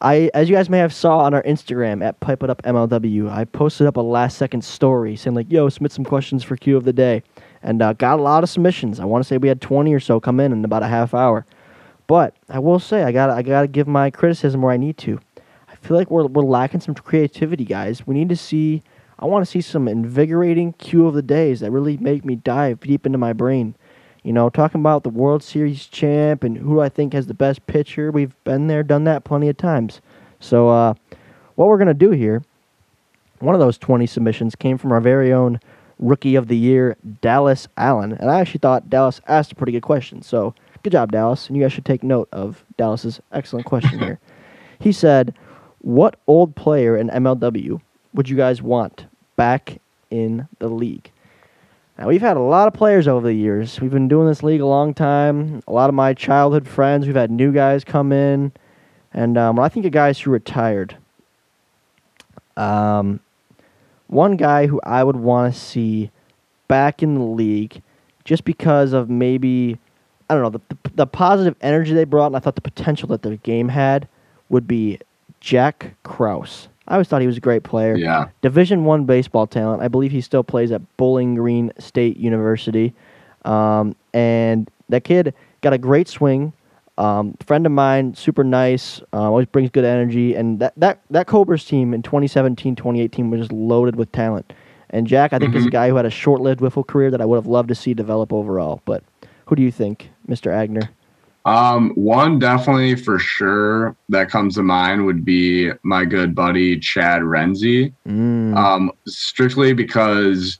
I 0.02 0.30
as 0.34 0.50
you 0.50 0.56
guys 0.56 0.70
may 0.70 0.78
have 0.78 0.94
saw 0.94 1.20
on 1.20 1.34
our 1.34 1.44
Instagram 1.44 2.04
at 2.04 2.20
Pipe 2.20 2.44
It 2.44 2.50
Up 2.50 2.62
MLW, 2.62 3.30
I 3.30 3.46
posted 3.46 3.88
up 3.88 3.98
a 3.98 4.02
last 4.02 4.38
second 4.38 4.64
story 4.64 5.16
saying 5.16 5.36
like, 5.36 5.52
"Yo, 5.52 5.70
submit 5.70 5.92
some 5.92 6.06
questions 6.06 6.44
for 6.44 6.56
Q 6.56 6.78
of 6.78 6.84
the 6.84 6.94
day," 6.94 7.24
and 7.64 7.82
uh, 7.82 7.94
got 7.94 8.20
a 8.20 8.22
lot 8.22 8.44
of 8.44 8.50
submissions. 8.50 9.00
I 9.00 9.06
want 9.06 9.24
to 9.24 9.28
say 9.28 9.38
we 9.38 9.48
had 9.48 9.60
20 9.60 9.94
or 9.94 10.00
so 10.00 10.20
come 10.20 10.40
in 10.40 10.52
in 10.52 10.64
about 10.64 10.84
a 10.84 10.88
half 10.88 11.14
hour. 11.14 11.46
But 12.06 12.36
I 12.48 12.60
will 12.60 12.80
say 12.80 13.04
I 13.04 13.12
got 13.12 13.30
I 13.32 13.42
got 13.42 13.62
to 13.62 13.68
give 13.68 13.88
my 13.88 14.12
criticism 14.12 14.62
where 14.62 14.72
I 14.72 14.78
need 14.78 14.98
to. 15.00 15.20
I 15.68 15.76
feel 15.76 15.98
like 15.98 16.12
we're 16.12 16.28
we're 16.28 16.44
lacking 16.44 16.82
some 16.82 16.94
creativity, 16.94 17.66
guys. 17.66 18.06
We 18.06 18.14
need 18.16 18.30
to 18.30 18.38
see. 18.38 18.84
I 19.20 19.26
want 19.26 19.44
to 19.44 19.50
see 19.50 19.62
some 19.62 19.88
invigorating 19.88 20.74
cue 20.74 21.08
of 21.08 21.16
the 21.16 21.24
days 21.24 21.62
that 21.62 21.72
really 21.72 21.98
make 21.98 22.24
me 22.24 22.36
dive 22.36 22.82
deep 22.82 23.08
into 23.08 23.18
my 23.18 23.34
brain. 23.34 23.76
You 24.28 24.34
know, 24.34 24.50
talking 24.50 24.82
about 24.82 25.04
the 25.04 25.10
World 25.10 25.42
Series 25.42 25.86
champ 25.86 26.44
and 26.44 26.58
who 26.58 26.82
I 26.82 26.90
think 26.90 27.13
has 27.13 27.28
the 27.28 27.34
best 27.34 27.66
pitcher. 27.66 28.12
We've 28.12 28.36
been 28.44 28.68
there, 28.68 28.84
done 28.84 29.06
that 29.06 29.24
plenty 29.24 29.48
of 29.48 29.56
times. 29.56 30.02
So, 30.42 30.68
uh, 30.68 30.96
what 31.56 31.70
we're 31.70 31.78
gonna 31.78 31.94
do 31.94 32.12
here? 32.12 32.44
One 33.40 33.56
of 33.56 33.62
those 33.62 33.78
20 33.78 34.06
submissions 34.06 34.54
came 34.54 34.78
from 34.78 34.92
our 34.92 35.00
very 35.00 35.32
own 35.32 35.62
Rookie 35.98 36.36
of 36.36 36.50
the 36.50 36.58
Year, 36.58 36.98
Dallas 37.22 37.70
Allen, 37.78 38.12
and 38.20 38.30
I 38.30 38.42
actually 38.42 38.58
thought 38.58 38.90
Dallas 38.90 39.22
asked 39.30 39.54
a 39.54 39.56
pretty 39.56 39.72
good 39.72 39.84
question. 39.84 40.22
So, 40.22 40.54
good 40.84 40.92
job, 40.92 41.13
Dallas, 41.13 41.48
and 41.48 41.56
you 41.56 41.63
guys 41.63 41.72
should 41.72 41.86
take 41.86 42.04
note 42.04 42.28
of 42.34 42.66
Dallas's 42.76 43.22
excellent 43.32 43.66
question 43.66 43.98
here. 43.98 44.20
He 44.78 44.92
said, 44.92 45.34
"What 45.80 46.20
old 46.28 46.54
player 46.54 46.98
in 46.98 47.08
MLW 47.08 47.80
would 48.13 48.28
you 48.28 48.36
guys 48.36 48.62
want 48.62 49.06
back 49.38 49.80
in 50.12 50.50
the 50.60 50.68
league?" 50.68 51.12
Now 51.98 52.08
we've 52.08 52.22
had 52.22 52.38
a 52.38 52.42
lot 52.42 52.68
of 52.68 52.76
players 52.76 53.08
over 53.08 53.26
the 53.26 53.34
years. 53.34 53.82
We've 53.82 53.92
been 53.92 54.08
doing 54.08 54.28
this 54.28 54.44
league 54.44 54.62
a 54.62 54.68
long 54.68 54.94
time. 54.94 55.64
A 55.68 55.72
lot 55.72 55.90
of 55.90 55.96
my 55.96 56.14
childhood 56.14 56.68
friends. 56.68 57.08
We've 57.08 57.16
had 57.16 57.32
new 57.32 57.52
guys 57.52 57.84
come 57.84 58.12
in, 58.12 58.52
and 59.14 59.36
um, 59.38 59.56
when 59.56 59.66
I 59.66 59.70
think 59.70 59.86
of 59.86 59.92
guys 59.92 60.20
who 60.20 60.30
retired, 60.30 60.96
um, 62.56 63.20
one 64.06 64.38
guy 64.38 64.68
who 64.68 64.80
I 64.84 65.04
would 65.04 65.16
want 65.16 65.54
to 65.54 65.60
see 65.60 66.12
back 66.68 67.02
in 67.02 67.16
the 67.16 67.24
league, 67.24 67.82
just 68.26 68.44
because 68.44 68.94
of 68.94 69.10
maybe 69.10 69.80
I 70.30 70.36
don't 70.36 70.44
know 70.44 70.50
the, 70.50 70.92
the 70.94 71.08
positive 71.08 71.56
energy 71.62 71.96
they 71.96 72.04
brought, 72.04 72.28
and 72.28 72.36
I 72.36 72.40
thought 72.40 72.56
the 72.56 72.62
potential 72.62 73.08
that 73.10 73.24
their 73.24 73.38
game 73.38 73.70
had 73.70 74.08
would 74.50 74.68
be 74.68 75.00
Jack 75.40 75.96
Kraus. 76.04 76.68
I 76.88 76.93
always 76.93 77.08
thought 77.08 77.21
he 77.21 77.28
was 77.28 77.38
a 77.38 77.41
great 77.41 77.63
player. 77.63 77.95
Yeah. 77.95 78.30
Division 78.41 78.86
One 78.86 79.06
baseball 79.06 79.47
talent. 79.47 79.82
I 79.82 79.88
believe 79.88 80.12
he 80.12 80.21
still 80.21 80.43
plays 80.43 80.71
at 80.71 80.82
Bowling 80.97 81.36
Green 81.36 81.71
State 81.80 82.17
University, 82.17 82.93
um, 83.45 83.95
and 84.13 84.69
that 84.89 85.04
kid 85.04 85.34
got 85.62 85.73
a 85.73 85.78
great 85.78 86.08
swing. 86.08 86.54
Um, 86.97 87.36
friend 87.45 87.65
of 87.65 87.71
mine, 87.71 88.15
super 88.15 88.43
nice, 88.43 89.02
uh, 89.13 89.21
always 89.21 89.45
brings 89.45 89.69
good 89.69 89.86
energy, 89.86 90.34
and 90.34 90.60
that 90.60 90.73
that 90.78 91.02
that 91.12 91.28
Cobras 91.28 91.65
team 91.65 91.93
in 91.93 92.02
2017, 92.02 92.76
2018 92.76 93.30
was 93.30 93.41
just 93.41 93.52
loaded 93.52 93.95
with 93.95 94.12
talent. 94.12 94.54
And 94.89 95.06
Jack, 95.06 95.34
I 95.34 95.39
think, 95.39 95.54
is 95.54 95.65
a 95.65 95.69
guy 95.69 95.89
who 95.89 95.97
had 95.97 96.06
a 96.06 96.10
short-lived 96.10 96.62
wiffle 96.62 96.88
career 96.88 97.12
that 97.12 97.19
I 97.19 97.26
would 97.26 97.36
have 97.36 97.45
loved 97.45 97.67
to 97.67 97.76
see 97.76 97.93
develop 97.93 98.32
overall. 98.32 98.82
But 98.86 99.04
who 99.45 99.56
do 99.56 99.62
you 99.62 99.71
think, 99.71 100.10
Mr. 100.30 100.50
Agner? 100.50 100.88
Um, 101.48 101.92
one 101.96 102.40
definitely 102.40 102.96
for 102.96 103.20
sure 103.20 103.96
that 104.10 104.30
comes 104.30 104.56
to 104.56 104.64
mind 104.64 105.06
would 105.06 105.24
be 105.24 105.72
my 105.84 106.04
good 106.04 106.36
buddy 106.36 106.78
Chad 106.78 107.22
Renzi. 107.22 107.94
Mm, 108.06 108.56
Um, 108.56 108.92
strictly 109.08 109.72
because 109.72 110.60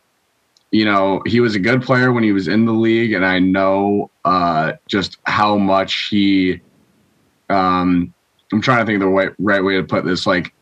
you 0.72 0.86
know 0.86 1.22
he 1.26 1.42
was 1.42 1.56
a 1.56 1.60
good 1.60 1.82
player 1.82 2.14
when 2.14 2.24
he 2.24 2.32
was 2.32 2.48
in 2.48 2.66
the 2.66 2.72
league, 2.72 3.12
and 3.12 3.26
I 3.26 3.40
know 3.40 4.12
uh, 4.24 4.74
just 4.88 5.18
how 5.26 5.58
much 5.58 6.08
he. 6.10 6.62
Um, 7.50 8.14
I'm 8.54 8.62
trying 8.62 8.80
to 8.80 8.86
think 8.86 8.96
of 8.96 9.02
the 9.02 9.14
right, 9.14 9.32
right 9.40 9.64
way 9.64 9.76
to 9.76 9.84
put 9.84 10.06
this. 10.06 10.26
Like, 10.26 10.54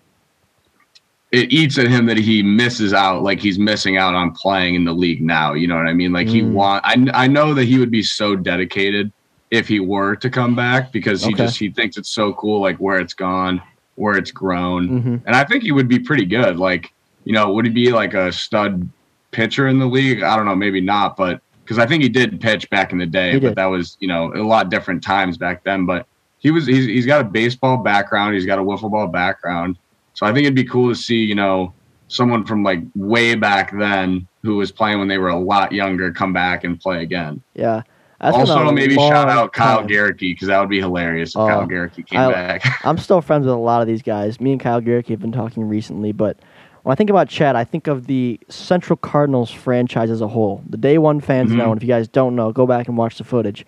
it 1.31 1.51
eats 1.51 1.77
at 1.77 1.87
him 1.87 2.07
that 2.07 2.17
he 2.17 2.41
misses 2.41 2.93
out, 2.93 3.21
like 3.21 3.39
he's 3.39 3.59
missing 3.59 3.97
out 3.97 4.15
on 4.15 4.31
playing 4.31 4.73
in 4.73 4.85
the 4.85 4.93
league 4.93 5.21
now. 5.21 5.53
You 5.53 5.67
know 5.67 5.75
what 5.75 5.85
I 5.85 5.93
mean? 5.93 6.11
Like 6.11 6.27
he 6.29 6.41
Mm. 6.41 6.53
want. 6.53 6.83
I 6.83 6.95
I 7.13 7.27
know 7.27 7.53
that 7.53 7.65
he 7.65 7.77
would 7.77 7.91
be 7.91 8.01
so 8.01 8.35
dedicated 8.35 9.11
if 9.55 9.67
he 9.67 9.79
were 9.79 10.15
to 10.17 10.29
come 10.29 10.55
back 10.55 10.91
because 10.91 11.23
he 11.23 11.33
Okay. 11.33 11.43
just 11.45 11.57
he 11.57 11.69
thinks 11.69 11.97
it's 11.97 12.09
so 12.09 12.33
cool, 12.33 12.61
like 12.61 12.77
where 12.77 12.99
it's 12.99 13.13
gone, 13.13 13.61
where 13.95 14.17
it's 14.17 14.31
grown 14.31 14.87
hmm 15.01 15.15
and 15.25 15.35
I 15.35 15.43
think 15.45 15.63
he 15.63 15.71
would 15.71 15.87
be 15.87 15.99
pretty 15.99 16.25
good. 16.25 16.57
Like, 16.57 16.91
you 17.23 17.33
know, 17.33 17.53
would 17.53 17.65
he 17.65 17.71
be 17.71 17.91
like 17.91 18.13
a 18.13 18.31
stud 18.31 18.87
pitcher 19.31 19.67
in 19.67 19.79
the 19.79 19.85
league? 19.85 20.21
I 20.21 20.35
don't 20.35 20.45
know, 20.45 20.55
maybe 20.55 20.81
not, 20.81 21.15
but 21.17 21.41
because 21.63 21.79
I 21.79 21.85
think 21.87 22.03
he 22.03 22.09
did 22.09 22.39
pitch 22.39 22.69
back 22.69 22.91
in 22.91 22.97
the 22.99 23.05
day, 23.07 23.39
but 23.39 23.55
that 23.55 23.65
was 23.65 23.97
you 23.99 24.07
know 24.07 24.31
a 24.33 24.43
lot 24.43 24.69
different 24.69 25.01
times 25.03 25.37
back 25.37 25.63
then. 25.63 25.85
But 25.85 26.05
he 26.39 26.51
was 26.51 26.67
he's, 26.67 26.85
he's 26.85 27.05
got 27.05 27.21
a 27.21 27.23
baseball 27.23 27.77
background, 27.77 28.35
he's 28.35 28.45
got 28.45 28.59
a 28.59 28.63
wiffle 28.63 28.91
ball 28.91 29.07
background, 29.07 29.77
so 30.13 30.25
I 30.25 30.33
think 30.33 30.45
it'd 30.45 30.55
be 30.55 30.63
cool 30.65 30.89
to 30.89 30.95
see 30.95 31.23
you 31.23 31.35
know 31.35 31.73
someone 32.07 32.45
from 32.45 32.61
like 32.63 32.81
way 32.95 33.33
back 33.35 33.75
then 33.77 34.27
who 34.43 34.57
was 34.57 34.71
playing 34.71 34.99
when 34.99 35.07
they 35.07 35.17
were 35.17 35.29
a 35.29 35.39
lot 35.39 35.71
younger 35.71 36.11
come 36.11 36.33
back 36.33 36.63
and 36.63 36.79
play 36.79 37.01
again. 37.01 37.41
Yeah. 37.55 37.81
That's 38.21 38.37
also, 38.37 38.71
maybe 38.71 38.95
shout 38.95 39.27
out 39.29 39.51
Kyle 39.53 39.79
time. 39.79 39.87
Garricky 39.87 40.33
because 40.33 40.47
that 40.47 40.59
would 40.59 40.69
be 40.69 40.79
hilarious 40.79 41.31
if 41.31 41.37
Oh, 41.37 41.47
Kyle 41.47 41.65
Garricky 41.67 42.03
came 42.03 42.19
I- 42.19 42.31
back. 42.31 42.63
I'm 42.85 42.97
still 42.97 43.21
friends 43.21 43.45
with 43.45 43.53
a 43.53 43.57
lot 43.57 43.81
of 43.81 43.87
these 43.87 44.01
guys. 44.01 44.39
Me 44.39 44.51
and 44.53 44.61
Kyle 44.61 44.79
Garrick 44.81 45.07
have 45.09 45.19
been 45.19 45.31
talking 45.33 45.63
recently, 45.65 46.11
but 46.13 46.37
when 46.83 46.93
I 46.93 46.95
think 46.95 47.09
about 47.09 47.27
Chad, 47.27 47.55
I 47.55 47.63
think 47.65 47.87
of 47.87 48.07
the 48.07 48.39
Central 48.47 48.95
Cardinals 48.95 49.51
franchise 49.51 50.09
as 50.11 50.21
a 50.21 50.27
whole. 50.27 50.63
The 50.69 50.77
day 50.77 50.97
one 50.97 51.19
fans 51.19 51.51
Mhm. 51.51 51.57
know, 51.57 51.71
and 51.71 51.77
if 51.81 51.83
you 51.83 51.89
guys 51.93 52.07
don't 52.07 52.35
know, 52.35 52.51
go 52.53 52.65
back 52.65 52.87
and 52.87 52.97
watch 52.97 53.17
the 53.17 53.23
footage. 53.23 53.65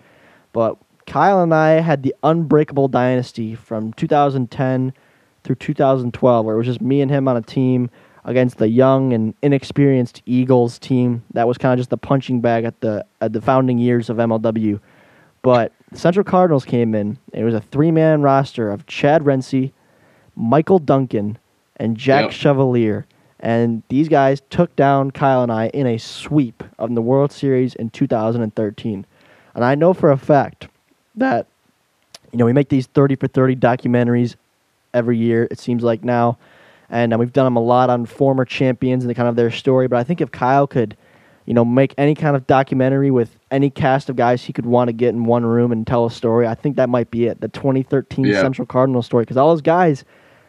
But 0.52 0.76
Kyle 1.06 1.42
and 1.42 1.52
I 1.54 1.80
had 1.80 2.02
the 2.02 2.14
unbreakable 2.22 2.88
dynasty 2.88 3.54
from 3.54 3.92
2010 3.94 4.92
through 5.44 5.56
2012, 5.56 6.44
where 6.46 6.54
it 6.54 6.58
was 6.58 6.66
just 6.66 6.80
me 6.80 7.00
and 7.00 7.10
him 7.10 7.28
on 7.28 7.36
a 7.36 7.42
team 7.42 7.90
against 8.24 8.58
the 8.58 8.68
young 8.68 9.12
and 9.12 9.34
inexperienced 9.42 10.22
Eagles 10.26 10.78
team. 10.78 11.22
That 11.32 11.48
was 11.48 11.58
kind 11.58 11.72
of 11.72 11.78
just 11.78 11.90
the 11.90 11.96
punching 11.96 12.40
bag 12.40 12.64
at 12.64 12.80
the 12.80 13.04
at 13.20 13.32
the 13.32 13.40
founding 13.40 13.78
years 13.78 14.10
of 14.10 14.16
MLW. 14.18 14.80
But 15.42 15.72
Central 15.92 16.24
Cardinals 16.24 16.64
came 16.64 16.94
in. 16.94 17.18
It 17.32 17.44
was 17.44 17.54
a 17.54 17.60
three-man 17.60 18.22
roster 18.22 18.70
of 18.70 18.86
Chad 18.86 19.24
Rensie, 19.24 19.72
Michael 20.36 20.78
Duncan, 20.78 21.38
and 21.76 21.96
Jack 21.96 22.24
Yep. 22.24 22.32
Chevalier. 22.32 23.06
And 23.40 23.84
these 23.88 24.08
guys 24.08 24.42
took 24.50 24.74
down 24.74 25.12
Kyle 25.12 25.42
and 25.42 25.52
I 25.52 25.68
in 25.68 25.86
a 25.86 25.96
sweep 25.98 26.64
of 26.78 26.92
the 26.94 27.00
World 27.00 27.30
Series 27.30 27.74
in 27.76 27.90
2013. 27.90 29.06
And 29.54 29.64
I 29.64 29.76
know 29.76 29.94
for 29.94 30.10
a 30.10 30.16
fact 30.16 30.66
that, 31.14 31.46
you 32.32 32.38
know, 32.38 32.44
we 32.44 32.52
make 32.52 32.68
these 32.68 32.88
30 32.88 33.14
for 33.14 33.28
30 33.28 33.54
documentaries 33.56 34.34
every 34.92 35.16
year, 35.16 35.46
it 35.50 35.58
seems 35.60 35.84
like 35.84 36.02
now. 36.02 36.36
And 36.90 37.12
uh, 37.12 37.18
we've 37.18 37.32
done 37.32 37.44
them 37.44 37.56
a 37.56 37.62
lot 37.62 37.90
on 37.90 38.06
former 38.06 38.44
champions 38.44 39.02
and 39.04 39.10
the 39.10 39.14
kind 39.14 39.28
of 39.28 39.36
their 39.36 39.50
story. 39.50 39.88
But 39.88 39.98
I 39.98 40.04
think 40.04 40.20
if 40.20 40.30
Kyle 40.30 40.66
could, 40.66 40.96
you 41.44 41.54
know, 41.54 41.64
make 41.64 41.94
any 41.98 42.14
kind 42.14 42.34
of 42.36 42.46
documentary 42.46 43.10
with 43.10 43.36
any 43.50 43.68
cast 43.70 44.08
of 44.08 44.16
guys 44.16 44.42
he 44.44 44.52
could 44.52 44.66
want 44.66 44.88
to 44.88 44.92
get 44.92 45.10
in 45.10 45.24
one 45.24 45.44
room 45.44 45.70
and 45.72 45.86
tell 45.86 46.06
a 46.06 46.10
story, 46.10 46.46
I 46.46 46.54
think 46.54 46.76
that 46.76 46.88
might 46.88 47.10
be 47.10 47.26
it. 47.26 47.40
The 47.40 47.48
2013 47.48 48.24
Yeah. 48.24 48.40
Central 48.40 48.66
Cardinals 48.66 49.06
story. 49.06 49.22
Because 49.22 49.36
all 49.36 49.50
those 49.50 49.60
guys, 49.62 50.04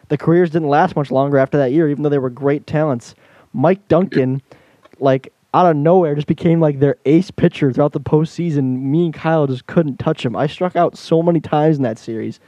the 0.08 0.16
careers 0.16 0.50
didn't 0.50 0.68
last 0.68 0.96
much 0.96 1.10
longer 1.10 1.36
after 1.38 1.58
that 1.58 1.72
year, 1.72 1.88
even 1.90 2.02
though 2.02 2.08
they 2.08 2.18
were 2.18 2.30
great 2.30 2.66
talents. 2.66 3.14
Mike 3.52 3.86
Duncan, 3.88 4.40
like 4.98 5.32
out 5.52 5.66
of 5.66 5.76
nowhere, 5.76 6.14
just 6.14 6.26
became 6.26 6.60
like 6.60 6.78
their 6.80 6.96
ace 7.04 7.30
pitcher 7.30 7.72
throughout 7.72 7.92
the 7.92 8.00
postseason. 8.00 8.80
Me 8.82 9.06
and 9.06 9.14
Kyle 9.14 9.46
just 9.46 9.66
couldn't 9.66 9.98
touch 9.98 10.24
him. 10.24 10.36
I 10.36 10.46
struck 10.46 10.76
out 10.76 10.96
so 10.96 11.22
many 11.22 11.40
times 11.40 11.76
in 11.76 11.82
that 11.82 11.98
series, 11.98 12.38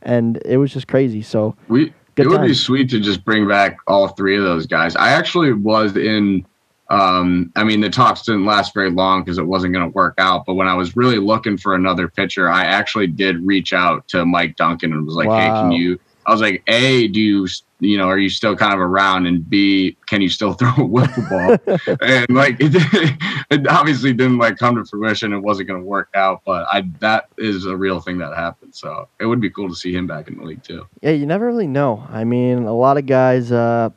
and 0.00 0.40
it 0.44 0.58
was 0.58 0.72
just 0.72 0.86
crazy. 0.88 1.22
So 1.22 1.56
We 1.68 1.92
Good 2.14 2.26
it 2.26 2.28
would 2.28 2.42
be 2.42 2.54
sweet 2.54 2.90
to 2.90 3.00
just 3.00 3.24
bring 3.24 3.48
back 3.48 3.78
all 3.86 4.08
three 4.08 4.36
of 4.36 4.44
those 4.44 4.66
guys. 4.66 4.96
I 4.96 5.10
actually 5.10 5.52
was 5.52 5.96
in. 5.96 6.46
Um, 6.90 7.50
I 7.56 7.64
mean, 7.64 7.80
the 7.80 7.88
talks 7.88 8.20
didn't 8.22 8.44
last 8.44 8.74
very 8.74 8.90
long 8.90 9.24
because 9.24 9.38
it 9.38 9.46
wasn't 9.46 9.72
going 9.72 9.90
to 9.90 9.94
work 9.94 10.14
out. 10.18 10.44
But 10.44 10.54
when 10.54 10.68
I 10.68 10.74
was 10.74 10.94
really 10.94 11.16
looking 11.16 11.56
for 11.56 11.74
another 11.74 12.06
pitcher, 12.06 12.50
I 12.50 12.64
actually 12.64 13.06
did 13.06 13.46
reach 13.46 13.72
out 13.72 14.06
to 14.08 14.26
Mike 14.26 14.56
Duncan 14.56 14.92
and 14.92 15.06
was 15.06 15.14
like, 15.14 15.30
"Hey, 15.30 15.48
can 15.48 15.72
you?" 15.72 15.98
I 16.26 16.32
was 16.32 16.42
like, 16.42 16.62
"A, 16.66 17.08
do 17.08 17.20
you 17.20 17.48
you 17.82 17.98
know, 17.98 18.04
are 18.08 18.18
you 18.18 18.30
still 18.30 18.54
kind 18.56 18.72
of 18.72 18.80
around? 18.80 19.26
And 19.26 19.48
B, 19.48 19.96
can 20.06 20.20
you 20.22 20.28
still 20.28 20.52
throw 20.54 20.68
a 20.68 20.72
wiffle 20.72 21.28
ball? 21.28 21.98
and 22.00 22.26
like, 22.30 22.56
it, 22.60 22.72
it 23.50 23.66
obviously 23.66 24.12
didn't 24.12 24.38
like 24.38 24.56
come 24.56 24.76
to 24.76 24.84
fruition. 24.84 25.32
It 25.32 25.40
wasn't 25.40 25.68
going 25.68 25.80
to 25.80 25.86
work 25.86 26.08
out, 26.14 26.42
but 26.46 26.66
I 26.72 26.84
that 27.00 27.26
is 27.38 27.66
a 27.66 27.76
real 27.76 28.00
thing 28.00 28.18
that 28.18 28.34
happened. 28.36 28.74
So 28.74 29.08
it 29.20 29.26
would 29.26 29.40
be 29.40 29.50
cool 29.50 29.68
to 29.68 29.74
see 29.74 29.92
him 29.92 30.06
back 30.06 30.28
in 30.28 30.36
the 30.38 30.44
league 30.44 30.62
too. 30.62 30.86
Yeah, 31.02 31.10
you 31.10 31.26
never 31.26 31.46
really 31.46 31.66
know. 31.66 32.06
I 32.10 32.24
mean, 32.24 32.64
a 32.64 32.74
lot 32.74 32.96
of 32.98 33.06
guys 33.06 33.50
uh, 33.52 33.90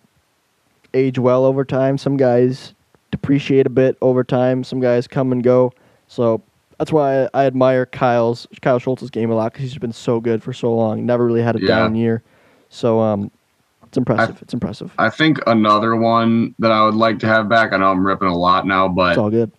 age 0.93 1.19
well 1.19 1.45
over 1.45 1.63
time. 1.63 1.97
Some 1.97 2.17
guys 2.17 2.73
depreciate 3.11 3.65
a 3.65 3.69
bit 3.69 3.97
over 4.01 4.23
time. 4.23 4.63
Some 4.63 4.79
guys 4.79 5.07
come 5.07 5.31
and 5.31 5.43
go. 5.43 5.71
So 6.07 6.41
that's 6.79 6.91
why 6.91 7.23
I, 7.25 7.29
I 7.33 7.45
admire 7.45 7.85
Kyle's 7.85 8.47
Kyle 8.61 8.79
Schultz's 8.79 9.09
game 9.09 9.31
a 9.31 9.35
lot 9.35 9.53
because 9.53 9.69
he's 9.71 9.77
been 9.77 9.93
so 9.93 10.19
good 10.19 10.43
for 10.43 10.53
so 10.53 10.73
long. 10.75 11.05
Never 11.05 11.25
really 11.25 11.41
had 11.41 11.55
a 11.55 11.59
Yeah. 11.61 11.67
down 11.67 11.95
year. 11.95 12.23
So 12.69 12.99
um, 12.99 13.31
it's 13.95 13.97
impressive. 13.97 14.41
it's 14.41 14.53
impressive. 14.53 14.93
I 14.97 15.09
think 15.09 15.39
another 15.47 15.95
one 15.95 16.53
that 16.59 16.71
I 16.71 16.83
would 16.83 16.95
like 16.95 17.19
to 17.19 17.27
have 17.27 17.47
back. 17.47 17.71
I 17.71 17.77
know 17.77 17.91
I'm 17.91 18.05
ripping 18.05 18.27
a 18.27 18.37
lot 18.37 18.67
now, 18.67 18.89
but 18.89 19.11
it's 19.11 19.17
all 19.17 19.29
good. 19.29 19.51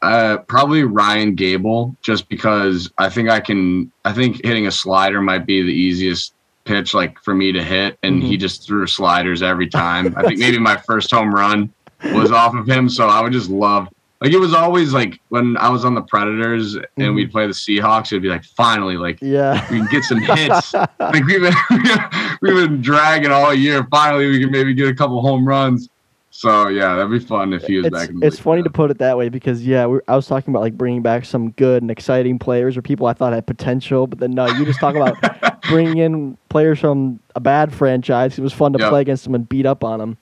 Uh, 0.00 0.38
probably 0.48 0.82
Ryan 0.84 1.34
Gable, 1.34 1.94
just 2.02 2.28
because 2.28 2.90
I 2.98 3.08
think 3.10 3.28
I 3.28 3.40
can. 3.40 3.92
I 4.04 4.12
think 4.12 4.44
hitting 4.44 4.66
a 4.66 4.70
slider 4.70 5.20
might 5.20 5.46
be 5.46 5.62
the 5.62 5.68
easiest 5.72 6.34
pitch, 6.64 6.94
like 6.94 7.18
for 7.20 7.34
me 7.34 7.52
to 7.52 7.62
hit, 7.62 7.98
and 8.02 8.22
he 8.22 8.36
just 8.36 8.66
threw 8.66 8.86
sliders 8.86 9.42
every 9.42 9.68
time. 9.68 10.14
I 10.16 10.22
think 10.22 10.38
maybe 10.38 10.58
my 10.58 10.76
first 10.76 11.10
home 11.10 11.34
run 11.34 11.72
was 12.04 12.30
off 12.42 12.54
of 12.54 12.66
him, 12.66 12.88
so 12.88 13.08
I 13.08 13.20
would 13.20 13.32
just 13.32 13.50
love. 13.50 13.88
Like 14.22 14.32
it 14.32 14.38
was 14.38 14.54
always 14.54 14.94
like 14.94 15.20
when 15.30 15.56
I 15.56 15.68
was 15.68 15.84
on 15.84 15.94
the 15.94 16.02
Predators 16.02 16.74
and 16.76 16.86
Mhm. 16.96 17.14
we'd 17.16 17.32
play 17.32 17.46
the 17.46 17.52
Seahawks, 17.52 18.06
it'd 18.12 18.22
be 18.22 18.28
like 18.28 18.44
finally, 18.44 18.96
like 18.96 19.18
Yeah. 19.20 19.60
we 19.70 19.78
can 19.78 19.88
get 19.90 20.04
some 20.04 20.18
hits. 20.22 20.72
like 20.74 21.24
we've 21.24 21.40
been 21.40 21.54
we've 22.42 22.54
been 22.54 22.80
dragging 22.80 23.30
all 23.32 23.52
year. 23.52 23.86
Finally, 23.90 24.28
we 24.28 24.40
can 24.40 24.50
maybe 24.50 24.74
get 24.74 24.88
a 24.88 24.94
couple 24.94 25.20
home 25.20 25.46
runs. 25.46 25.88
So 26.34 26.68
yeah, 26.68 26.94
that'd 26.96 27.10
be 27.10 27.18
fun 27.18 27.52
if 27.52 27.64
he 27.66 27.76
was 27.76 27.86
it's, 27.86 27.94
back 27.94 28.08
in 28.08 28.18
the 28.20 28.26
it's 28.26 28.38
funny 28.38 28.62
to 28.62 28.70
put 28.70 28.90
it 28.90 28.98
that 28.98 29.18
way 29.18 29.28
because 29.28 29.66
yeah, 29.66 29.84
we 29.86 29.98
I 30.08 30.16
was 30.16 30.26
talking 30.26 30.50
about 30.52 30.60
like 30.62 30.78
bringing 30.78 31.02
back 31.02 31.24
some 31.26 31.50
good 31.50 31.82
and 31.82 31.90
exciting 31.90 32.38
players 32.38 32.74
or 32.76 32.80
people 32.80 33.06
I 33.06 33.12
thought 33.12 33.32
had 33.34 33.46
potential, 33.46 34.06
but 34.06 34.18
then 34.18 34.30
no, 34.30 34.46
you 34.46 34.64
just 34.64 34.80
talk 34.80 34.94
about 34.94 35.16
bringing 35.68 35.98
in 35.98 36.38
players 36.48 36.78
from 36.78 37.20
a 37.34 37.40
bad 37.40 37.72
franchise. 37.74 38.38
It 38.38 38.42
was 38.42 38.52
fun 38.54 38.72
to 38.72 38.78
Yep. 38.78 38.88
play 38.88 39.00
against 39.02 39.24
them 39.24 39.34
and 39.34 39.46
beat 39.48 39.66
up 39.66 39.84
on 39.84 39.98
them. 39.98 40.16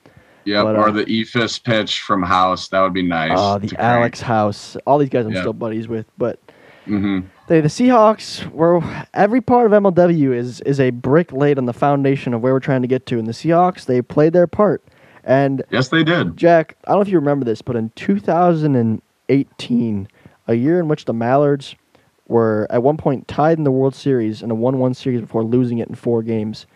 Yep, 0.45 0.65
But, 0.65 0.77
or 0.77 0.89
uh, 0.89 0.93
the 0.93 1.05
eephus 1.05 1.63
pitch 1.63 2.01
from 2.01 2.23
House. 2.23 2.69
That 2.69 2.81
would 2.81 2.95
be 2.95 3.03
nice. 3.03 3.33
Oh, 3.37 3.59
the 3.59 3.75
Alex 3.81 4.21
House, 4.21 4.77
all 4.87 4.99
these 4.99 5.09
guys 5.11 5.27
I'm 5.27 5.33
Yeah. 5.33 5.41
still 5.41 5.53
buddies 5.53 5.89
with, 5.89 6.07
but 6.19 6.39
hmm 6.87 7.21
they, 7.47 7.61
the 7.61 7.69
Seahawks 7.69 8.49
were 8.53 8.81
every 9.13 9.41
part 9.41 9.67
of 9.67 9.73
MLW 9.73 10.33
is 10.35 10.61
is 10.63 10.79
a 10.81 10.91
brick 10.91 11.33
laid 11.33 11.59
on 11.59 11.67
the 11.67 11.73
foundation 11.73 12.33
of 12.33 12.43
where 12.43 12.53
we're 12.53 12.61
trying 12.61 12.83
to 12.83 12.89
get 12.89 13.07
to, 13.07 13.19
and 13.19 13.27
the 13.27 13.33
Seahawks 13.33 13.87
they 13.87 14.01
played 14.03 14.33
their 14.33 14.47
part. 14.47 14.83
And 15.25 15.63
Yes, 15.71 15.89
they 15.89 16.05
did. 16.05 16.37
Jack, 16.37 16.77
I 16.87 16.93
don't 16.93 16.99
know 16.99 17.03
if 17.03 17.09
you 17.09 17.19
remember 17.19 17.45
this, 17.45 17.61
but 17.61 17.77
in 17.77 17.91
2018, 17.97 20.09
a 20.49 20.55
year 20.55 20.81
in 20.81 20.89
which 20.89 21.05
the 21.05 21.13
Mallards 21.13 21.75
were 22.29 22.67
at 22.71 22.83
one 22.83 22.97
point 22.97 23.29
tied 23.29 23.59
in 23.59 23.65
the 23.65 23.71
World 23.71 23.95
Series 23.95 24.43
in 24.43 24.51
a 24.51 24.55
1 24.55 24.79
1 24.79 24.95
series 24.95 25.21
before 25.21 25.45
losing 25.45 25.79
it 25.79 25.89
in 25.89 25.95
four 25.95 26.23
games, 26.23 26.67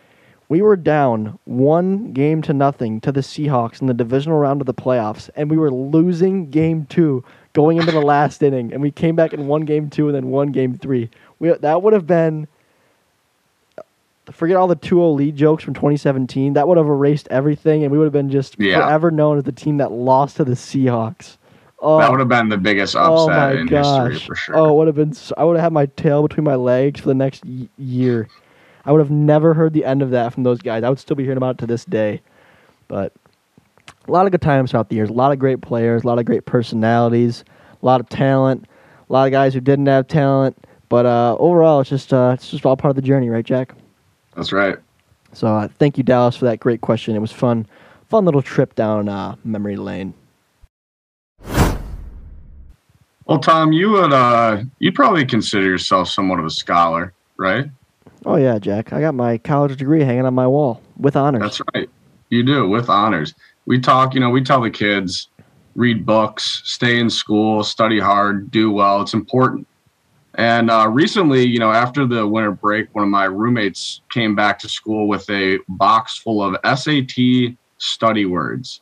we 0.55 0.63
were 0.63 0.77
down 0.77 1.37
one 1.47 2.13
game 2.13 2.41
to 2.43 2.53
nothing 2.53 3.01
to 3.01 3.11
the 3.11 3.23
Seahawks 3.23 3.81
in 3.81 3.89
the 3.89 3.93
divisional 3.93 4.39
round 4.39 4.61
of 4.63 4.67
the 4.67 4.73
playoffs, 4.73 5.29
and 5.35 5.51
we 5.51 5.57
were 5.57 5.73
losing 5.73 6.49
game 6.49 6.87
two 6.89 7.25
going 7.55 7.77
into 7.77 7.91
the 7.91 8.01
last 8.01 8.41
inning, 8.41 8.73
and 8.73 8.81
we 8.81 8.93
came 8.93 9.17
back 9.17 9.33
and 9.33 9.49
won 9.49 9.63
game 9.63 9.91
two 9.91 10.07
and 10.07 10.15
then 10.15 10.29
won 10.31 10.53
game 10.53 10.79
three. 10.79 11.11
We, 11.41 11.51
that 11.53 11.83
would 11.83 11.93
have 11.93 12.07
been. 12.07 12.47
Forget 14.31 14.57
all 14.57 14.69
the 14.69 14.77
2 14.77 14.95
0 14.95 15.11
lead 15.11 15.35
jokes 15.35 15.65
from 15.65 15.75
2017. 15.75 16.53
That 16.53 16.69
would 16.69 16.79
have 16.79 16.87
erased 16.87 17.27
everything, 17.33 17.83
and 17.83 17.91
we 17.91 17.99
would 17.99 18.05
have 18.05 18.13
been 18.13 18.31
just 18.31 18.55
Yeah. 18.61 18.81
forever 18.81 19.11
known 19.11 19.39
as 19.39 19.43
the 19.45 19.51
team 19.53 19.79
that 19.79 19.91
lost 19.91 20.37
to 20.37 20.45
the 20.45 20.53
Seahawks. 20.55 21.37
Oh, 21.81 21.99
That 21.99 22.13
would 22.13 22.21
have 22.21 22.29
been 22.29 22.49
the 22.49 22.57
biggest 22.57 22.95
oh 22.97 23.27
upset 23.27 23.55
my 23.57 23.61
in 23.61 23.67
gosh! 23.67 24.13
history 24.13 24.27
for 24.29 24.35
sure. 24.37 24.57
Oh, 24.57 24.71
it 24.71 24.75
would 24.77 24.87
have 24.87 24.97
been. 24.97 25.13
I 25.37 25.43
would 25.43 25.57
have 25.57 25.65
had 25.65 25.73
my 25.73 25.87
tail 25.87 26.23
between 26.23 26.45
my 26.45 26.55
legs 26.55 27.01
for 27.01 27.09
the 27.09 27.15
next 27.15 27.45
y- 27.45 27.69
year. 27.77 28.29
I 28.87 28.93
would 28.93 29.01
have 29.01 29.11
never 29.11 29.55
heard 29.55 29.73
the 29.73 29.85
end 29.85 30.03
of 30.03 30.11
that 30.11 30.33
from 30.33 30.43
those 30.43 30.61
guys. 30.61 30.83
I 30.83 30.89
would 30.89 30.99
still 30.99 31.17
be 31.17 31.25
hearing 31.25 31.39
about 31.39 31.57
it 31.57 31.59
to 31.59 31.67
this 31.67 31.85
day. 31.85 32.21
But 32.89 33.13
a 34.07 34.11
lot 34.11 34.27
of 34.27 34.33
good 34.33 34.43
times 34.43 34.71
throughout 34.71 34.89
the 34.89 34.97
years. 34.97 35.09
A 35.09 35.15
lot 35.15 35.33
of 35.33 35.39
great 35.39 35.61
players. 35.61 36.05
A 36.05 36.07
lot 36.07 36.19
of 36.19 36.25
great 36.25 36.45
personalities. 36.45 37.45
A 37.83 37.87
lot 37.87 38.01
of 38.01 38.09
talent. 38.09 38.67
A 39.09 39.13
lot 39.13 39.27
of 39.27 39.33
guys 39.33 39.55
who 39.55 39.61
didn't 39.61 39.87
have 39.87 40.07
talent. 40.07 40.57
But 40.89 41.07
uh, 41.07 41.37
overall, 41.39 41.81
it's 41.81 41.91
just 41.91 42.13
uh, 42.13 42.33
it's 42.35 42.51
just 42.51 42.67
all 42.67 42.77
part 42.77 42.91
of 42.91 42.97
the 42.97 43.03
journey, 43.03 43.29
right, 43.29 43.45
Jack? 43.45 43.75
That's 44.37 44.53
right. 44.53 44.77
So 45.33 45.49
uh, 45.49 45.69
thank 45.69 45.99
you, 45.99 46.05
Dallas, 46.05 46.37
for 46.37 46.45
that 46.45 46.61
great 46.61 46.81
question. 46.81 47.17
It 47.17 47.21
was 47.21 47.33
fun, 47.33 47.67
fun 48.09 48.25
little 48.25 48.43
trip 48.43 48.75
down 48.75 49.09
uh, 49.09 49.37
memory 49.45 49.77
lane. 49.77 50.15
Well, 53.27 53.39
Tom, 53.41 53.73
you 53.73 53.91
would 53.91 54.13
uh, 54.13 54.63
you'd 54.79 54.95
probably 54.95 55.25
consider 55.25 55.65
yourself 55.65 56.09
somewhat 56.09 56.39
of 56.39 56.45
a 56.45 56.51
scholar, 56.51 57.15
right? 57.39 57.67
Oh 58.27 58.37
yeah, 58.37 58.59
Jack. 58.59 58.93
I 58.93 59.01
got 59.01 59.15
my 59.15 59.39
college 59.39 59.77
degree 59.77 60.03
hanging 60.03 60.25
on 60.27 60.35
my 60.35 60.47
wall 60.47 60.81
with 60.99 61.17
honors. 61.17 61.43
That's 61.43 61.61
right. 61.75 61.89
You 62.31 62.43
do 62.43 62.69
with 62.69 62.89
honors. 62.89 63.35
We 63.67 63.79
talk, 63.81 64.15
you 64.15 64.21
know, 64.21 64.31
we 64.31 64.43
tell 64.43 64.61
the 64.61 64.71
kids 64.71 65.29
read 65.77 66.07
books, 66.07 66.63
stay 66.65 67.01
in 67.01 67.11
school, 67.11 67.65
study 67.65 67.99
hard, 67.99 68.51
do 68.51 68.71
well. 68.71 69.03
It's 69.03 69.13
important. 69.15 69.67
And 70.37 70.71
uh, 70.71 70.89
recently, 70.89 71.45
you 71.45 71.59
know, 71.59 71.71
after 71.71 72.07
the 72.07 72.27
winter 72.27 72.53
break, 72.53 72.93
one 72.95 73.05
of 73.05 73.11
my 73.11 73.25
roommates 73.25 74.01
came 74.11 74.35
back 74.35 74.59
to 74.61 74.69
school 74.69 75.07
with 75.09 75.29
a 75.31 75.59
box 75.69 76.19
full 76.19 76.43
of 76.43 76.57
SAT 76.79 77.55
study 77.79 78.25
words. 78.27 78.81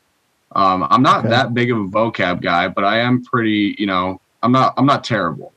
Um, 0.54 0.86
I'm 0.90 1.02
not 1.02 1.20
Okay. 1.20 1.28
that 1.30 1.54
big 1.54 1.70
of 1.70 1.78
a 1.78 1.84
vocab 1.84 2.42
guy, 2.42 2.68
but 2.68 2.84
I 2.84 2.98
am 2.98 3.22
pretty, 3.24 3.74
you 3.78 3.86
know, 3.86 4.20
I'm 4.42 4.52
not 4.52 4.74
I'm 4.76 4.86
not 4.86 5.02
terrible. 5.04 5.52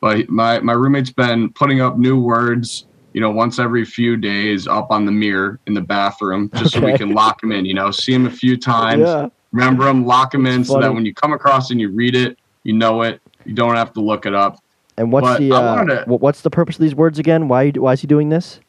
But 0.00 0.28
my 0.28 0.58
my 0.60 0.72
roommate's 0.72 1.12
been 1.12 1.52
putting 1.52 1.80
up 1.80 1.98
new 1.98 2.18
words, 2.20 2.86
you 3.12 3.20
know, 3.20 3.30
once 3.30 3.58
every 3.58 3.84
few 3.84 4.16
days 4.16 4.66
up 4.66 4.90
on 4.90 5.04
the 5.04 5.12
mirror 5.12 5.58
in 5.66 5.74
the 5.74 5.80
bathroom, 5.80 6.50
just 6.54 6.74
so 6.74 6.80
we 6.80 6.96
can 6.96 7.12
lock 7.14 7.40
them 7.40 7.52
in. 7.52 7.64
You 7.64 7.74
know, 7.74 7.90
see 7.90 8.12
them 8.12 8.26
a 8.26 8.30
few 8.30 8.56
times, 8.56 9.08
Yeah. 9.08 9.28
remember 9.52 9.84
them, 9.84 10.06
lock 10.06 10.30
them 10.30 10.46
in, 10.46 10.64
so 10.64 10.80
that 10.80 10.92
when 10.92 11.04
you 11.04 11.14
come 11.14 11.32
across 11.32 11.70
and 11.70 11.80
you 11.80 11.90
read 11.90 12.14
it, 12.14 12.38
you 12.64 12.72
know 12.72 13.02
it. 13.02 13.20
You 13.44 13.54
don't 13.54 13.74
have 13.74 13.92
to 13.94 14.00
look 14.00 14.26
it 14.26 14.34
up. 14.34 14.58
And 14.96 15.10
what's 15.10 15.26
But 15.26 15.38
the 15.38 15.52
uh, 15.52 15.84
to- 15.84 16.04
what's 16.06 16.42
the 16.42 16.50
purpose 16.50 16.76
of 16.76 16.82
these 16.82 16.94
words 16.94 17.18
again? 17.18 17.48
Why 17.48 17.70
why 17.70 17.94
is 17.94 18.00
he 18.00 18.06
doing 18.06 18.28
this? 18.28 18.60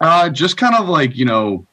Uh, 0.00 0.28
just 0.30 0.56
kind 0.56 0.74
of 0.74 0.88
like 0.88 1.14
you 1.14 1.24
know, 1.26 1.66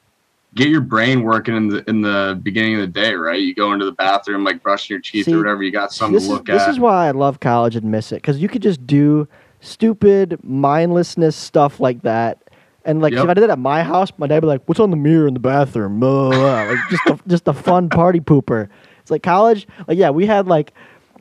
get 0.55 0.67
your 0.67 0.81
brain 0.81 1.23
working 1.23 1.55
in 1.55 1.67
the 1.69 1.89
in 1.89 2.01
the 2.01 2.39
beginning 2.43 2.75
of 2.75 2.81
the 2.81 2.87
day, 2.87 3.13
right? 3.13 3.39
You 3.39 3.55
go 3.55 3.71
into 3.73 3.85
the 3.85 3.93
bathroom, 3.93 4.43
like 4.43 4.61
brushing 4.61 4.93
your 4.93 5.01
teeth 5.01 5.25
See, 5.25 5.33
or 5.33 5.37
whatever. 5.39 5.63
You 5.63 5.71
got 5.71 5.93
something 5.93 6.13
this 6.13 6.27
to 6.27 6.31
is, 6.33 6.37
look 6.37 6.45
this 6.45 6.67
is 6.67 6.79
why 6.79 7.07
I 7.07 7.11
love 7.11 7.39
college 7.39 7.75
and 7.75 7.89
miss 7.89 8.11
it 8.11 8.15
because 8.17 8.39
you 8.39 8.49
could 8.49 8.61
just 8.61 8.85
do 8.85 9.27
stupid 9.61 10.39
mindlessness 10.43 11.35
stuff 11.35 11.79
like 11.79 12.01
that. 12.03 12.39
And 12.85 13.01
like 13.01 13.13
Yep. 13.13 13.23
if 13.25 13.29
I 13.29 13.33
did 13.33 13.43
it 13.43 13.49
at 13.49 13.59
my 13.59 13.83
house, 13.83 14.11
my 14.17 14.25
dad 14.27 14.35
would 14.35 14.41
be 14.41 14.47
like, 14.47 14.61
"What's 14.65 14.79
on 14.79 14.89
the 14.89 14.97
mirror 14.97 15.27
in 15.27 15.33
the 15.33 15.39
bathroom?" 15.39 15.99
Blah, 15.99 16.29
blah, 16.29 16.39
blah. 16.39 16.63
like 16.63 16.79
just 16.89 17.05
a, 17.07 17.19
just 17.27 17.47
a 17.47 17.53
fun 17.53 17.89
party 17.89 18.19
pooper. 18.19 18.69
It's 19.01 19.11
like 19.11 19.21
college. 19.23 19.67
Like 19.87 19.97
yeah, 19.97 20.09
we 20.11 20.25
had 20.25 20.47
like 20.47 20.73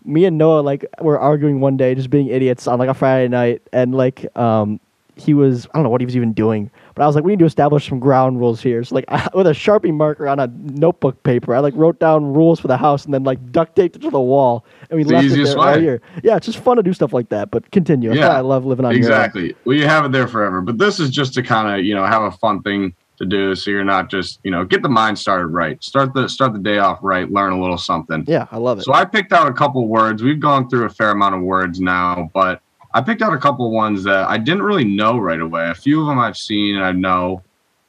me 0.04 0.24
and 0.24 0.38
Noah 0.38 0.60
like 0.60 0.84
were 1.00 1.18
arguing 1.18 1.60
one 1.60 1.76
day, 1.76 1.94
just 1.94 2.10
being 2.10 2.28
idiots 2.28 2.66
on 2.66 2.78
like 2.78 2.88
a 2.88 2.94
Friday 2.94 3.28
night, 3.28 3.62
and 3.72 3.94
like 3.94 4.24
um 4.38 4.80
he 5.16 5.34
was 5.34 5.66
I 5.66 5.78
don't 5.78 5.82
know 5.82 5.90
what 5.90 6.00
he 6.00 6.04
was 6.06 6.16
even 6.16 6.32
doing, 6.32 6.70
but 6.98 7.04
I 7.04 7.06
was 7.06 7.14
like, 7.14 7.24
we 7.24 7.30
need 7.30 7.38
to 7.38 7.44
establish 7.44 7.88
some 7.88 8.00
ground 8.00 8.40
rules 8.40 8.60
here. 8.60 8.82
So 8.82 8.96
like 8.96 9.04
I, 9.08 9.28
with 9.32 9.46
a 9.46 9.52
sharpie 9.52 9.94
marker 9.94 10.26
on 10.26 10.40
a 10.40 10.48
notebook 10.48 11.22
paper, 11.22 11.54
I 11.54 11.60
like 11.60 11.74
wrote 11.76 12.00
down 12.00 12.34
rules 12.34 12.58
for 12.58 12.66
the 12.66 12.76
house 12.76 13.04
and 13.04 13.14
then 13.14 13.22
like 13.22 13.52
duct 13.52 13.76
taped 13.76 13.94
it 13.94 14.00
to 14.00 14.10
the 14.10 14.20
wall, 14.20 14.64
and 14.90 14.98
we 14.98 15.04
the 15.04 15.12
left 15.12 15.26
it 15.26 15.44
there 15.44 15.58
all 15.58 15.80
year. 15.80 16.02
Yeah, 16.24 16.36
it's 16.36 16.46
just 16.46 16.58
fun 16.58 16.76
to 16.76 16.82
do 16.82 16.92
stuff 16.92 17.12
like 17.12 17.28
that. 17.28 17.52
But 17.52 17.70
continue. 17.70 18.12
Yeah, 18.12 18.30
I 18.30 18.40
love 18.40 18.66
living 18.66 18.84
on 18.84 18.96
exactly. 18.96 19.54
Well, 19.64 19.76
you 19.76 19.86
have 19.86 20.04
it 20.06 20.12
there 20.12 20.26
forever, 20.26 20.60
but 20.60 20.78
this 20.78 20.98
is 20.98 21.10
just 21.10 21.34
to 21.34 21.42
kind 21.42 21.78
of 21.78 21.86
you 21.86 21.94
know 21.94 22.04
have 22.04 22.22
a 22.22 22.32
fun 22.32 22.62
thing 22.62 22.94
to 23.18 23.26
do, 23.26 23.54
so 23.54 23.70
you're 23.70 23.84
not 23.84 24.10
just 24.10 24.40
you 24.42 24.50
know 24.50 24.64
get 24.64 24.82
the 24.82 24.88
mind 24.88 25.20
started 25.20 25.46
right. 25.46 25.82
Start 25.84 26.14
the 26.14 26.28
start 26.28 26.52
the 26.52 26.58
day 26.58 26.78
off 26.78 26.98
right. 27.02 27.30
Learn 27.30 27.52
a 27.52 27.60
little 27.60 27.78
something. 27.78 28.24
Yeah, 28.26 28.48
I 28.50 28.56
love 28.56 28.80
it. 28.80 28.82
So 28.82 28.92
I 28.92 29.04
picked 29.04 29.32
out 29.32 29.46
a 29.46 29.52
couple 29.52 29.86
words. 29.86 30.24
We've 30.24 30.40
gone 30.40 30.68
through 30.68 30.86
a 30.86 30.90
fair 30.90 31.10
amount 31.10 31.36
of 31.36 31.42
words 31.42 31.80
now, 31.80 32.28
but 32.34 32.60
I 32.98 33.00
picked 33.00 33.22
out 33.22 33.32
a 33.32 33.38
couple 33.38 33.70
ones 33.70 34.02
that 34.04 34.28
I 34.28 34.38
didn't 34.38 34.64
really 34.64 34.84
know 34.84 35.18
right 35.18 35.40
away. 35.40 35.70
A 35.70 35.74
few 35.74 36.00
of 36.00 36.08
them 36.08 36.18
I've 36.18 36.36
seen 36.36 36.74
and 36.74 36.84
I 36.84 36.90
know, 36.90 37.44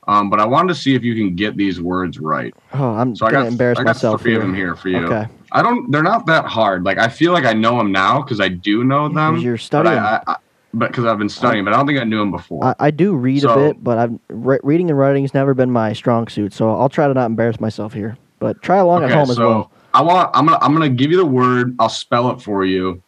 um, 0.07 0.29
but 0.29 0.39
I 0.39 0.45
wanted 0.45 0.67
to 0.67 0.75
see 0.75 0.93
if 0.93 1.03
you 1.03 1.15
can 1.15 1.35
get 1.35 1.57
these 1.57 1.81
words 1.81 2.19
right. 2.19 2.53
oh, 2.73 2.89
I'm 2.91 3.15
So 3.15 3.25
I 3.25 3.31
gonna 3.31 3.45
got 3.45 3.51
embarrass 3.51 3.79
I 3.79 3.83
got 3.83 3.95
myself 3.95 4.21
three 4.21 4.33
here. 4.33 4.41
of 4.41 4.45
them 4.45 4.53
here 4.55 4.75
for 4.75 4.89
you. 4.89 5.07
Okay, 5.07 5.27
I 5.51 5.63
don't. 5.63 5.89
They're 5.91 6.03
not 6.03 6.27
that 6.27 6.45
hard. 6.45 6.83
Like 6.83 6.99
I 6.99 7.07
feel 7.07 7.33
like 7.33 7.45
I 7.45 7.53
know 7.53 7.79
them 7.79 7.91
now 7.91 8.21
because 8.21 8.39
I 8.39 8.49
do 8.49 8.83
know 8.83 9.09
them. 9.09 9.37
you're 9.37 9.55
but 9.55 9.61
studying. 9.61 9.97
I, 9.97 10.17
I, 10.17 10.21
I, 10.27 10.35
but 10.75 10.89
because 10.89 11.05
I've 11.05 11.17
been 11.17 11.27
studying, 11.27 11.65
but 11.65 11.73
I 11.73 11.77
don't 11.77 11.87
think 11.87 11.99
I 11.99 12.03
knew 12.03 12.19
them 12.19 12.29
before. 12.29 12.63
I, 12.63 12.75
I 12.79 12.91
do 12.91 13.15
read 13.15 13.43
a 13.43 13.55
bit, 13.55 13.83
but 13.83 13.97
I'm 13.97 14.19
re- 14.29 14.59
reading 14.61 14.91
and 14.91 14.99
writing 14.99 15.23
has 15.23 15.33
never 15.33 15.55
been 15.55 15.71
my 15.71 15.93
strong 15.93 16.27
suit. 16.27 16.53
So 16.53 16.69
I'll 16.69 16.89
try 16.89 17.07
to 17.07 17.13
not 17.15 17.25
embarrass 17.25 17.59
myself 17.59 17.93
here. 17.93 18.15
But 18.37 18.61
try 18.61 18.77
along 18.77 19.01
at 19.01 19.05
Okay, 19.09 19.15
home 19.15 19.31
as 19.31 19.37
so 19.37 19.49
well. 19.49 19.71
I 19.91 20.03
want. 20.03 20.29
I'm 20.35 20.45
gonna. 20.45 20.59
I'm 20.61 20.73
gonna 20.73 20.89
give 20.89 21.09
you 21.09 21.17
the 21.17 21.25
word. 21.25 21.75
I'll 21.79 21.89
spell 21.89 22.29
it 22.29 22.41
for 22.43 22.63
you, 22.63 23.01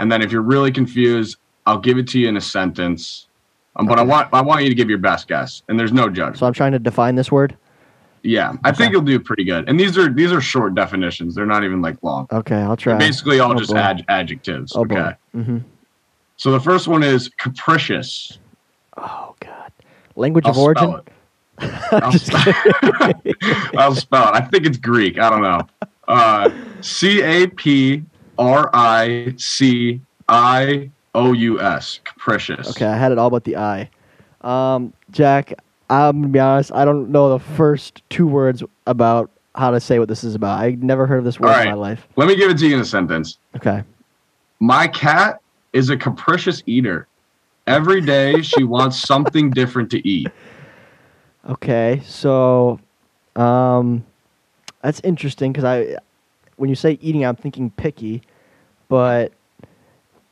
and 0.00 0.10
then 0.10 0.22
if 0.22 0.32
you're 0.32 0.42
really 0.42 0.72
confused, 0.72 1.36
I'll 1.66 1.78
give 1.78 1.98
it 1.98 2.08
to 2.08 2.18
you 2.18 2.28
in 2.28 2.36
a 2.36 2.40
sentence. 2.40 3.28
Um, 3.76 3.86
but 3.86 3.98
I 3.98 4.02
want. 4.02 4.28
I 4.32 4.40
want 4.40 4.62
you 4.64 4.68
to 4.68 4.74
give 4.74 4.88
your 4.88 4.98
best 4.98 5.28
guess, 5.28 5.62
and 5.68 5.78
there's 5.78 5.92
no 5.92 6.08
judgment. 6.08 6.38
So 6.38 6.46
I'm 6.46 6.52
trying 6.52 6.72
to 6.72 6.78
define 6.80 7.14
this 7.14 7.30
word. 7.30 7.56
Yeah, 8.22 8.54
I 8.64 8.72
think 8.72 8.92
you'll 8.92 9.00
do 9.02 9.18
pretty 9.20 9.44
good. 9.44 9.68
And 9.68 9.78
these 9.78 9.96
are 9.96 10.12
these 10.12 10.32
are 10.32 10.40
short 10.40 10.74
definitions. 10.74 11.34
They're 11.34 11.46
not 11.46 11.62
even 11.64 11.80
like 11.80 11.96
long. 12.02 12.26
Okay, 12.32 12.56
I'll 12.56 12.76
try. 12.76 12.94
They're 12.98 13.08
basically 13.08 13.38
all 13.40 13.52
Oh, 13.52 13.54
just 13.54 13.72
ad- 13.72 14.04
adjectives. 14.08 14.74
Oh 14.74 14.80
okay. 14.82 15.12
Mm-hmm. 15.34 15.58
So 16.36 16.50
the 16.50 16.60
first 16.60 16.88
one 16.88 17.02
is 17.02 17.30
capricious. 17.38 18.38
Oh 18.96 19.34
god. 19.40 19.72
Language 20.16 20.44
I'll 20.46 20.50
of 20.52 20.58
origin. 20.58 21.00
I'll, 21.92 22.12
sp- 22.12 22.34
I'll 23.76 23.94
spell 23.94 24.28
it. 24.28 24.34
I 24.34 24.40
think 24.40 24.66
it's 24.66 24.78
Greek. 24.78 25.18
I 25.18 25.30
don't 25.30 25.42
know. 25.42 25.60
Uh, 26.08 26.50
C 26.80 27.22
A 27.22 27.46
P 27.46 28.02
R 28.40 28.70
I 28.72 29.34
C 29.36 30.00
I 30.28 30.90
O 31.14 31.32
U 31.32 31.60
S. 31.60 32.00
Capricious. 32.04 32.70
Okay, 32.70 32.86
I 32.86 32.96
had 32.96 33.12
it 33.12 33.18
all 33.18 33.30
but 33.30 33.44
the 33.44 33.56
I. 33.56 33.88
Um, 34.40 34.92
Jack, 35.10 35.52
I'm 35.90 36.22
gonna 36.22 36.32
be 36.32 36.38
honest. 36.38 36.72
I 36.72 36.84
don't 36.84 37.10
know 37.10 37.30
the 37.30 37.38
first 37.38 38.02
two 38.08 38.26
words 38.26 38.64
about 38.86 39.30
how 39.54 39.70
to 39.70 39.80
say 39.80 39.98
what 39.98 40.08
this 40.08 40.24
is 40.24 40.34
about. 40.34 40.58
I 40.58 40.70
never 40.80 41.06
heard 41.06 41.18
of 41.18 41.24
this 41.24 41.38
word 41.38 41.50
All 41.50 41.60
in 41.60 41.68
my 41.68 41.74
life. 41.74 42.08
Let 42.16 42.28
me 42.28 42.36
give 42.36 42.50
it 42.50 42.58
to 42.58 42.66
you 42.66 42.74
in 42.74 42.80
a 42.80 42.84
sentence. 42.84 43.38
Okay. 43.56 43.82
My 44.60 44.88
cat 44.88 45.40
is 45.72 45.90
a 45.90 45.96
capricious 45.96 46.62
eater. 46.66 47.06
Every 47.66 48.00
day 48.00 48.40
she 48.42 48.64
wants 48.64 48.98
something 48.98 49.50
different 49.50 49.90
to 49.90 50.08
eat. 50.08 50.28
Okay. 51.48 52.00
So, 52.06 52.80
um, 53.36 54.04
that's 54.82 55.00
interesting 55.00 55.52
because 55.52 55.64
I, 55.64 55.96
when 56.56 56.70
you 56.70 56.76
say 56.76 56.98
eating, 57.00 57.24
I'm 57.24 57.36
thinking 57.36 57.70
picky, 57.70 58.22
but 58.90 59.32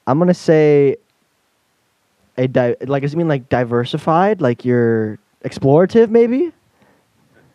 I'm 0.07 0.19
gonna 0.19 0.35
say 0.35 0.97
a 2.37 2.47
di- 2.47 2.77
like 2.83 3.03
does 3.03 3.15
it 3.15 3.17
mean 3.17 3.29
like 3.29 3.49
diversified, 3.49 4.43
like 4.43 4.65
you're 4.67 5.19
explorative, 5.45 6.11
maybe? 6.11 6.53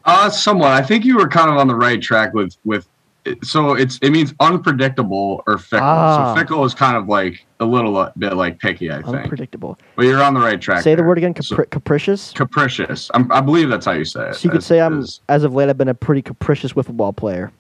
Uh, 0.05 0.29
somewhat. 0.29 0.71
I 0.71 0.81
think 0.81 1.05
you 1.05 1.17
were 1.17 1.27
kind 1.27 1.49
of 1.51 1.57
on 1.57 1.67
the 1.67 1.75
right 1.75 2.01
track 2.01 2.33
with 2.33 2.57
with. 2.65 2.87
So 3.41 3.73
it's 3.73 3.97
it 4.01 4.09
means 4.09 4.33
unpredictable 4.41 5.43
or 5.47 5.57
fickle. 5.57 5.85
Ah. 5.87 6.33
So 6.35 6.41
fickle 6.41 6.65
is 6.65 6.73
kind 6.73 6.97
of 6.97 7.07
like 7.07 7.45
a 7.61 7.65
little 7.65 8.09
bit 8.17 8.33
like 8.33 8.59
picky, 8.59 8.91
I 8.91 9.01
think. 9.01 9.15
Unpredictable. 9.15 9.77
But 9.95 10.05
you're 10.07 10.21
on 10.21 10.33
the 10.33 10.41
right 10.41 10.59
track. 10.59 10.83
Say 10.83 10.93
the 10.95 11.03
word 11.03 11.17
again. 11.17 11.33
So- 11.41 11.55
capricious. 11.63 12.33
capricious. 12.33 13.09
I'm, 13.13 13.31
I 13.31 13.39
believe 13.39 13.69
that's 13.69 13.85
how 13.85 13.93
you 13.93 14.03
say 14.03 14.29
it. 14.31 14.35
So 14.35 14.47
you 14.47 14.49
could 14.49 14.57
As- 14.57 14.65
say 14.65 14.81
I'm, 14.81 14.99
as- 14.99 15.21
as 15.29 15.45
of 15.45 15.53
late, 15.55 15.69
I've 15.69 15.77
been 15.77 15.87
a 15.87 15.93
pretty 15.93 16.21
capricious 16.21 16.73
wiffle 16.73 16.97
ball 16.97 17.13
player. 17.13 17.53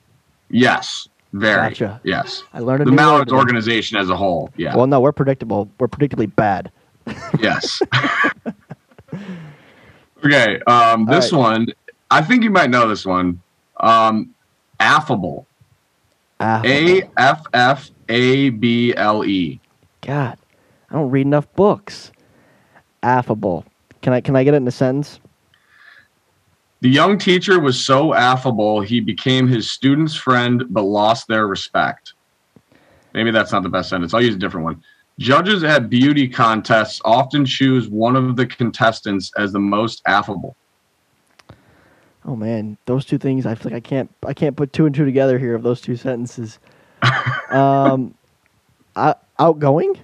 yes, 0.49 1.07
very. 1.33 1.69
Gotcha. 1.69 1.99
Yes. 2.03 2.43
I 2.53 2.59
learned 2.59 2.87
The 2.87 2.91
Mallards 2.91 3.31
organization 3.31 3.97
as 3.97 4.09
a 4.09 4.15
whole. 4.15 4.51
Yeah. 4.55 4.75
Well, 4.75 4.87
no, 4.87 4.99
we're 4.99 5.11
predictable. 5.11 5.69
We're 5.79 5.87
predictably 5.87 6.33
bad. 6.33 6.71
yes. 7.39 7.81
okay. 10.23 10.59
Um, 10.67 11.05
this 11.05 11.33
All 11.33 11.39
one, 11.39 11.67
I 12.11 12.21
think 12.21 12.43
you 12.43 12.51
might 12.51 12.69
know 12.69 12.87
this 12.87 13.05
one. 13.05 13.41
Um, 13.79 14.33
affable. 14.79 15.47
Affable. 16.39 16.71
A 16.71 17.09
F 17.17 17.45
F 17.53 17.91
A 18.09 18.49
B 18.49 18.93
L 18.95 19.25
E. 19.25 19.59
God, 20.01 20.37
I 20.89 20.93
don't 20.93 21.09
read 21.09 21.25
enough 21.25 21.51
books. 21.55 22.11
Affable. 23.01 23.65
Can 24.01 24.13
I 24.13 24.21
can 24.21 24.35
I 24.35 24.43
get 24.43 24.53
it 24.53 24.57
in 24.57 24.67
a 24.67 24.71
sentence? 24.71 25.19
The 26.83 26.89
young 26.89 27.17
teacher 27.17 27.61
was 27.61 27.81
so 27.81 28.13
affable, 28.13 28.81
he 28.81 28.99
became 28.99 29.47
his 29.47 29.71
student's 29.71 30.15
friend 30.15 30.65
but 30.69 30.81
lost 30.81 31.29
their 31.29 31.47
respect. 31.47 32.11
Maybe 33.13 33.31
that's 33.31 33.53
not 33.53 33.63
the 33.63 33.69
best 33.69 33.87
sentence. 33.87 34.13
I'll 34.13 34.21
use 34.21 34.35
a 34.35 34.37
different 34.37 34.65
one. 34.65 34.83
Judges 35.17 35.63
at 35.63 35.89
beauty 35.89 36.27
contests 36.27 36.99
often 37.05 37.45
choose 37.45 37.87
one 37.87 38.17
of 38.17 38.35
the 38.35 38.45
contestants 38.45 39.31
as 39.37 39.53
the 39.53 39.61
most 39.61 40.01
affable. 40.07 40.57
Oh 42.25 42.35
man, 42.35 42.77
those 42.83 43.05
two 43.05 43.17
things. 43.17 43.45
I 43.45 43.55
feel 43.55 43.71
like 43.71 43.77
I 43.77 43.87
can't 43.87 44.13
I 44.25 44.33
can't 44.33 44.57
put 44.57 44.73
two 44.73 44.85
and 44.85 44.93
two 44.93 45.05
together 45.05 45.39
here 45.39 45.55
of 45.55 45.63
those 45.63 45.79
two 45.79 45.95
sentences. 45.95 46.59
um, 47.49 48.13
I, 48.97 49.15
outgoing. 49.39 49.97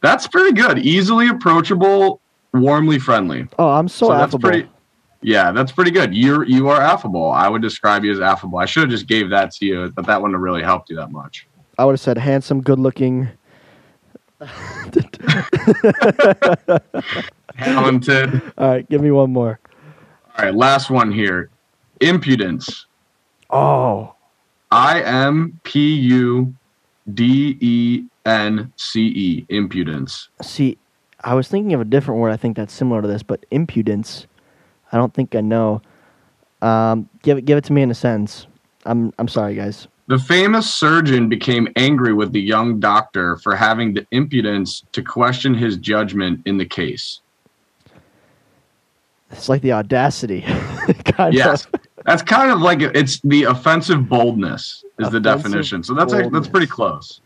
That's 0.00 0.28
pretty 0.28 0.52
good. 0.52 0.78
Easily 0.78 1.26
approachable, 1.26 2.20
warmly 2.54 3.00
friendly. 3.00 3.48
Oh, 3.58 3.70
I'm 3.70 3.88
so, 3.88 4.10
that's 4.10 4.28
affable. 4.28 4.50
That's 4.50 4.60
pretty. 4.60 4.75
Yeah, 5.22 5.50
that's 5.52 5.72
pretty 5.72 5.90
good. 5.90 6.14
You're 6.14 6.44
you 6.44 6.68
are 6.68 6.80
affable. 6.80 7.30
I 7.30 7.48
would 7.48 7.62
describe 7.62 8.04
you 8.04 8.12
as 8.12 8.20
affable. 8.20 8.58
I 8.58 8.66
should 8.66 8.82
have 8.82 8.90
just 8.90 9.06
gave 9.06 9.30
that 9.30 9.50
to 9.52 9.66
you, 9.66 9.92
but 9.94 10.06
that 10.06 10.20
wouldn't 10.20 10.34
have 10.34 10.42
really 10.42 10.62
helped 10.62 10.90
you 10.90 10.96
that 10.96 11.10
much. 11.10 11.46
I 11.78 11.84
would 11.84 11.92
have 11.92 12.00
said 12.00 12.18
handsome, 12.18 12.60
good 12.62 12.78
looking. 12.78 13.28
Talented. 17.58 18.42
All 18.58 18.68
right, 18.68 18.88
give 18.88 19.00
me 19.00 19.10
one 19.10 19.32
more. 19.32 19.58
All 20.38 20.44
right, 20.44 20.54
last 20.54 20.90
one 20.90 21.10
here. 21.10 21.50
Impudence. 22.00 22.86
Oh, 23.50 24.14
I 24.70 25.00
M 25.02 25.58
P 25.64 25.94
U 25.94 26.54
D 27.14 27.56
E 27.60 28.04
N 28.26 28.72
C 28.76 29.06
E. 29.06 29.46
Impudence. 29.48 30.28
see, 30.42 30.76
I 31.20 31.34
was 31.34 31.48
thinking 31.48 31.72
of 31.72 31.80
a 31.80 31.84
different 31.84 32.20
word. 32.20 32.30
I 32.30 32.36
think 32.36 32.56
that's 32.56 32.72
similar 32.72 33.00
to 33.02 33.08
this, 33.08 33.22
but 33.22 33.46
impudence. 33.50 34.26
I 34.92 34.96
don't 34.96 35.12
think 35.12 35.34
I 35.34 35.40
know. 35.40 35.82
Um, 36.62 37.08
give 37.22 37.38
it 37.38 37.44
give 37.44 37.58
it 37.58 37.64
to 37.64 37.72
me 37.72 37.82
in 37.82 37.90
a 37.90 37.94
sentence. 37.94 38.46
I'm 38.84 39.12
I'm 39.18 39.28
sorry, 39.28 39.54
guys. 39.54 39.88
The 40.08 40.18
famous 40.18 40.72
surgeon 40.72 41.28
became 41.28 41.68
angry 41.74 42.12
with 42.12 42.32
the 42.32 42.40
young 42.40 42.78
doctor 42.78 43.36
for 43.38 43.56
having 43.56 43.94
the 43.94 44.06
impudence 44.12 44.84
to 44.92 45.02
question 45.02 45.52
his 45.52 45.76
judgment 45.76 46.42
in 46.46 46.58
the 46.58 46.64
case. 46.64 47.20
It's 49.32 49.48
like 49.48 49.62
the 49.62 49.72
audacity. 49.72 50.44
Yes. 51.32 51.64
of. 51.64 51.80
That's 52.04 52.22
kind 52.22 52.50
of 52.52 52.60
like 52.60 52.80
it's 52.80 53.20
the 53.22 53.44
offensive 53.44 54.08
boldness 54.08 54.84
is 55.00 55.10
the 55.10 55.18
definition. 55.18 55.82
So 55.82 55.94
that's 55.94 56.12
that's 56.12 56.46
pretty 56.46 56.66
close. 56.68 57.20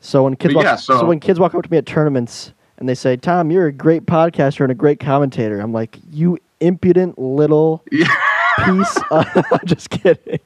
So 0.00 0.24
when 0.24 0.36
kids 0.36 0.54
walk, 0.54 0.64
yeah, 0.64 0.76
so, 0.76 0.98
so- 0.98 1.06
when 1.06 1.18
kids 1.18 1.40
walk 1.40 1.54
up 1.54 1.64
to 1.64 1.70
me 1.70 1.78
at 1.78 1.86
tournaments 1.86 2.52
and 2.76 2.88
they 2.88 2.94
say, 2.94 3.16
"Tom, 3.16 3.50
you're 3.50 3.66
a 3.66 3.72
great 3.72 4.06
podcaster 4.06 4.60
and 4.60 4.70
a 4.70 4.74
great 4.74 5.00
commentator," 5.00 5.58
I'm 5.58 5.72
like, 5.72 5.98
"You 6.10 6.38
impudent 6.62 7.18
little 7.18 7.84
piece." 7.90 8.96
Of, 9.10 9.26
I'm 9.36 9.66
just 9.66 9.90
kidding. 9.90 10.40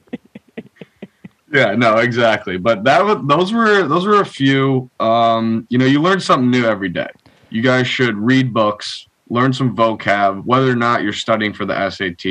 Yeah, 1.51 1.75
no, 1.75 1.97
exactly. 1.97 2.57
But 2.57 2.83
that 2.83 3.03
was 3.05 3.17
those 3.25 3.53
were 3.53 3.87
those 3.87 4.05
were 4.05 4.19
a 4.21 4.25
few. 4.25 4.89
Um, 4.99 5.65
you 5.69 5.77
know, 5.77 5.85
you 5.85 6.01
learn 6.01 6.19
something 6.19 6.51
new 6.51 6.65
every 6.65 6.89
day. 6.89 7.07
You 7.49 7.61
guys 7.61 7.87
should 7.87 8.17
read 8.17 8.53
books, 8.53 9.07
learn 9.29 9.53
some 9.53 9.73
vocab, 9.75 10.43
whether 10.45 10.69
or 10.69 10.75
not 10.75 11.03
you're 11.03 11.13
studying 11.13 11.53
for 11.53 11.65
the 11.65 11.89
SAT. 11.89 12.25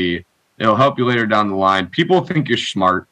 It'll 0.59 0.77
help 0.77 0.99
you 0.99 1.07
later 1.07 1.27
down 1.27 1.49
the 1.49 1.57
line. 1.57 1.87
People 1.87 2.21
think 2.23 2.49
you're 2.49 2.59
smart. 2.59 3.09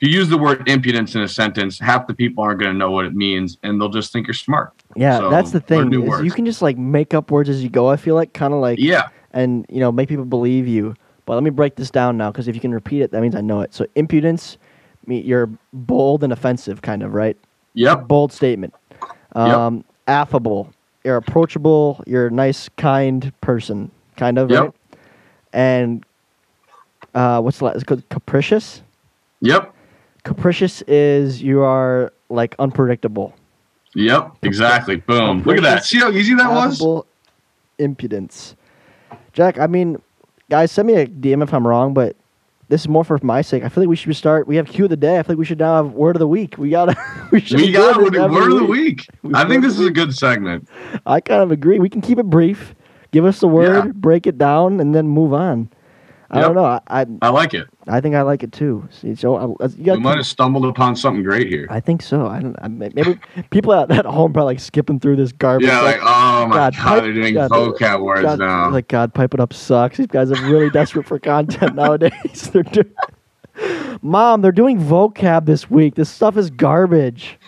If 0.00 0.08
you 0.08 0.14
use 0.18 0.28
the 0.28 0.38
word 0.38 0.66
impudence 0.68 1.14
in 1.14 1.20
a 1.22 1.28
sentence, 1.28 1.78
half 1.78 2.06
the 2.06 2.14
people 2.14 2.42
aren't 2.42 2.58
going 2.60 2.72
to 2.72 2.78
know 2.78 2.90
what 2.90 3.04
it 3.04 3.14
means, 3.14 3.58
and 3.62 3.78
they'll 3.80 3.90
just 3.90 4.12
think 4.12 4.26
you're 4.26 4.32
smart. 4.34 4.72
Yeah, 4.96 5.18
So, 5.18 5.30
that's 5.30 5.50
the 5.50 5.60
thing. 5.60 5.90
new 5.90 6.02
is 6.04 6.08
words. 6.08 6.24
you 6.24 6.30
can 6.30 6.46
just 6.46 6.62
like 6.62 6.78
make 6.78 7.12
up 7.12 7.30
words 7.30 7.48
as 7.50 7.62
you 7.62 7.68
go. 7.68 7.88
I 7.88 7.96
feel 7.96 8.14
like 8.14 8.32
kind 8.32 8.54
of 8.54 8.60
like 8.60 8.78
Yeah, 8.78 9.08
and 9.32 9.66
you 9.68 9.80
know 9.80 9.90
make 9.92 10.08
people 10.08 10.24
believe 10.24 10.66
you. 10.68 10.94
But 11.26 11.34
let 11.34 11.42
me 11.42 11.50
break 11.50 11.76
this 11.76 11.90
down 11.90 12.16
now 12.16 12.30
because 12.32 12.48
if 12.48 12.54
you 12.54 12.60
can 12.60 12.72
repeat 12.72 13.02
it, 13.02 13.10
that 13.12 13.20
means 13.20 13.34
I 13.36 13.40
know 13.40 13.60
it. 13.60 13.72
So 13.74 13.86
impudence, 13.94 14.58
you're 15.06 15.48
bold 15.72 16.24
and 16.24 16.32
offensive, 16.32 16.82
kind 16.82 17.02
of 17.02 17.14
right. 17.14 17.36
yep, 17.74 18.08
Bold 18.08 18.32
statement. 18.32 18.74
Um, 19.34 19.84
Affable. 20.08 20.72
You're 21.04 21.16
approachable. 21.16 22.02
You're 22.06 22.26
a 22.26 22.30
nice, 22.30 22.68
kind 22.76 23.32
person, 23.40 23.90
kind 24.16 24.38
of 24.38 24.50
Yep. 24.50 24.60
right. 24.62 24.72
And 25.52 26.04
uh, 27.14 27.40
what's 27.40 27.58
the 27.58 27.66
last? 27.66 27.76
It's 27.76 27.84
called 27.84 28.08
capricious. 28.08 28.82
yep, 29.40 29.72
Capricious 30.24 30.82
is 30.82 31.42
you 31.42 31.60
are 31.62 32.12
like 32.28 32.54
unpredictable. 32.58 33.34
yep, 33.94 34.32
exactly. 34.42 34.96
Boom. 34.96 35.42
Look 35.44 35.56
at 35.58 35.62
that. 35.62 35.84
See 35.84 35.98
how 35.98 36.10
easy 36.10 36.34
that 36.34 36.50
was? 36.50 36.82
Impudence. 37.78 38.56
Jack, 39.32 39.58
I 39.58 39.66
mean, 39.66 40.00
guys, 40.48 40.72
send 40.72 40.88
me 40.88 40.94
a 40.94 41.06
DM 41.06 41.42
if 41.42 41.52
I'm 41.54 41.66
wrong, 41.66 41.94
but 41.94 42.16
this 42.68 42.82
is 42.82 42.88
more 42.88 43.04
for 43.04 43.18
my 43.22 43.42
sake. 43.42 43.64
I 43.64 43.68
feel 43.68 43.82
like 43.82 43.88
we 43.88 43.96
should 43.96 44.14
start. 44.16 44.46
We 44.46 44.56
have 44.56 44.66
cue 44.66 44.84
of 44.84 44.90
the 44.90 44.96
day. 44.96 45.18
I 45.18 45.22
feel 45.22 45.34
like 45.34 45.38
we 45.38 45.44
should 45.44 45.58
now 45.58 45.76
have 45.82 45.92
word 45.92 46.16
of 46.16 46.20
the 46.20 46.28
week. 46.28 46.56
We 46.58 46.70
gotta. 46.70 46.96
we 47.32 47.40
should 47.40 47.60
We 47.60 47.72
got 47.72 48.00
word, 48.00 48.14
word 48.14 48.52
of 48.52 48.58
the 48.58 48.64
week. 48.64 49.08
We 49.22 49.34
I 49.34 49.46
think 49.46 49.62
this 49.62 49.78
is 49.78 49.86
a 49.86 49.90
good 49.90 50.14
segment. 50.14 50.68
I 51.06 51.20
kind 51.20 51.42
of 51.42 51.50
agree. 51.50 51.78
We 51.78 51.88
can 51.88 52.00
keep 52.00 52.18
it 52.18 52.26
brief. 52.26 52.74
Give 53.12 53.24
us 53.24 53.40
the 53.40 53.48
word, 53.48 53.86
Yeah. 53.86 53.92
break 53.94 54.26
it 54.28 54.38
down, 54.38 54.78
and 54.78 54.94
then 54.94 55.08
move 55.08 55.32
on. 55.32 55.68
I 56.30 56.38
Yep. 56.38 56.46
don't 56.46 56.54
know. 56.54 56.64
I, 56.64 56.80
I 56.88 57.06
I 57.22 57.28
like 57.30 57.54
it. 57.54 57.66
I 57.90 58.00
think 58.00 58.14
I 58.14 58.22
like 58.22 58.42
it 58.42 58.52
too. 58.52 58.88
See, 58.90 59.14
so 59.14 59.36
uh, 59.36 59.54
I, 59.60 59.66
you 59.76 59.92
We 59.92 59.98
might 59.98 60.16
have 60.16 60.26
stumbled 60.26 60.64
upon 60.64 60.96
something 60.96 61.22
great 61.22 61.48
here. 61.48 61.66
I 61.70 61.80
think 61.80 62.02
so. 62.02 62.26
I 62.26 62.40
don't. 62.40 62.56
I, 62.62 62.68
maybe 62.68 63.18
people 63.50 63.72
at, 63.74 63.90
at 63.90 64.04
home 64.06 64.32
probably 64.32 64.54
like 64.54 64.60
skipping 64.60 65.00
through 65.00 65.16
this 65.16 65.32
garbage. 65.32 65.66
Yeah, 65.68 65.80
like 65.80 65.98
oh 66.00 66.46
my 66.46 66.56
God, 66.56 66.74
god, 66.74 66.74
pipe- 66.74 67.02
they're 67.02 67.12
doing 67.12 67.34
God, 67.34 67.50
vocab 67.50 68.00
words 68.02 68.22
God, 68.22 68.38
now. 68.38 68.70
Like 68.70 68.88
God, 68.88 69.12
pipe 69.12 69.34
it 69.34 69.40
up 69.40 69.52
sucks. 69.52 69.98
These 69.98 70.06
guys 70.06 70.30
are 70.30 70.42
really 70.50 70.70
desperate 70.70 71.06
for 71.06 71.18
content 71.18 71.74
nowadays. 71.76 72.50
They're 72.52 72.62
doing. 72.62 72.92
Mom, 74.00 74.40
they're 74.40 74.52
doing 74.52 74.78
vocab 74.78 75.44
this 75.44 75.68
week. 75.70 75.94
This 75.96 76.08
stuff 76.08 76.36
is 76.36 76.48
garbage. 76.50 77.38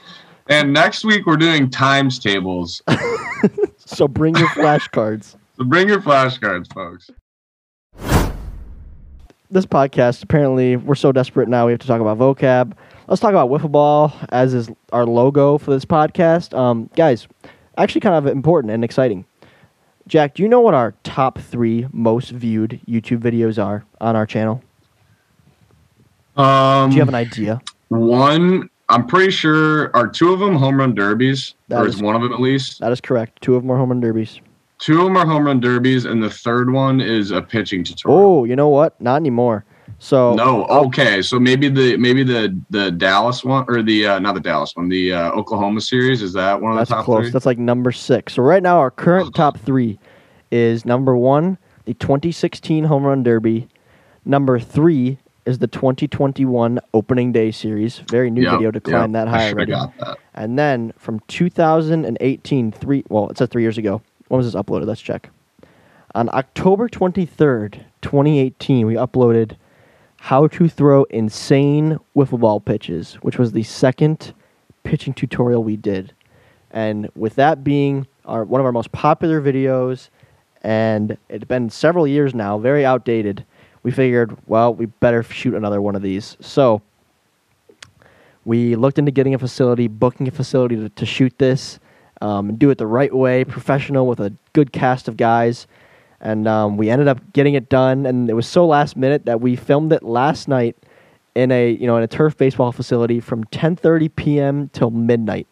and 0.49 0.73
next 0.73 1.05
week 1.05 1.25
we're 1.27 1.37
doing 1.37 1.71
times 1.71 2.19
tables. 2.19 2.83
So 3.85 4.09
bring 4.09 4.35
your 4.37 4.49
flashcards. 4.49 5.37
So 5.59 5.65
bring 5.65 5.89
your 5.89 6.01
flashcards, 6.01 6.73
folks. 6.73 7.11
This 9.53 9.67
podcast 9.67 10.23
apparently 10.23 10.77
we're 10.77 10.95
so 10.95 11.13
desperate 11.13 11.47
now 11.49 11.67
we 11.67 11.73
have 11.73 11.81
to 11.81 11.87
talk 11.87 12.01
about 12.01 12.19
vocab. 12.19 12.73
Let's 13.07 13.21
talk 13.21 13.31
about 13.31 13.51
wiffle 13.51 13.71
ball 13.71 14.13
as 14.31 14.55
is 14.55 14.71
our 14.93 15.05
logo 15.05 15.59
for 15.59 15.71
this 15.73 15.85
podcast. 15.85 16.57
Um, 16.57 16.89
guys, 16.97 17.29
actually 17.77 18.01
kind 18.01 18.15
of 18.17 18.27
important 18.27 18.73
and 18.73 18.83
exciting. 18.83 19.27
Jack, 20.09 20.35
do 20.35 20.43
you 20.43 20.49
know 20.49 20.61
what 20.61 20.75
our 20.75 20.95
top 21.05 21.39
three 21.39 21.87
most 21.93 22.31
viewed 22.31 22.81
YouTube 22.89 23.21
videos 23.21 23.63
are 23.63 23.85
on 24.01 24.17
our 24.17 24.27
channel? 24.27 24.63
Um, 26.37 26.91
Do 26.91 26.97
you 26.97 27.03
have 27.03 27.09
an 27.09 27.15
idea? 27.15 27.61
one? 27.89 28.69
I'm 28.89 29.07
pretty 29.07 29.31
sure 29.31 29.95
are 29.97 30.07
two 30.09 30.33
of 30.33 30.41
them 30.41 30.55
home 30.57 30.79
run 30.79 30.95
derbies, 30.95 31.55
That 31.69 31.83
or 31.83 31.87
is- 31.87 31.97
is 31.97 32.03
one 32.03 32.15
of 32.17 32.21
them 32.23 32.33
at 32.33 32.41
least. 32.41 32.81
That 32.81 32.93
is 32.93 33.01
correct. 33.01 33.41
Two 33.43 33.55
of 33.55 33.63
them 33.63 33.71
are 33.71 33.77
home 33.79 33.91
run 33.91 34.01
derbies. 34.01 34.41
Two 34.83 34.99
of 34.99 35.05
them 35.05 35.17
are 35.17 35.25
home 35.25 35.47
run 35.47 35.61
derbies, 35.61 36.05
and 36.07 36.21
the 36.21 36.29
third 36.29 36.73
one 36.73 37.01
is 37.01 37.31
a 37.31 37.41
pitching 37.41 37.85
tutorial. 37.85 38.21
Oh, 38.21 38.45
you 38.45 38.57
know 38.57 38.69
what? 38.69 39.01
Not 39.01 39.15
anymore. 39.15 39.65
So 40.01 40.35
no, 40.35 40.65
I'll- 40.65 40.87
okay, 40.87 41.23
so 41.23 41.39
maybe 41.39 41.69
the 41.69 41.97
maybe 41.99 42.25
the 42.25 42.61
the 42.71 42.91
Dallas 42.91 43.45
one 43.45 43.65
or 43.69 43.81
the 43.83 44.07
uh, 44.09 44.19
not 44.19 44.35
the 44.35 44.41
Dallas 44.41 44.73
one, 44.75 44.89
the 44.89 45.13
uh, 45.13 45.31
Oklahoma 45.31 45.81
series 45.81 46.21
is 46.21 46.33
that 46.33 46.61
one 46.61 46.73
of 46.73 46.79
That's 46.79 46.91
the 46.91 46.97
top 46.97 47.05
close. 47.05 47.23
three? 47.27 47.31
That's 47.31 47.47
like 47.47 47.59
number 47.59 47.93
six. 47.93 48.33
So 48.35 48.43
right 48.43 48.63
now, 48.63 48.79
our 48.79 48.91
current 48.91 49.37
top 49.37 49.57
three 49.61 50.01
is 50.51 50.85
number 50.85 51.17
one, 51.17 51.59
the 51.85 51.95
2016 51.95 52.83
Home 52.85 53.05
Run 53.05 53.23
Derby. 53.23 53.69
Number 54.25 54.59
three 54.59 55.19
is 55.47 55.59
the 55.59 55.67
2021 55.69 56.81
Opening 56.95 57.31
Day 57.33 57.51
Series. 57.53 57.99
Very 58.11 58.31
new 58.31 58.43
Yep, 58.43 58.53
video 58.53 58.71
to 58.73 58.81
climb 58.81 59.13
yep, 59.15 59.27
that 59.27 59.29
high 59.29 59.51
already. 59.53 59.73
got 59.73 59.97
that. 59.99 60.19
And 60.35 60.59
then 60.59 60.93
from 60.97 61.21
2018, 61.29 62.73
three 62.73 63.05
well, 63.09 63.29
it 63.29 63.39
says 63.39 63.49
three 63.49 63.63
years 63.63 63.79
ago. 63.79 64.03
When 64.33 64.39
was 64.39 64.51
this 64.51 64.59
uploaded? 64.59 64.87
Let's 64.87 65.03
check. 65.03 65.29
On 66.15 66.31
October 66.33 66.89
23rd, 66.89 67.85
2018, 68.01 68.87
we 68.87 68.95
uploaded 68.95 69.57
how 70.21 70.47
to 70.47 70.71
throw 70.71 71.05
insane 71.11 71.99
wiffle 72.17 72.41
ball 72.41 72.59
pitches, 72.59 73.17
which 73.17 73.39
was 73.39 73.53
the 73.53 73.63
second 73.63 74.33
pitching 74.85 75.13
tutorial 75.13 75.63
we 75.63 75.77
did. 75.77 76.15
And 76.71 77.11
with 77.15 77.35
that 77.35 77.63
being 77.63 78.07
our 78.25 78.43
one 78.45 78.59
of 78.59 78.65
our 78.65 78.73
most 78.73 78.91
popular 78.91 79.39
videos, 79.43 80.09
and 80.63 81.19
it's 81.29 81.45
been 81.45 81.69
several 81.69 82.07
years 82.07 82.35
now, 82.35 82.57
very 82.57 82.87
outdated, 82.87 83.45
we 83.83 83.91
figured, 83.91 84.35
well, 84.47 84.73
we 84.73 84.87
better 84.87 85.23
shoot 85.23 85.53
another 85.53 85.83
one 85.83 85.95
of 85.95 86.01
these. 86.01 86.39
So 86.41 86.81
we 88.47 88.77
looked 88.77 88.99
into 88.99 89.11
getting 89.11 89.35
a 89.35 89.39
facility, 89.39 89.89
booking 89.89 90.27
a 90.27 90.31
facility 90.31 90.77
to, 90.77 90.89
to 90.89 91.05
shoot 91.05 91.37
this, 91.37 91.79
um, 92.23 92.49
and 92.49 92.59
do 92.59 92.71
it 92.71 92.79
the 92.79 92.87
right 92.87 93.13
way, 93.13 93.45
professional 93.45 94.07
with 94.07 94.21
a 94.21 94.33
good 94.53 94.73
cast 94.73 95.09
of 95.09 95.17
guys. 95.17 95.67
And 96.21 96.47
um, 96.47 96.77
we 96.77 96.89
ended 96.89 97.09
up 97.09 97.21
getting 97.33 97.55
it 97.55 97.69
done, 97.69 98.07
and 98.07 98.31
it 98.31 98.35
was 98.35 98.47
so 98.47 98.65
last 98.65 98.97
minute 98.97 99.27
that 99.27 99.41
we 99.41 99.57
filmed 99.57 99.93
it 99.93 100.05
last 100.05 100.47
night 100.47 100.77
in 101.35 101.51
a 101.51 101.71
you 101.73 101.87
know 101.87 101.97
in 101.97 102.03
a 102.03 102.07
turf 102.09 102.37
baseball 102.37 102.71
facility 102.71 103.19
from 103.19 103.43
10:30 103.47 104.15
p.m. 104.15 104.71
till 104.73 104.91
midnight. 104.91 105.49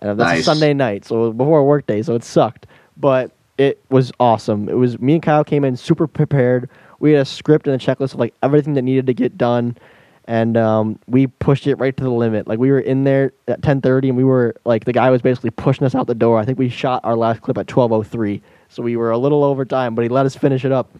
And 0.00 0.18
that's 0.18 0.40
a 0.40 0.42
Sunday 0.42 0.74
night, 0.74 1.04
so 1.04 1.32
before 1.32 1.64
work 1.64 1.86
day, 1.86 2.02
so 2.02 2.14
it 2.16 2.24
sucked, 2.24 2.66
but 2.96 3.30
it 3.56 3.80
was 3.88 4.12
awesome. 4.20 4.68
It 4.68 4.76
was 4.76 4.98
me 4.98 5.14
and 5.14 5.22
Kyle 5.22 5.44
came 5.44 5.64
in 5.64 5.76
super 5.76 6.06
prepared. 6.06 6.68
We 6.98 7.12
had 7.12 7.22
a 7.22 7.24
script 7.24 7.66
and 7.66 7.80
a 7.80 7.84
checklist 7.84 8.12
of 8.12 8.20
like 8.20 8.34
everything 8.42 8.74
that 8.74 8.82
needed 8.82 9.06
to 9.06 9.14
get 9.14 9.38
done, 9.38 9.78
and 10.28 10.56
um, 10.56 10.98
we 11.06 11.26
pushed 11.28 11.66
it 11.66 11.76
right 11.76 11.96
to 11.96 12.02
the 12.02 12.10
limit. 12.10 12.46
Like 12.48 12.58
we 12.58 12.70
were 12.70 12.80
in 12.80 13.04
there 13.04 13.32
at 13.48 13.60
10:30, 13.60 14.08
and 14.08 14.16
we 14.16 14.24
were 14.24 14.54
like 14.64 14.84
the 14.84 14.92
guy 14.92 15.10
was 15.10 15.22
basically 15.22 15.50
pushing 15.50 15.84
us 15.86 15.94
out 15.94 16.06
the 16.06 16.14
door. 16.14 16.38
I 16.38 16.44
think 16.44 16.58
we 16.58 16.68
shot 16.68 17.00
our 17.04 17.16
last 17.16 17.42
clip 17.42 17.58
at 17.58 17.66
12:03, 17.66 18.40
so 18.68 18.82
we 18.82 18.96
were 18.96 19.10
a 19.10 19.18
little 19.18 19.44
over 19.44 19.64
time, 19.64 19.94
but 19.94 20.02
he 20.02 20.08
let 20.08 20.26
us 20.26 20.34
finish 20.36 20.64
it 20.64 20.72
up, 20.72 20.90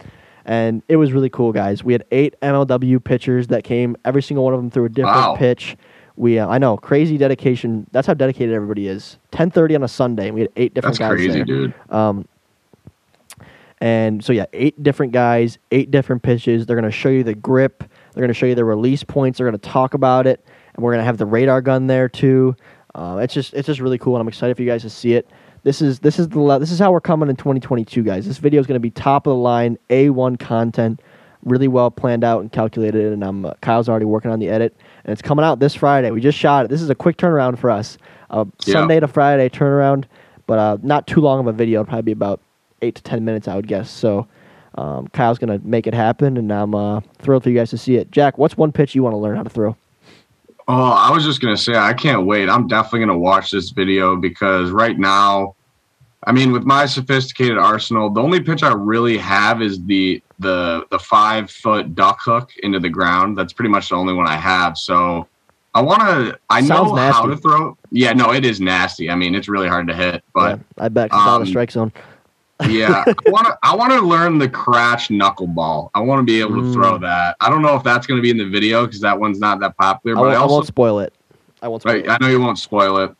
and 0.44 0.82
it 0.88 0.96
was 0.96 1.12
really 1.12 1.30
cool, 1.30 1.52
guys. 1.52 1.82
We 1.82 1.92
had 1.92 2.04
eight 2.12 2.34
MLW 2.40 3.02
pitchers 3.02 3.48
that 3.48 3.64
came, 3.64 3.96
every 4.04 4.22
single 4.22 4.44
one 4.44 4.54
of 4.54 4.60
them 4.60 4.70
threw 4.70 4.84
a 4.84 4.88
different 4.88 5.16
Wow. 5.16 5.36
pitch. 5.36 5.76
We, 6.18 6.38
uh, 6.38 6.48
I 6.48 6.56
know, 6.56 6.78
crazy 6.78 7.18
dedication. 7.18 7.86
That's 7.92 8.06
how 8.06 8.14
dedicated 8.14 8.54
everybody 8.54 8.88
is. 8.88 9.18
10:30 9.32 9.74
on 9.74 9.82
a 9.82 9.88
Sunday, 9.88 10.26
and 10.28 10.34
we 10.34 10.40
had 10.40 10.50
eight 10.56 10.72
different 10.72 10.98
That's 10.98 11.10
guys 11.10 11.16
crazy, 11.18 11.32
there. 11.32 11.44
dude. 11.44 11.74
Um, 11.90 12.26
and 13.80 14.24
so 14.24 14.32
yeah, 14.32 14.46
eight 14.54 14.82
different 14.82 15.12
guys, 15.12 15.58
eight 15.70 15.90
different 15.90 16.22
pitches. 16.22 16.64
They're 16.64 16.76
gonna 16.76 16.90
show 16.90 17.10
you 17.10 17.22
the 17.22 17.34
grip. 17.34 17.84
They're 18.16 18.22
gonna 18.22 18.32
show 18.32 18.46
you 18.46 18.54
the 18.54 18.64
release 18.64 19.04
points. 19.04 19.36
They're 19.36 19.46
gonna 19.46 19.58
talk 19.58 19.92
about 19.92 20.26
it, 20.26 20.42
and 20.74 20.82
we're 20.82 20.92
gonna 20.92 21.04
have 21.04 21.18
the 21.18 21.26
radar 21.26 21.60
gun 21.60 21.86
there 21.86 22.08
too. 22.08 22.56
Uh, 22.94 23.18
it's 23.20 23.34
just 23.34 23.52
it's 23.52 23.66
just 23.66 23.78
really 23.78 23.98
cool, 23.98 24.16
and 24.16 24.22
I'm 24.22 24.28
excited 24.28 24.56
for 24.56 24.62
you 24.62 24.68
guys 24.70 24.80
to 24.82 24.90
see 24.90 25.12
it. 25.12 25.28
This 25.64 25.82
is 25.82 25.98
this 25.98 26.18
is 26.18 26.26
the 26.30 26.58
this 26.58 26.70
is 26.70 26.78
how 26.78 26.92
we're 26.92 27.00
coming 27.02 27.28
in 27.28 27.36
2022, 27.36 28.02
guys. 28.02 28.26
This 28.26 28.38
video 28.38 28.58
is 28.58 28.66
gonna 28.66 28.80
be 28.80 28.88
top 28.90 29.26
of 29.26 29.32
the 29.32 29.36
line, 29.36 29.76
A1 29.90 30.38
content, 30.38 31.00
really 31.44 31.68
well 31.68 31.90
planned 31.90 32.24
out 32.24 32.40
and 32.40 32.50
calculated. 32.50 33.12
And 33.12 33.22
I'm 33.22 33.44
uh, 33.44 33.52
Kyle's 33.60 33.90
already 33.90 34.06
working 34.06 34.30
on 34.30 34.38
the 34.38 34.48
edit, 34.48 34.74
and 35.04 35.12
it's 35.12 35.20
coming 35.20 35.44
out 35.44 35.58
this 35.60 35.74
Friday. 35.74 36.10
We 36.10 36.22
just 36.22 36.38
shot 36.38 36.64
it. 36.64 36.68
This 36.68 36.80
is 36.80 36.88
a 36.88 36.94
quick 36.94 37.18
turnaround 37.18 37.58
for 37.58 37.70
us. 37.70 37.98
Uh, 38.30 38.46
Yeah. 38.64 38.72
Sunday 38.72 38.98
to 38.98 39.08
Friday 39.08 39.50
turnaround, 39.50 40.04
but 40.46 40.58
uh, 40.58 40.78
not 40.82 41.06
too 41.06 41.20
long 41.20 41.38
of 41.40 41.48
a 41.48 41.52
video. 41.52 41.82
It'll 41.82 41.88
probably 41.88 42.02
be 42.02 42.12
about 42.12 42.40
eight 42.80 42.94
to 42.94 43.02
ten 43.02 43.26
minutes, 43.26 43.46
I 43.46 43.56
would 43.56 43.66
guess. 43.68 43.90
So 43.90 44.26
um, 44.76 45.08
Kyle's 45.08 45.38
gonna 45.38 45.60
make 45.62 45.86
it 45.86 45.94
happen, 45.94 46.36
and 46.36 46.52
I'm 46.52 46.74
uh, 46.74 47.00
thrilled 47.18 47.42
for 47.42 47.50
you 47.50 47.56
guys 47.56 47.70
to 47.70 47.78
see 47.78 47.96
it. 47.96 48.10
Jack, 48.10 48.38
what's 48.38 48.56
one 48.56 48.72
pitch 48.72 48.94
you 48.94 49.02
want 49.02 49.14
to 49.14 49.18
learn 49.18 49.36
how 49.36 49.42
to 49.42 49.50
throw? 49.50 49.76
Oh, 50.68 50.90
I 50.92 51.10
was 51.10 51.24
just 51.24 51.40
gonna 51.40 51.56
say 51.56 51.74
I 51.74 51.94
can't 51.94 52.26
wait. 52.26 52.48
I'm 52.48 52.66
definitely 52.66 53.00
gonna 53.00 53.18
watch 53.18 53.50
this 53.50 53.70
video 53.70 54.16
because 54.16 54.70
right 54.70 54.98
now, 54.98 55.54
I 56.24 56.32
mean, 56.32 56.52
with 56.52 56.64
my 56.64 56.86
sophisticated 56.86 57.56
arsenal, 57.56 58.10
the 58.10 58.22
only 58.22 58.40
pitch 58.40 58.62
I 58.62 58.72
really 58.72 59.16
have 59.18 59.62
is 59.62 59.82
the 59.84 60.22
the 60.38 60.86
the 60.90 60.98
five 60.98 61.50
foot 61.50 61.94
duck 61.94 62.18
hook 62.20 62.50
into 62.62 62.80
the 62.80 62.90
ground. 62.90 63.38
That's 63.38 63.52
pretty 63.52 63.70
much 63.70 63.88
the 63.88 63.96
only 63.96 64.12
one 64.12 64.26
I 64.26 64.36
have. 64.36 64.76
So 64.76 65.28
I 65.76 65.82
want 65.82 66.00
to. 66.00 66.38
I 66.50 66.62
Sounds 66.62 66.90
know 66.90 66.96
how 66.96 67.26
to 67.26 67.36
throw. 67.36 67.76
Yeah, 67.90 68.12
no, 68.14 68.32
it 68.32 68.44
is 68.44 68.60
nasty. 68.60 69.10
I 69.10 69.14
mean, 69.14 69.34
it's 69.34 69.46
really 69.46 69.68
hard 69.68 69.86
to 69.88 69.94
hit, 69.94 70.24
but 70.34 70.58
Yeah, 70.58 70.84
I 70.84 70.88
bet 70.88 71.06
it's 71.06 71.14
out 71.14 71.28
of 71.28 71.34
um, 71.34 71.40
the 71.42 71.46
strike 71.46 71.70
zone. 71.70 71.92
Yeah, 72.68 73.04
I 73.06 73.30
want 73.30 73.46
to. 73.46 73.56
I 73.62 73.76
want 73.76 73.92
to 73.92 74.00
learn 74.00 74.38
the 74.38 74.48
cratch 74.48 75.08
knuckleball. 75.08 75.90
I 75.94 76.00
want 76.00 76.20
to 76.20 76.24
be 76.24 76.40
able 76.40 76.56
to 76.56 76.62
Mm. 76.62 76.72
throw 76.72 76.98
that. 76.98 77.36
I 77.40 77.50
don't 77.50 77.62
know 77.62 77.74
if 77.76 77.82
that's 77.82 78.06
going 78.06 78.18
to 78.18 78.22
be 78.22 78.30
in 78.30 78.38
the 78.38 78.48
video 78.48 78.86
because 78.86 79.00
that 79.02 79.18
one's 79.18 79.38
not 79.38 79.60
that 79.60 79.76
popular. 79.76 80.16
I 80.16 80.20
But 80.20 80.26
won't, 80.26 80.36
I 80.36 80.38
I 80.38 80.42
also 80.42 80.54
won't 80.54 80.66
spoil 80.66 81.00
it. 81.00 81.14
I 81.62 81.68
won't 81.68 81.82
spoil 81.82 81.94
Right. 81.94 82.04
it. 82.06 82.10
I 82.10 82.18
know 82.20 82.28
you 82.28 82.40
won't 82.40 82.58
spoil 82.58 82.98
it. 82.98 83.12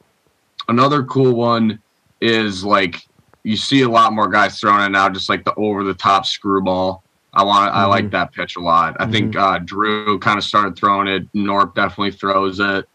Another 0.68 1.04
cool 1.04 1.34
one 1.34 1.80
is 2.20 2.64
like 2.64 3.00
you 3.44 3.56
see 3.56 3.82
a 3.82 3.88
lot 3.88 4.12
more 4.12 4.28
guys 4.28 4.58
throwing 4.58 4.82
it 4.84 4.88
now, 4.90 5.08
just 5.08 5.28
like 5.28 5.44
the 5.44 5.54
over 5.54 5.84
the 5.84 5.94
top 5.94 6.26
screwball. 6.26 7.04
I 7.34 7.44
want 7.44 7.74
I 7.74 7.84
Mhm. 7.84 7.88
like 7.90 8.10
that 8.12 8.32
pitch 8.32 8.56
a 8.56 8.60
lot. 8.60 8.96
I 8.98 9.06
think 9.06 9.36
uh, 9.36 9.58
Drew 9.58 10.18
kind 10.18 10.38
of 10.38 10.44
started 10.44 10.76
throwing 10.76 11.06
it. 11.08 11.30
Norp 11.34 11.74
definitely 11.74 12.12
throws 12.12 12.58
it. 12.58 12.86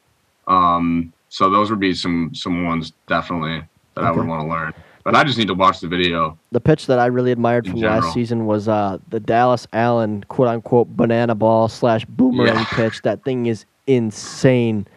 Um, 0.47 1.13
so 1.29 1.49
those 1.49 1.69
would 1.69 1.79
be 1.79 1.93
some 1.93 2.31
some 2.33 2.65
ones 2.65 2.91
definitely 3.07 3.63
that 3.95 4.03
I 4.05 4.11
would 4.11 4.25
want 4.27 4.41
to 4.41 4.47
learn. 4.49 4.73
But 5.03 5.15
I 5.15 5.23
just 5.23 5.37
need 5.37 5.47
to 5.47 5.53
watch 5.53 5.79
the 5.79 5.87
video. 5.87 6.37
The 6.51 6.61
pitch 6.61 6.85
that 6.87 6.99
I 6.99 7.07
really 7.07 7.31
admired 7.31 7.65
from 7.67 7.79
general. 7.79 8.01
last 8.01 8.13
season 8.13 8.45
was 8.45 8.67
uh, 8.67 8.97
the 9.09 9.19
Dallas 9.19 9.67
Allen 9.73 10.23
quote 10.27 10.47
unquote 10.47 10.95
banana 10.95 11.33
ball 11.35 11.67
slash 11.67 12.05
boomerang 12.05 12.55
Yeah. 12.55 12.65
pitch. 12.75 13.01
That 13.01 13.23
thing 13.23 13.45
is 13.47 13.65
insane. 13.87 14.87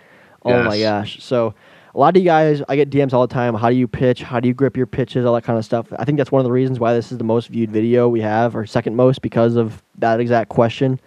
Oh 0.45 0.63
my 0.63 0.79
gosh. 0.79 1.23
So 1.23 1.55
a 1.95 1.99
lot 1.99 2.17
of 2.17 2.23
you 2.23 2.29
guys, 2.29 2.61
I 2.69 2.77
get 2.77 2.91
DMs 2.91 3.13
all 3.13 3.27
the 3.27 3.33
time. 3.33 3.55
How 3.55 3.71
do 3.71 3.77
you 3.77 3.87
pitch? 3.89 4.23
How 4.23 4.41
do 4.41 4.49
you 4.49 4.55
grip 4.55 4.77
your 4.77 4.87
pitches? 4.87 5.25
All 5.25 5.35
that 5.35 5.45
kind 5.45 5.59
of 5.59 5.65
stuff. 5.65 5.87
I 5.99 6.05
think 6.05 6.19
that's 6.19 6.33
one 6.33 6.41
of 6.41 6.45
the 6.45 6.53
reasons 6.53 6.79
why 6.81 6.93
this 6.93 7.11
is 7.13 7.19
the 7.19 7.25
most 7.25 7.49
viewed 7.49 7.71
video 7.71 8.09
we 8.09 8.21
have, 8.21 8.55
or 8.57 8.67
second 8.67 8.97
most, 8.97 9.23
because 9.23 9.57
of 9.57 9.83
that 9.99 10.21
exact 10.21 10.49
question. 10.51 11.01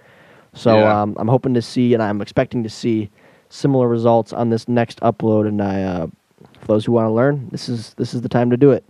So 0.54 0.80
Yeah. 0.80 1.02
um, 1.02 1.16
I'm 1.20 1.28
hoping 1.28 1.54
to 1.54 1.62
see, 1.62 1.94
and 1.94 2.02
I'm 2.02 2.22
expecting 2.22 2.64
to 2.64 2.70
see 2.70 3.10
similar 3.50 3.88
results 3.88 4.34
on 4.34 4.50
this 4.50 4.68
next 4.68 5.00
upload. 5.02 5.48
And 5.48 5.62
I, 5.62 5.84
uh, 5.84 6.08
for 6.68 6.74
those 6.74 6.86
who 6.86 6.92
want 6.92 7.08
to 7.08 7.12
learn, 7.12 7.48
this 7.50 7.70
is 7.70 7.94
this 7.94 8.14
is 8.14 8.22
the 8.22 8.30
time 8.30 8.50
to 8.50 8.58
do 8.58 8.72
it. 8.72 8.84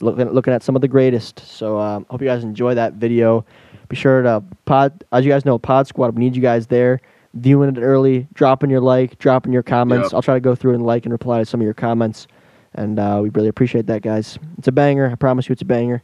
Looking 0.00 0.22
at, 0.22 0.34
looking 0.34 0.52
at 0.52 0.64
some 0.64 0.74
of 0.74 0.82
the 0.82 0.88
greatest. 0.88 1.38
So 1.38 1.78
um, 1.78 2.04
hope 2.10 2.20
you 2.20 2.26
guys 2.26 2.42
enjoy 2.42 2.74
that 2.74 2.94
video. 2.94 3.46
Be 3.88 3.94
sure 3.94 4.22
to 4.22 4.42
pod, 4.64 5.04
as 5.12 5.24
you 5.24 5.30
guys 5.30 5.44
know, 5.44 5.56
Pod 5.56 5.86
Squad. 5.86 6.16
We 6.16 6.20
need 6.24 6.34
you 6.34 6.42
guys 6.42 6.66
there, 6.66 7.00
viewing 7.34 7.76
it 7.76 7.80
early, 7.80 8.26
dropping 8.34 8.70
your 8.70 8.80
like, 8.80 9.18
dropping 9.20 9.52
your 9.52 9.62
comments. 9.62 10.06
Yep. 10.06 10.14
I'll 10.14 10.22
try 10.22 10.34
to 10.34 10.40
go 10.40 10.56
through 10.56 10.74
and 10.74 10.84
like 10.84 11.06
and 11.06 11.12
reply 11.12 11.38
to 11.38 11.46
some 11.46 11.60
of 11.60 11.64
your 11.64 11.74
comments, 11.74 12.26
and 12.74 12.98
uh, 12.98 13.20
we 13.22 13.28
really 13.28 13.48
appreciate 13.48 13.86
that, 13.86 14.02
guys. 14.02 14.36
It's 14.58 14.66
a 14.66 14.72
banger. 14.72 15.08
I 15.08 15.14
promise 15.14 15.48
you, 15.48 15.52
it's 15.52 15.62
a 15.62 15.66
banger. 15.66 16.02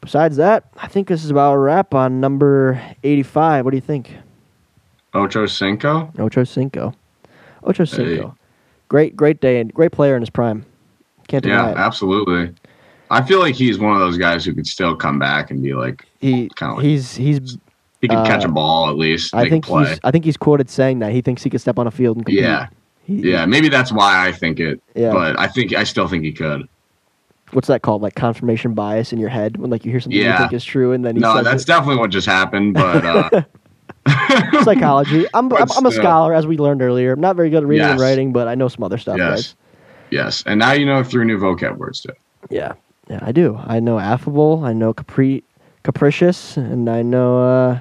Besides 0.00 0.36
that, 0.36 0.70
I 0.76 0.86
think 0.86 1.08
this 1.08 1.24
is 1.24 1.30
about 1.30 1.54
a 1.54 1.58
wrap 1.58 1.92
on 1.92 2.20
number 2.20 2.80
85. 3.02 3.64
What 3.64 3.72
do 3.72 3.76
you 3.76 3.82
think? 3.82 4.14
Ocho 5.12 5.46
Cinco. 5.46 6.12
Ocho 6.18 6.44
Cinco. 6.44 6.94
Ocho 7.64 7.84
Cinco. 7.84 8.28
Hey. 8.28 8.39
Great, 8.90 9.14
great 9.16 9.40
day 9.40 9.60
and 9.60 9.72
great 9.72 9.92
player 9.92 10.16
in 10.16 10.20
his 10.20 10.28
prime. 10.30 10.66
Can't 11.28 11.44
deny 11.44 11.68
Yeah, 11.68 11.70
it. 11.70 11.76
absolutely. 11.78 12.52
I 13.08 13.22
feel 13.22 13.38
like 13.38 13.54
he's 13.54 13.78
one 13.78 13.92
of 13.94 14.00
those 14.00 14.18
guys 14.18 14.44
who 14.44 14.52
could 14.52 14.66
still 14.66 14.96
come 14.96 15.16
back 15.18 15.50
and 15.52 15.62
be 15.62 15.74
like 15.74 16.04
He 16.20 16.50
kinda 16.56 16.74
like- 16.74 16.84
he's 16.84 17.14
he's 17.14 17.56
he 18.00 18.08
could 18.08 18.26
catch 18.26 18.44
Uh, 18.44 18.48
a 18.48 18.50
ball 18.50 18.88
at 18.90 18.96
least. 18.96 19.32
I 19.32 19.48
think 19.48 19.64
play. 19.66 19.86
he's 19.88 20.00
I 20.02 20.10
think 20.10 20.24
he's 20.24 20.36
quoted 20.36 20.68
saying 20.68 20.98
that 20.98 21.12
he 21.12 21.20
thinks 21.20 21.42
he 21.44 21.50
could 21.50 21.60
step 21.60 21.78
on 21.78 21.86
a 21.86 21.90
field 21.92 22.16
and 22.16 22.26
compete. 22.26 22.42
Yeah. 22.42 22.66
He- 23.04 23.30
Yeah, 23.30 23.46
maybe 23.46 23.68
that's 23.68 23.92
why 23.92 24.26
I 24.26 24.32
think 24.32 24.58
it. 24.58 24.80
Yeah. 24.96 25.12
But 25.12 25.38
I 25.38 25.46
think 25.46 25.72
I 25.72 25.84
still 25.84 26.08
think 26.08 26.24
he 26.24 26.32
could. 26.32 26.68
what's 27.52 27.68
that 27.68 27.82
called? 27.82 28.02
Like 28.02 28.14
confirmation 28.16 28.74
bias 28.74 29.12
in 29.12 29.18
your 29.20 29.28
head 29.28 29.56
when 29.56 29.70
like 29.70 29.84
you 29.84 29.92
hear 29.92 30.00
something 30.00 30.20
you 30.20 30.36
think 30.36 30.52
is 30.52 30.64
true 30.64 30.90
and 30.92 31.04
then 31.04 31.14
he 31.16 31.20
No, 31.20 31.42
that's 31.44 31.62
it. 31.62 31.66
definitely 31.66 31.96
what 31.96 32.10
just 32.10 32.26
happened. 32.26 32.74
But 32.74 33.04
uh, 33.04 33.42
psychology. 34.64 35.26
I'm, 35.34 35.52
I'm, 35.52 35.70
I'm 35.76 35.86
a 35.86 35.92
scholar, 35.92 36.34
as 36.34 36.46
we 36.46 36.56
learned 36.58 36.82
earlier. 36.82 37.12
I'm 37.12 37.20
not 37.20 37.36
very 37.36 37.50
good 37.50 37.62
at 37.62 37.68
reading 37.68 37.86
and 37.86 38.00
writing, 38.00 38.32
but 38.32 38.48
I 38.48 38.54
know 38.54 38.68
some 38.68 38.82
other 38.84 38.98
stuff, 38.98 39.18
Yes. 39.18 39.30
guys. 39.30 39.54
yes, 40.10 40.42
and 40.46 40.58
now 40.58 40.72
you 40.72 40.86
know 40.86 41.02
three 41.02 41.24
new 41.24 41.38
vocab 41.38 41.76
words 41.76 42.00
too. 42.00 42.12
Yeah, 42.48 42.74
yeah, 43.08 43.20
I 43.22 43.32
do. 43.32 43.58
I 43.64 43.80
know 43.80 43.98
affable. 43.98 44.64
I 44.64 44.72
know 44.72 44.92
capri, 44.92 45.42
capricious, 45.82 46.56
and 46.56 46.88
I 46.88 47.02
know 47.02 47.40
uh, 47.42 47.80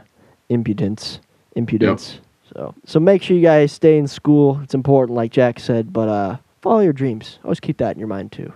impudence. 0.50 1.20
Impudence. 1.56 2.20
So, 2.54 2.74
so 2.86 3.00
make 3.00 3.22
sure 3.22 3.36
you 3.38 3.44
guys 3.44 3.72
stay 3.72 3.98
in 3.98 4.08
school. 4.08 4.60
It's 4.64 4.74
important, 4.74 5.16
like 5.16 5.32
Jack 5.32 5.60
said. 5.60 5.94
But 5.94 6.10
uh, 6.10 6.38
follow 6.62 6.80
your 6.80 6.94
dreams. 6.94 7.40
Always 7.44 7.60
keep 7.60 7.78
that 7.78 7.94
in 7.94 8.00
your 8.00 8.08
mind 8.08 8.32
too. 8.32 8.52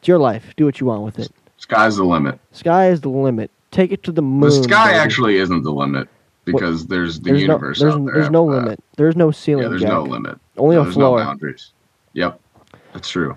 It's 0.00 0.08
your 0.08 0.18
life. 0.18 0.54
Do 0.56 0.64
what 0.64 0.80
you 0.80 0.86
want 0.86 1.02
with 1.02 1.18
it. 1.18 1.30
Sky's 1.56 1.96
the 1.96 2.04
limit. 2.04 2.38
Sky 2.52 2.88
is 2.90 3.00
the 3.00 3.08
limit. 3.08 3.50
Take 3.70 3.92
it 3.92 4.02
to 4.04 4.12
the 4.12 4.22
moon. 4.22 4.40
The 4.50 4.62
sky 4.64 4.88
baby. 4.88 4.98
actually 4.98 5.36
isn't 5.36 5.62
the 5.62 5.72
limit 5.72 6.08
because 6.52 6.86
there's 6.86 7.20
the 7.20 7.30
there's 7.30 7.42
universe 7.42 7.80
no, 7.80 7.84
there's, 7.86 7.94
out 7.96 8.04
there. 8.04 8.14
there's 8.14 8.30
no 8.30 8.50
that. 8.50 8.56
limit. 8.56 8.84
There's 8.96 9.16
no 9.16 9.30
ceiling. 9.30 9.64
Yeah, 9.64 9.68
there's 9.70 9.82
Jack. 9.82 9.90
no 9.90 10.02
limit. 10.02 10.38
Only 10.56 10.76
No, 10.76 10.80
a 10.82 10.84
there's 10.84 10.94
floor. 10.94 11.18
no 11.18 11.24
boundaries. 11.24 11.72
Yep, 12.14 12.40
that's 12.92 13.08
true. 13.08 13.36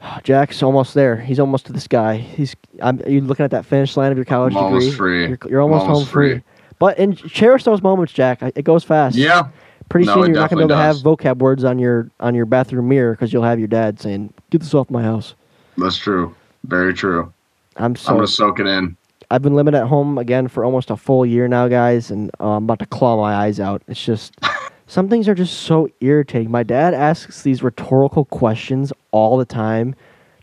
Jack's 0.22 0.62
almost 0.62 0.94
there. 0.94 1.16
He's 1.16 1.40
almost 1.40 1.66
to 1.66 1.72
the 1.72 1.80
sky. 1.80 2.16
He's. 2.16 2.54
I'm. 2.82 3.00
You're 3.06 3.22
looking 3.22 3.44
at 3.44 3.50
that 3.50 3.64
finish 3.66 3.96
line 3.96 4.12
of 4.12 4.18
your 4.18 4.24
college 4.24 4.52
I'm 4.54 4.64
almost 4.64 4.96
free. 4.96 5.28
You're, 5.28 5.38
you're 5.48 5.60
almost, 5.60 5.82
almost 5.82 6.00
home 6.04 6.12
free. 6.12 6.32
free. 6.34 6.42
But 6.78 6.98
and 6.98 7.16
cherish 7.16 7.64
those 7.64 7.82
moments, 7.82 8.12
Jack. 8.12 8.40
It 8.42 8.62
goes 8.62 8.84
fast. 8.84 9.16
Yeah, 9.16 9.48
Pretty 9.88 10.06
No, 10.06 10.14
soon 10.14 10.26
you're 10.26 10.34
not 10.34 10.50
gonna 10.50 10.60
be 10.60 10.64
able 10.72 10.76
to 10.76 10.76
have 10.76 10.96
vocab 10.96 11.38
words 11.38 11.64
on 11.64 11.78
your 11.78 12.10
on 12.20 12.34
your 12.34 12.46
bathroom 12.46 12.88
mirror 12.88 13.12
because 13.12 13.32
you'll 13.32 13.42
have 13.42 13.58
your 13.58 13.68
dad 13.68 13.98
saying, 13.98 14.32
"Get 14.50 14.60
this 14.60 14.74
off 14.74 14.88
my 14.90 15.02
house." 15.02 15.34
that's 15.76 15.96
true. 15.96 16.34
Very 16.64 16.92
true. 16.94 17.32
I'm 17.76 17.96
I'm 18.06 18.14
gonna 18.16 18.26
soak 18.26 18.60
it 18.60 18.66
in. 18.66 18.96
I've 19.30 19.42
been 19.42 19.54
living 19.54 19.74
at 19.74 19.86
home 19.86 20.16
again 20.16 20.48
for 20.48 20.64
almost 20.64 20.90
a 20.90 20.96
full 20.96 21.26
year 21.26 21.48
now, 21.48 21.68
guys, 21.68 22.10
and 22.10 22.30
uh, 22.40 22.56
I'm 22.56 22.64
about 22.64 22.78
to 22.78 22.86
claw 22.86 23.16
my 23.20 23.34
eyes 23.34 23.60
out. 23.60 23.82
It's 23.86 24.02
just 24.02 24.34
some 24.86 25.08
things 25.10 25.28
are 25.28 25.34
just 25.34 25.62
so 25.62 25.88
irritating. 26.00 26.50
My 26.50 26.62
dad 26.62 26.94
asks 26.94 27.42
these 27.42 27.62
rhetorical 27.62 28.24
questions 28.24 28.90
all 29.10 29.36
the 29.36 29.44
time, 29.44 29.94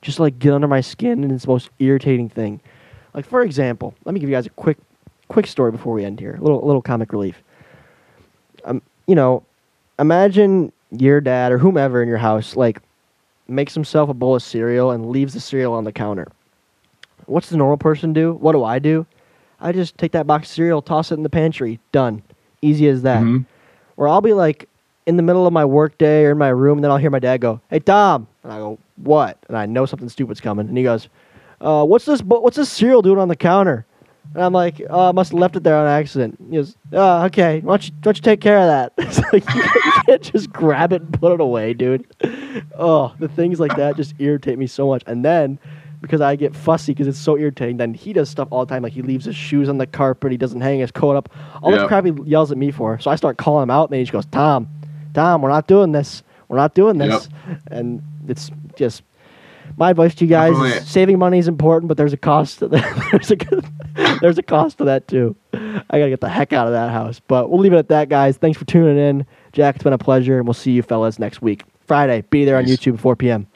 just 0.03 0.19
like 0.19 0.37
get 0.37 0.53
under 0.53 0.67
my 0.67 0.81
skin, 0.81 1.23
and 1.23 1.31
it's 1.31 1.45
the 1.45 1.51
most 1.51 1.71
irritating 1.79 2.29
thing. 2.29 2.61
Like 3.15 3.25
for 3.25 3.41
example, 3.41 3.95
let 4.05 4.13
me 4.13 4.19
give 4.19 4.29
you 4.29 4.35
guys 4.35 4.45
a 4.45 4.51
quick, 4.51 4.77
quick 5.29 5.47
story 5.47 5.71
before 5.71 5.93
we 5.93 6.05
end 6.05 6.19
here. 6.19 6.35
A 6.35 6.41
little, 6.41 6.61
little 6.63 6.81
comic 6.81 7.11
relief. 7.11 7.41
Um, 8.65 8.83
you 9.07 9.15
know, 9.15 9.43
imagine 9.97 10.71
your 10.91 11.21
dad 11.21 11.51
or 11.51 11.57
whomever 11.57 12.03
in 12.03 12.07
your 12.07 12.19
house 12.19 12.55
like 12.55 12.81
makes 13.47 13.73
himself 13.73 14.09
a 14.09 14.13
bowl 14.13 14.35
of 14.35 14.43
cereal 14.43 14.91
and 14.91 15.09
leaves 15.09 15.33
the 15.33 15.39
cereal 15.39 15.73
on 15.73 15.85
the 15.85 15.91
counter. 15.91 16.27
What's 17.27 17.49
the 17.49 17.57
normal 17.57 17.77
person 17.77 18.13
do? 18.13 18.33
What 18.33 18.53
do 18.53 18.63
I 18.63 18.79
do? 18.79 19.05
I 19.59 19.71
just 19.71 19.97
take 19.97 20.11
that 20.11 20.27
box 20.27 20.49
of 20.49 20.53
cereal, 20.55 20.81
toss 20.81 21.11
it 21.11 21.15
in 21.15 21.23
the 21.23 21.29
pantry, 21.29 21.79
done. 21.91 22.21
Easy 22.61 22.87
as 22.87 23.01
that. 23.03 23.21
Mhm. 23.23 23.45
Or 23.97 24.07
I'll 24.07 24.21
be 24.21 24.33
like 24.33 24.67
in 25.05 25.17
the 25.17 25.23
middle 25.23 25.45
of 25.47 25.53
my 25.53 25.65
work 25.65 25.97
day 25.97 26.25
or 26.25 26.31
in 26.31 26.37
my 26.37 26.49
room, 26.49 26.77
and 26.79 26.83
then 26.83 26.91
I'll 26.91 26.97
hear 26.97 27.09
my 27.11 27.19
dad 27.19 27.39
go, 27.41 27.61
"Hey 27.69 27.79
Tom," 27.79 28.27
and 28.43 28.51
I 28.51 28.57
go, 28.57 28.77
"What?" 29.03 29.37
And 29.47 29.57
I 29.57 29.65
know 29.65 29.85
something 29.85 30.09
stupid's 30.09 30.41
coming, 30.41 30.67
and 30.67 30.77
he 30.77 30.83
goes, 30.83 31.07
uh, 31.61 31.85
"What's 31.85 32.05
this? 32.05 32.21
What's 32.21 32.57
this 32.57 32.69
cereal 32.69 33.01
doing 33.01 33.19
on 33.19 33.27
the 33.27 33.35
counter?" 33.35 33.85
And 34.33 34.43
I'm 34.43 34.53
like, 34.53 34.81
"Oh, 34.89 35.09
I 35.09 35.11
must 35.11 35.31
have 35.31 35.39
left 35.39 35.55
it 35.55 35.63
there 35.63 35.77
on 35.77 35.87
accident." 35.87 36.37
He 36.49 36.57
goes, 36.57 36.75
"Oh, 36.91 37.23
okay. 37.25 37.61
Why 37.61 37.73
don't 37.73 37.87
you, 37.87 37.93
why 37.93 38.01
don't 38.01 38.17
you 38.17 38.21
take 38.23 38.41
care 38.41 38.57
of 38.57 38.67
that?" 38.67 38.93
It's 38.97 39.19
like 39.31 39.53
you 39.55 39.63
can't 40.07 40.21
just 40.21 40.51
grab 40.51 40.91
it 40.91 41.01
and 41.03 41.13
put 41.13 41.31
it 41.33 41.39
away, 41.39 41.73
dude. 41.73 42.05
Oh, 42.77 43.13
the 43.19 43.27
things 43.27 43.59
like 43.59 43.75
that 43.77 43.95
just 43.95 44.15
irritate 44.19 44.57
me 44.57 44.67
so 44.67 44.87
much. 44.87 45.03
And 45.07 45.23
then 45.23 45.59
because 46.05 46.21
I 46.21 46.35
get 46.35 46.55
fussy 46.55 46.93
because 46.93 47.07
it's 47.07 47.17
so 47.17 47.37
irritating, 47.37 47.77
then 47.77 47.93
he 47.93 48.13
does 48.13 48.29
stuff 48.29 48.47
all 48.51 48.65
the 48.65 48.73
time. 48.73 48.83
Like 48.83 48.93
he 48.93 49.01
leaves 49.01 49.25
his 49.25 49.35
shoes 49.35 49.67
on 49.69 49.77
the 49.77 49.87
carpet, 49.87 50.31
he 50.31 50.37
doesn't 50.37 50.61
hang 50.61 50.79
his 50.79 50.91
coat 50.91 51.15
up, 51.15 51.29
all 51.61 51.71
Yep. 51.71 51.87
crap 51.87 52.05
he 52.05 52.13
yells 52.25 52.51
at 52.51 52.57
me 52.57 52.71
for. 52.71 52.99
So 52.99 53.09
I 53.11 53.15
start 53.15 53.37
calling 53.37 53.63
him 53.63 53.69
out, 53.71 53.85
and 53.85 53.93
then 53.93 53.99
he 53.99 54.03
just 54.05 54.13
goes, 54.13 54.25
"Tom, 54.25 54.67
Tom, 55.13 55.41
we're 55.41 55.49
not 55.49 55.67
doing 55.67 55.91
this. 55.91 56.23
We're 56.47 56.57
not 56.57 56.73
doing 56.75 56.97
this." 56.97 57.27
And 57.71 58.01
it's 58.27 58.51
just 58.75 59.03
my 59.77 59.89
advice 59.89 60.13
to 60.15 60.25
you 60.25 60.29
guys: 60.29 60.55
saving 60.87 61.17
money 61.19 61.39
is 61.39 61.47
important, 61.47 61.87
but 61.87 61.97
there's 61.97 62.13
a 62.13 62.17
cost. 62.17 62.59
To 62.59 62.67
that. 62.69 63.07
there's 63.11 63.31
a 63.31 64.19
there's 64.21 64.37
a 64.37 64.43
cost 64.43 64.77
to 64.77 64.85
that 64.85 65.07
too. 65.07 65.35
I 65.53 65.97
gotta 65.99 66.09
get 66.09 66.21
the 66.21 66.29
heck 66.29 66.53
out 66.53 66.67
of 66.67 66.73
that 66.73 66.91
house. 66.91 67.19
But 67.27 67.49
we'll 67.49 67.59
leave 67.59 67.73
it 67.73 67.77
at 67.77 67.89
that, 67.89 68.09
guys. 68.09 68.37
Thanks 68.37 68.57
for 68.59 68.65
tuning 68.65 68.97
in, 68.97 69.25
Jack. 69.53 69.75
It's 69.75 69.83
been 69.83 69.93
a 69.93 69.97
pleasure, 69.97 70.37
and 70.37 70.45
we'll 70.47 70.53
see 70.53 70.71
you 70.71 70.81
fellas 70.83 71.17
next 71.19 71.41
week, 71.41 71.63
Friday. 71.87 72.23
Be 72.29 72.45
there 72.45 72.57
on. 72.57 72.65
YouTube, 72.65 72.99
4 72.99 73.15
p.m. 73.15 73.47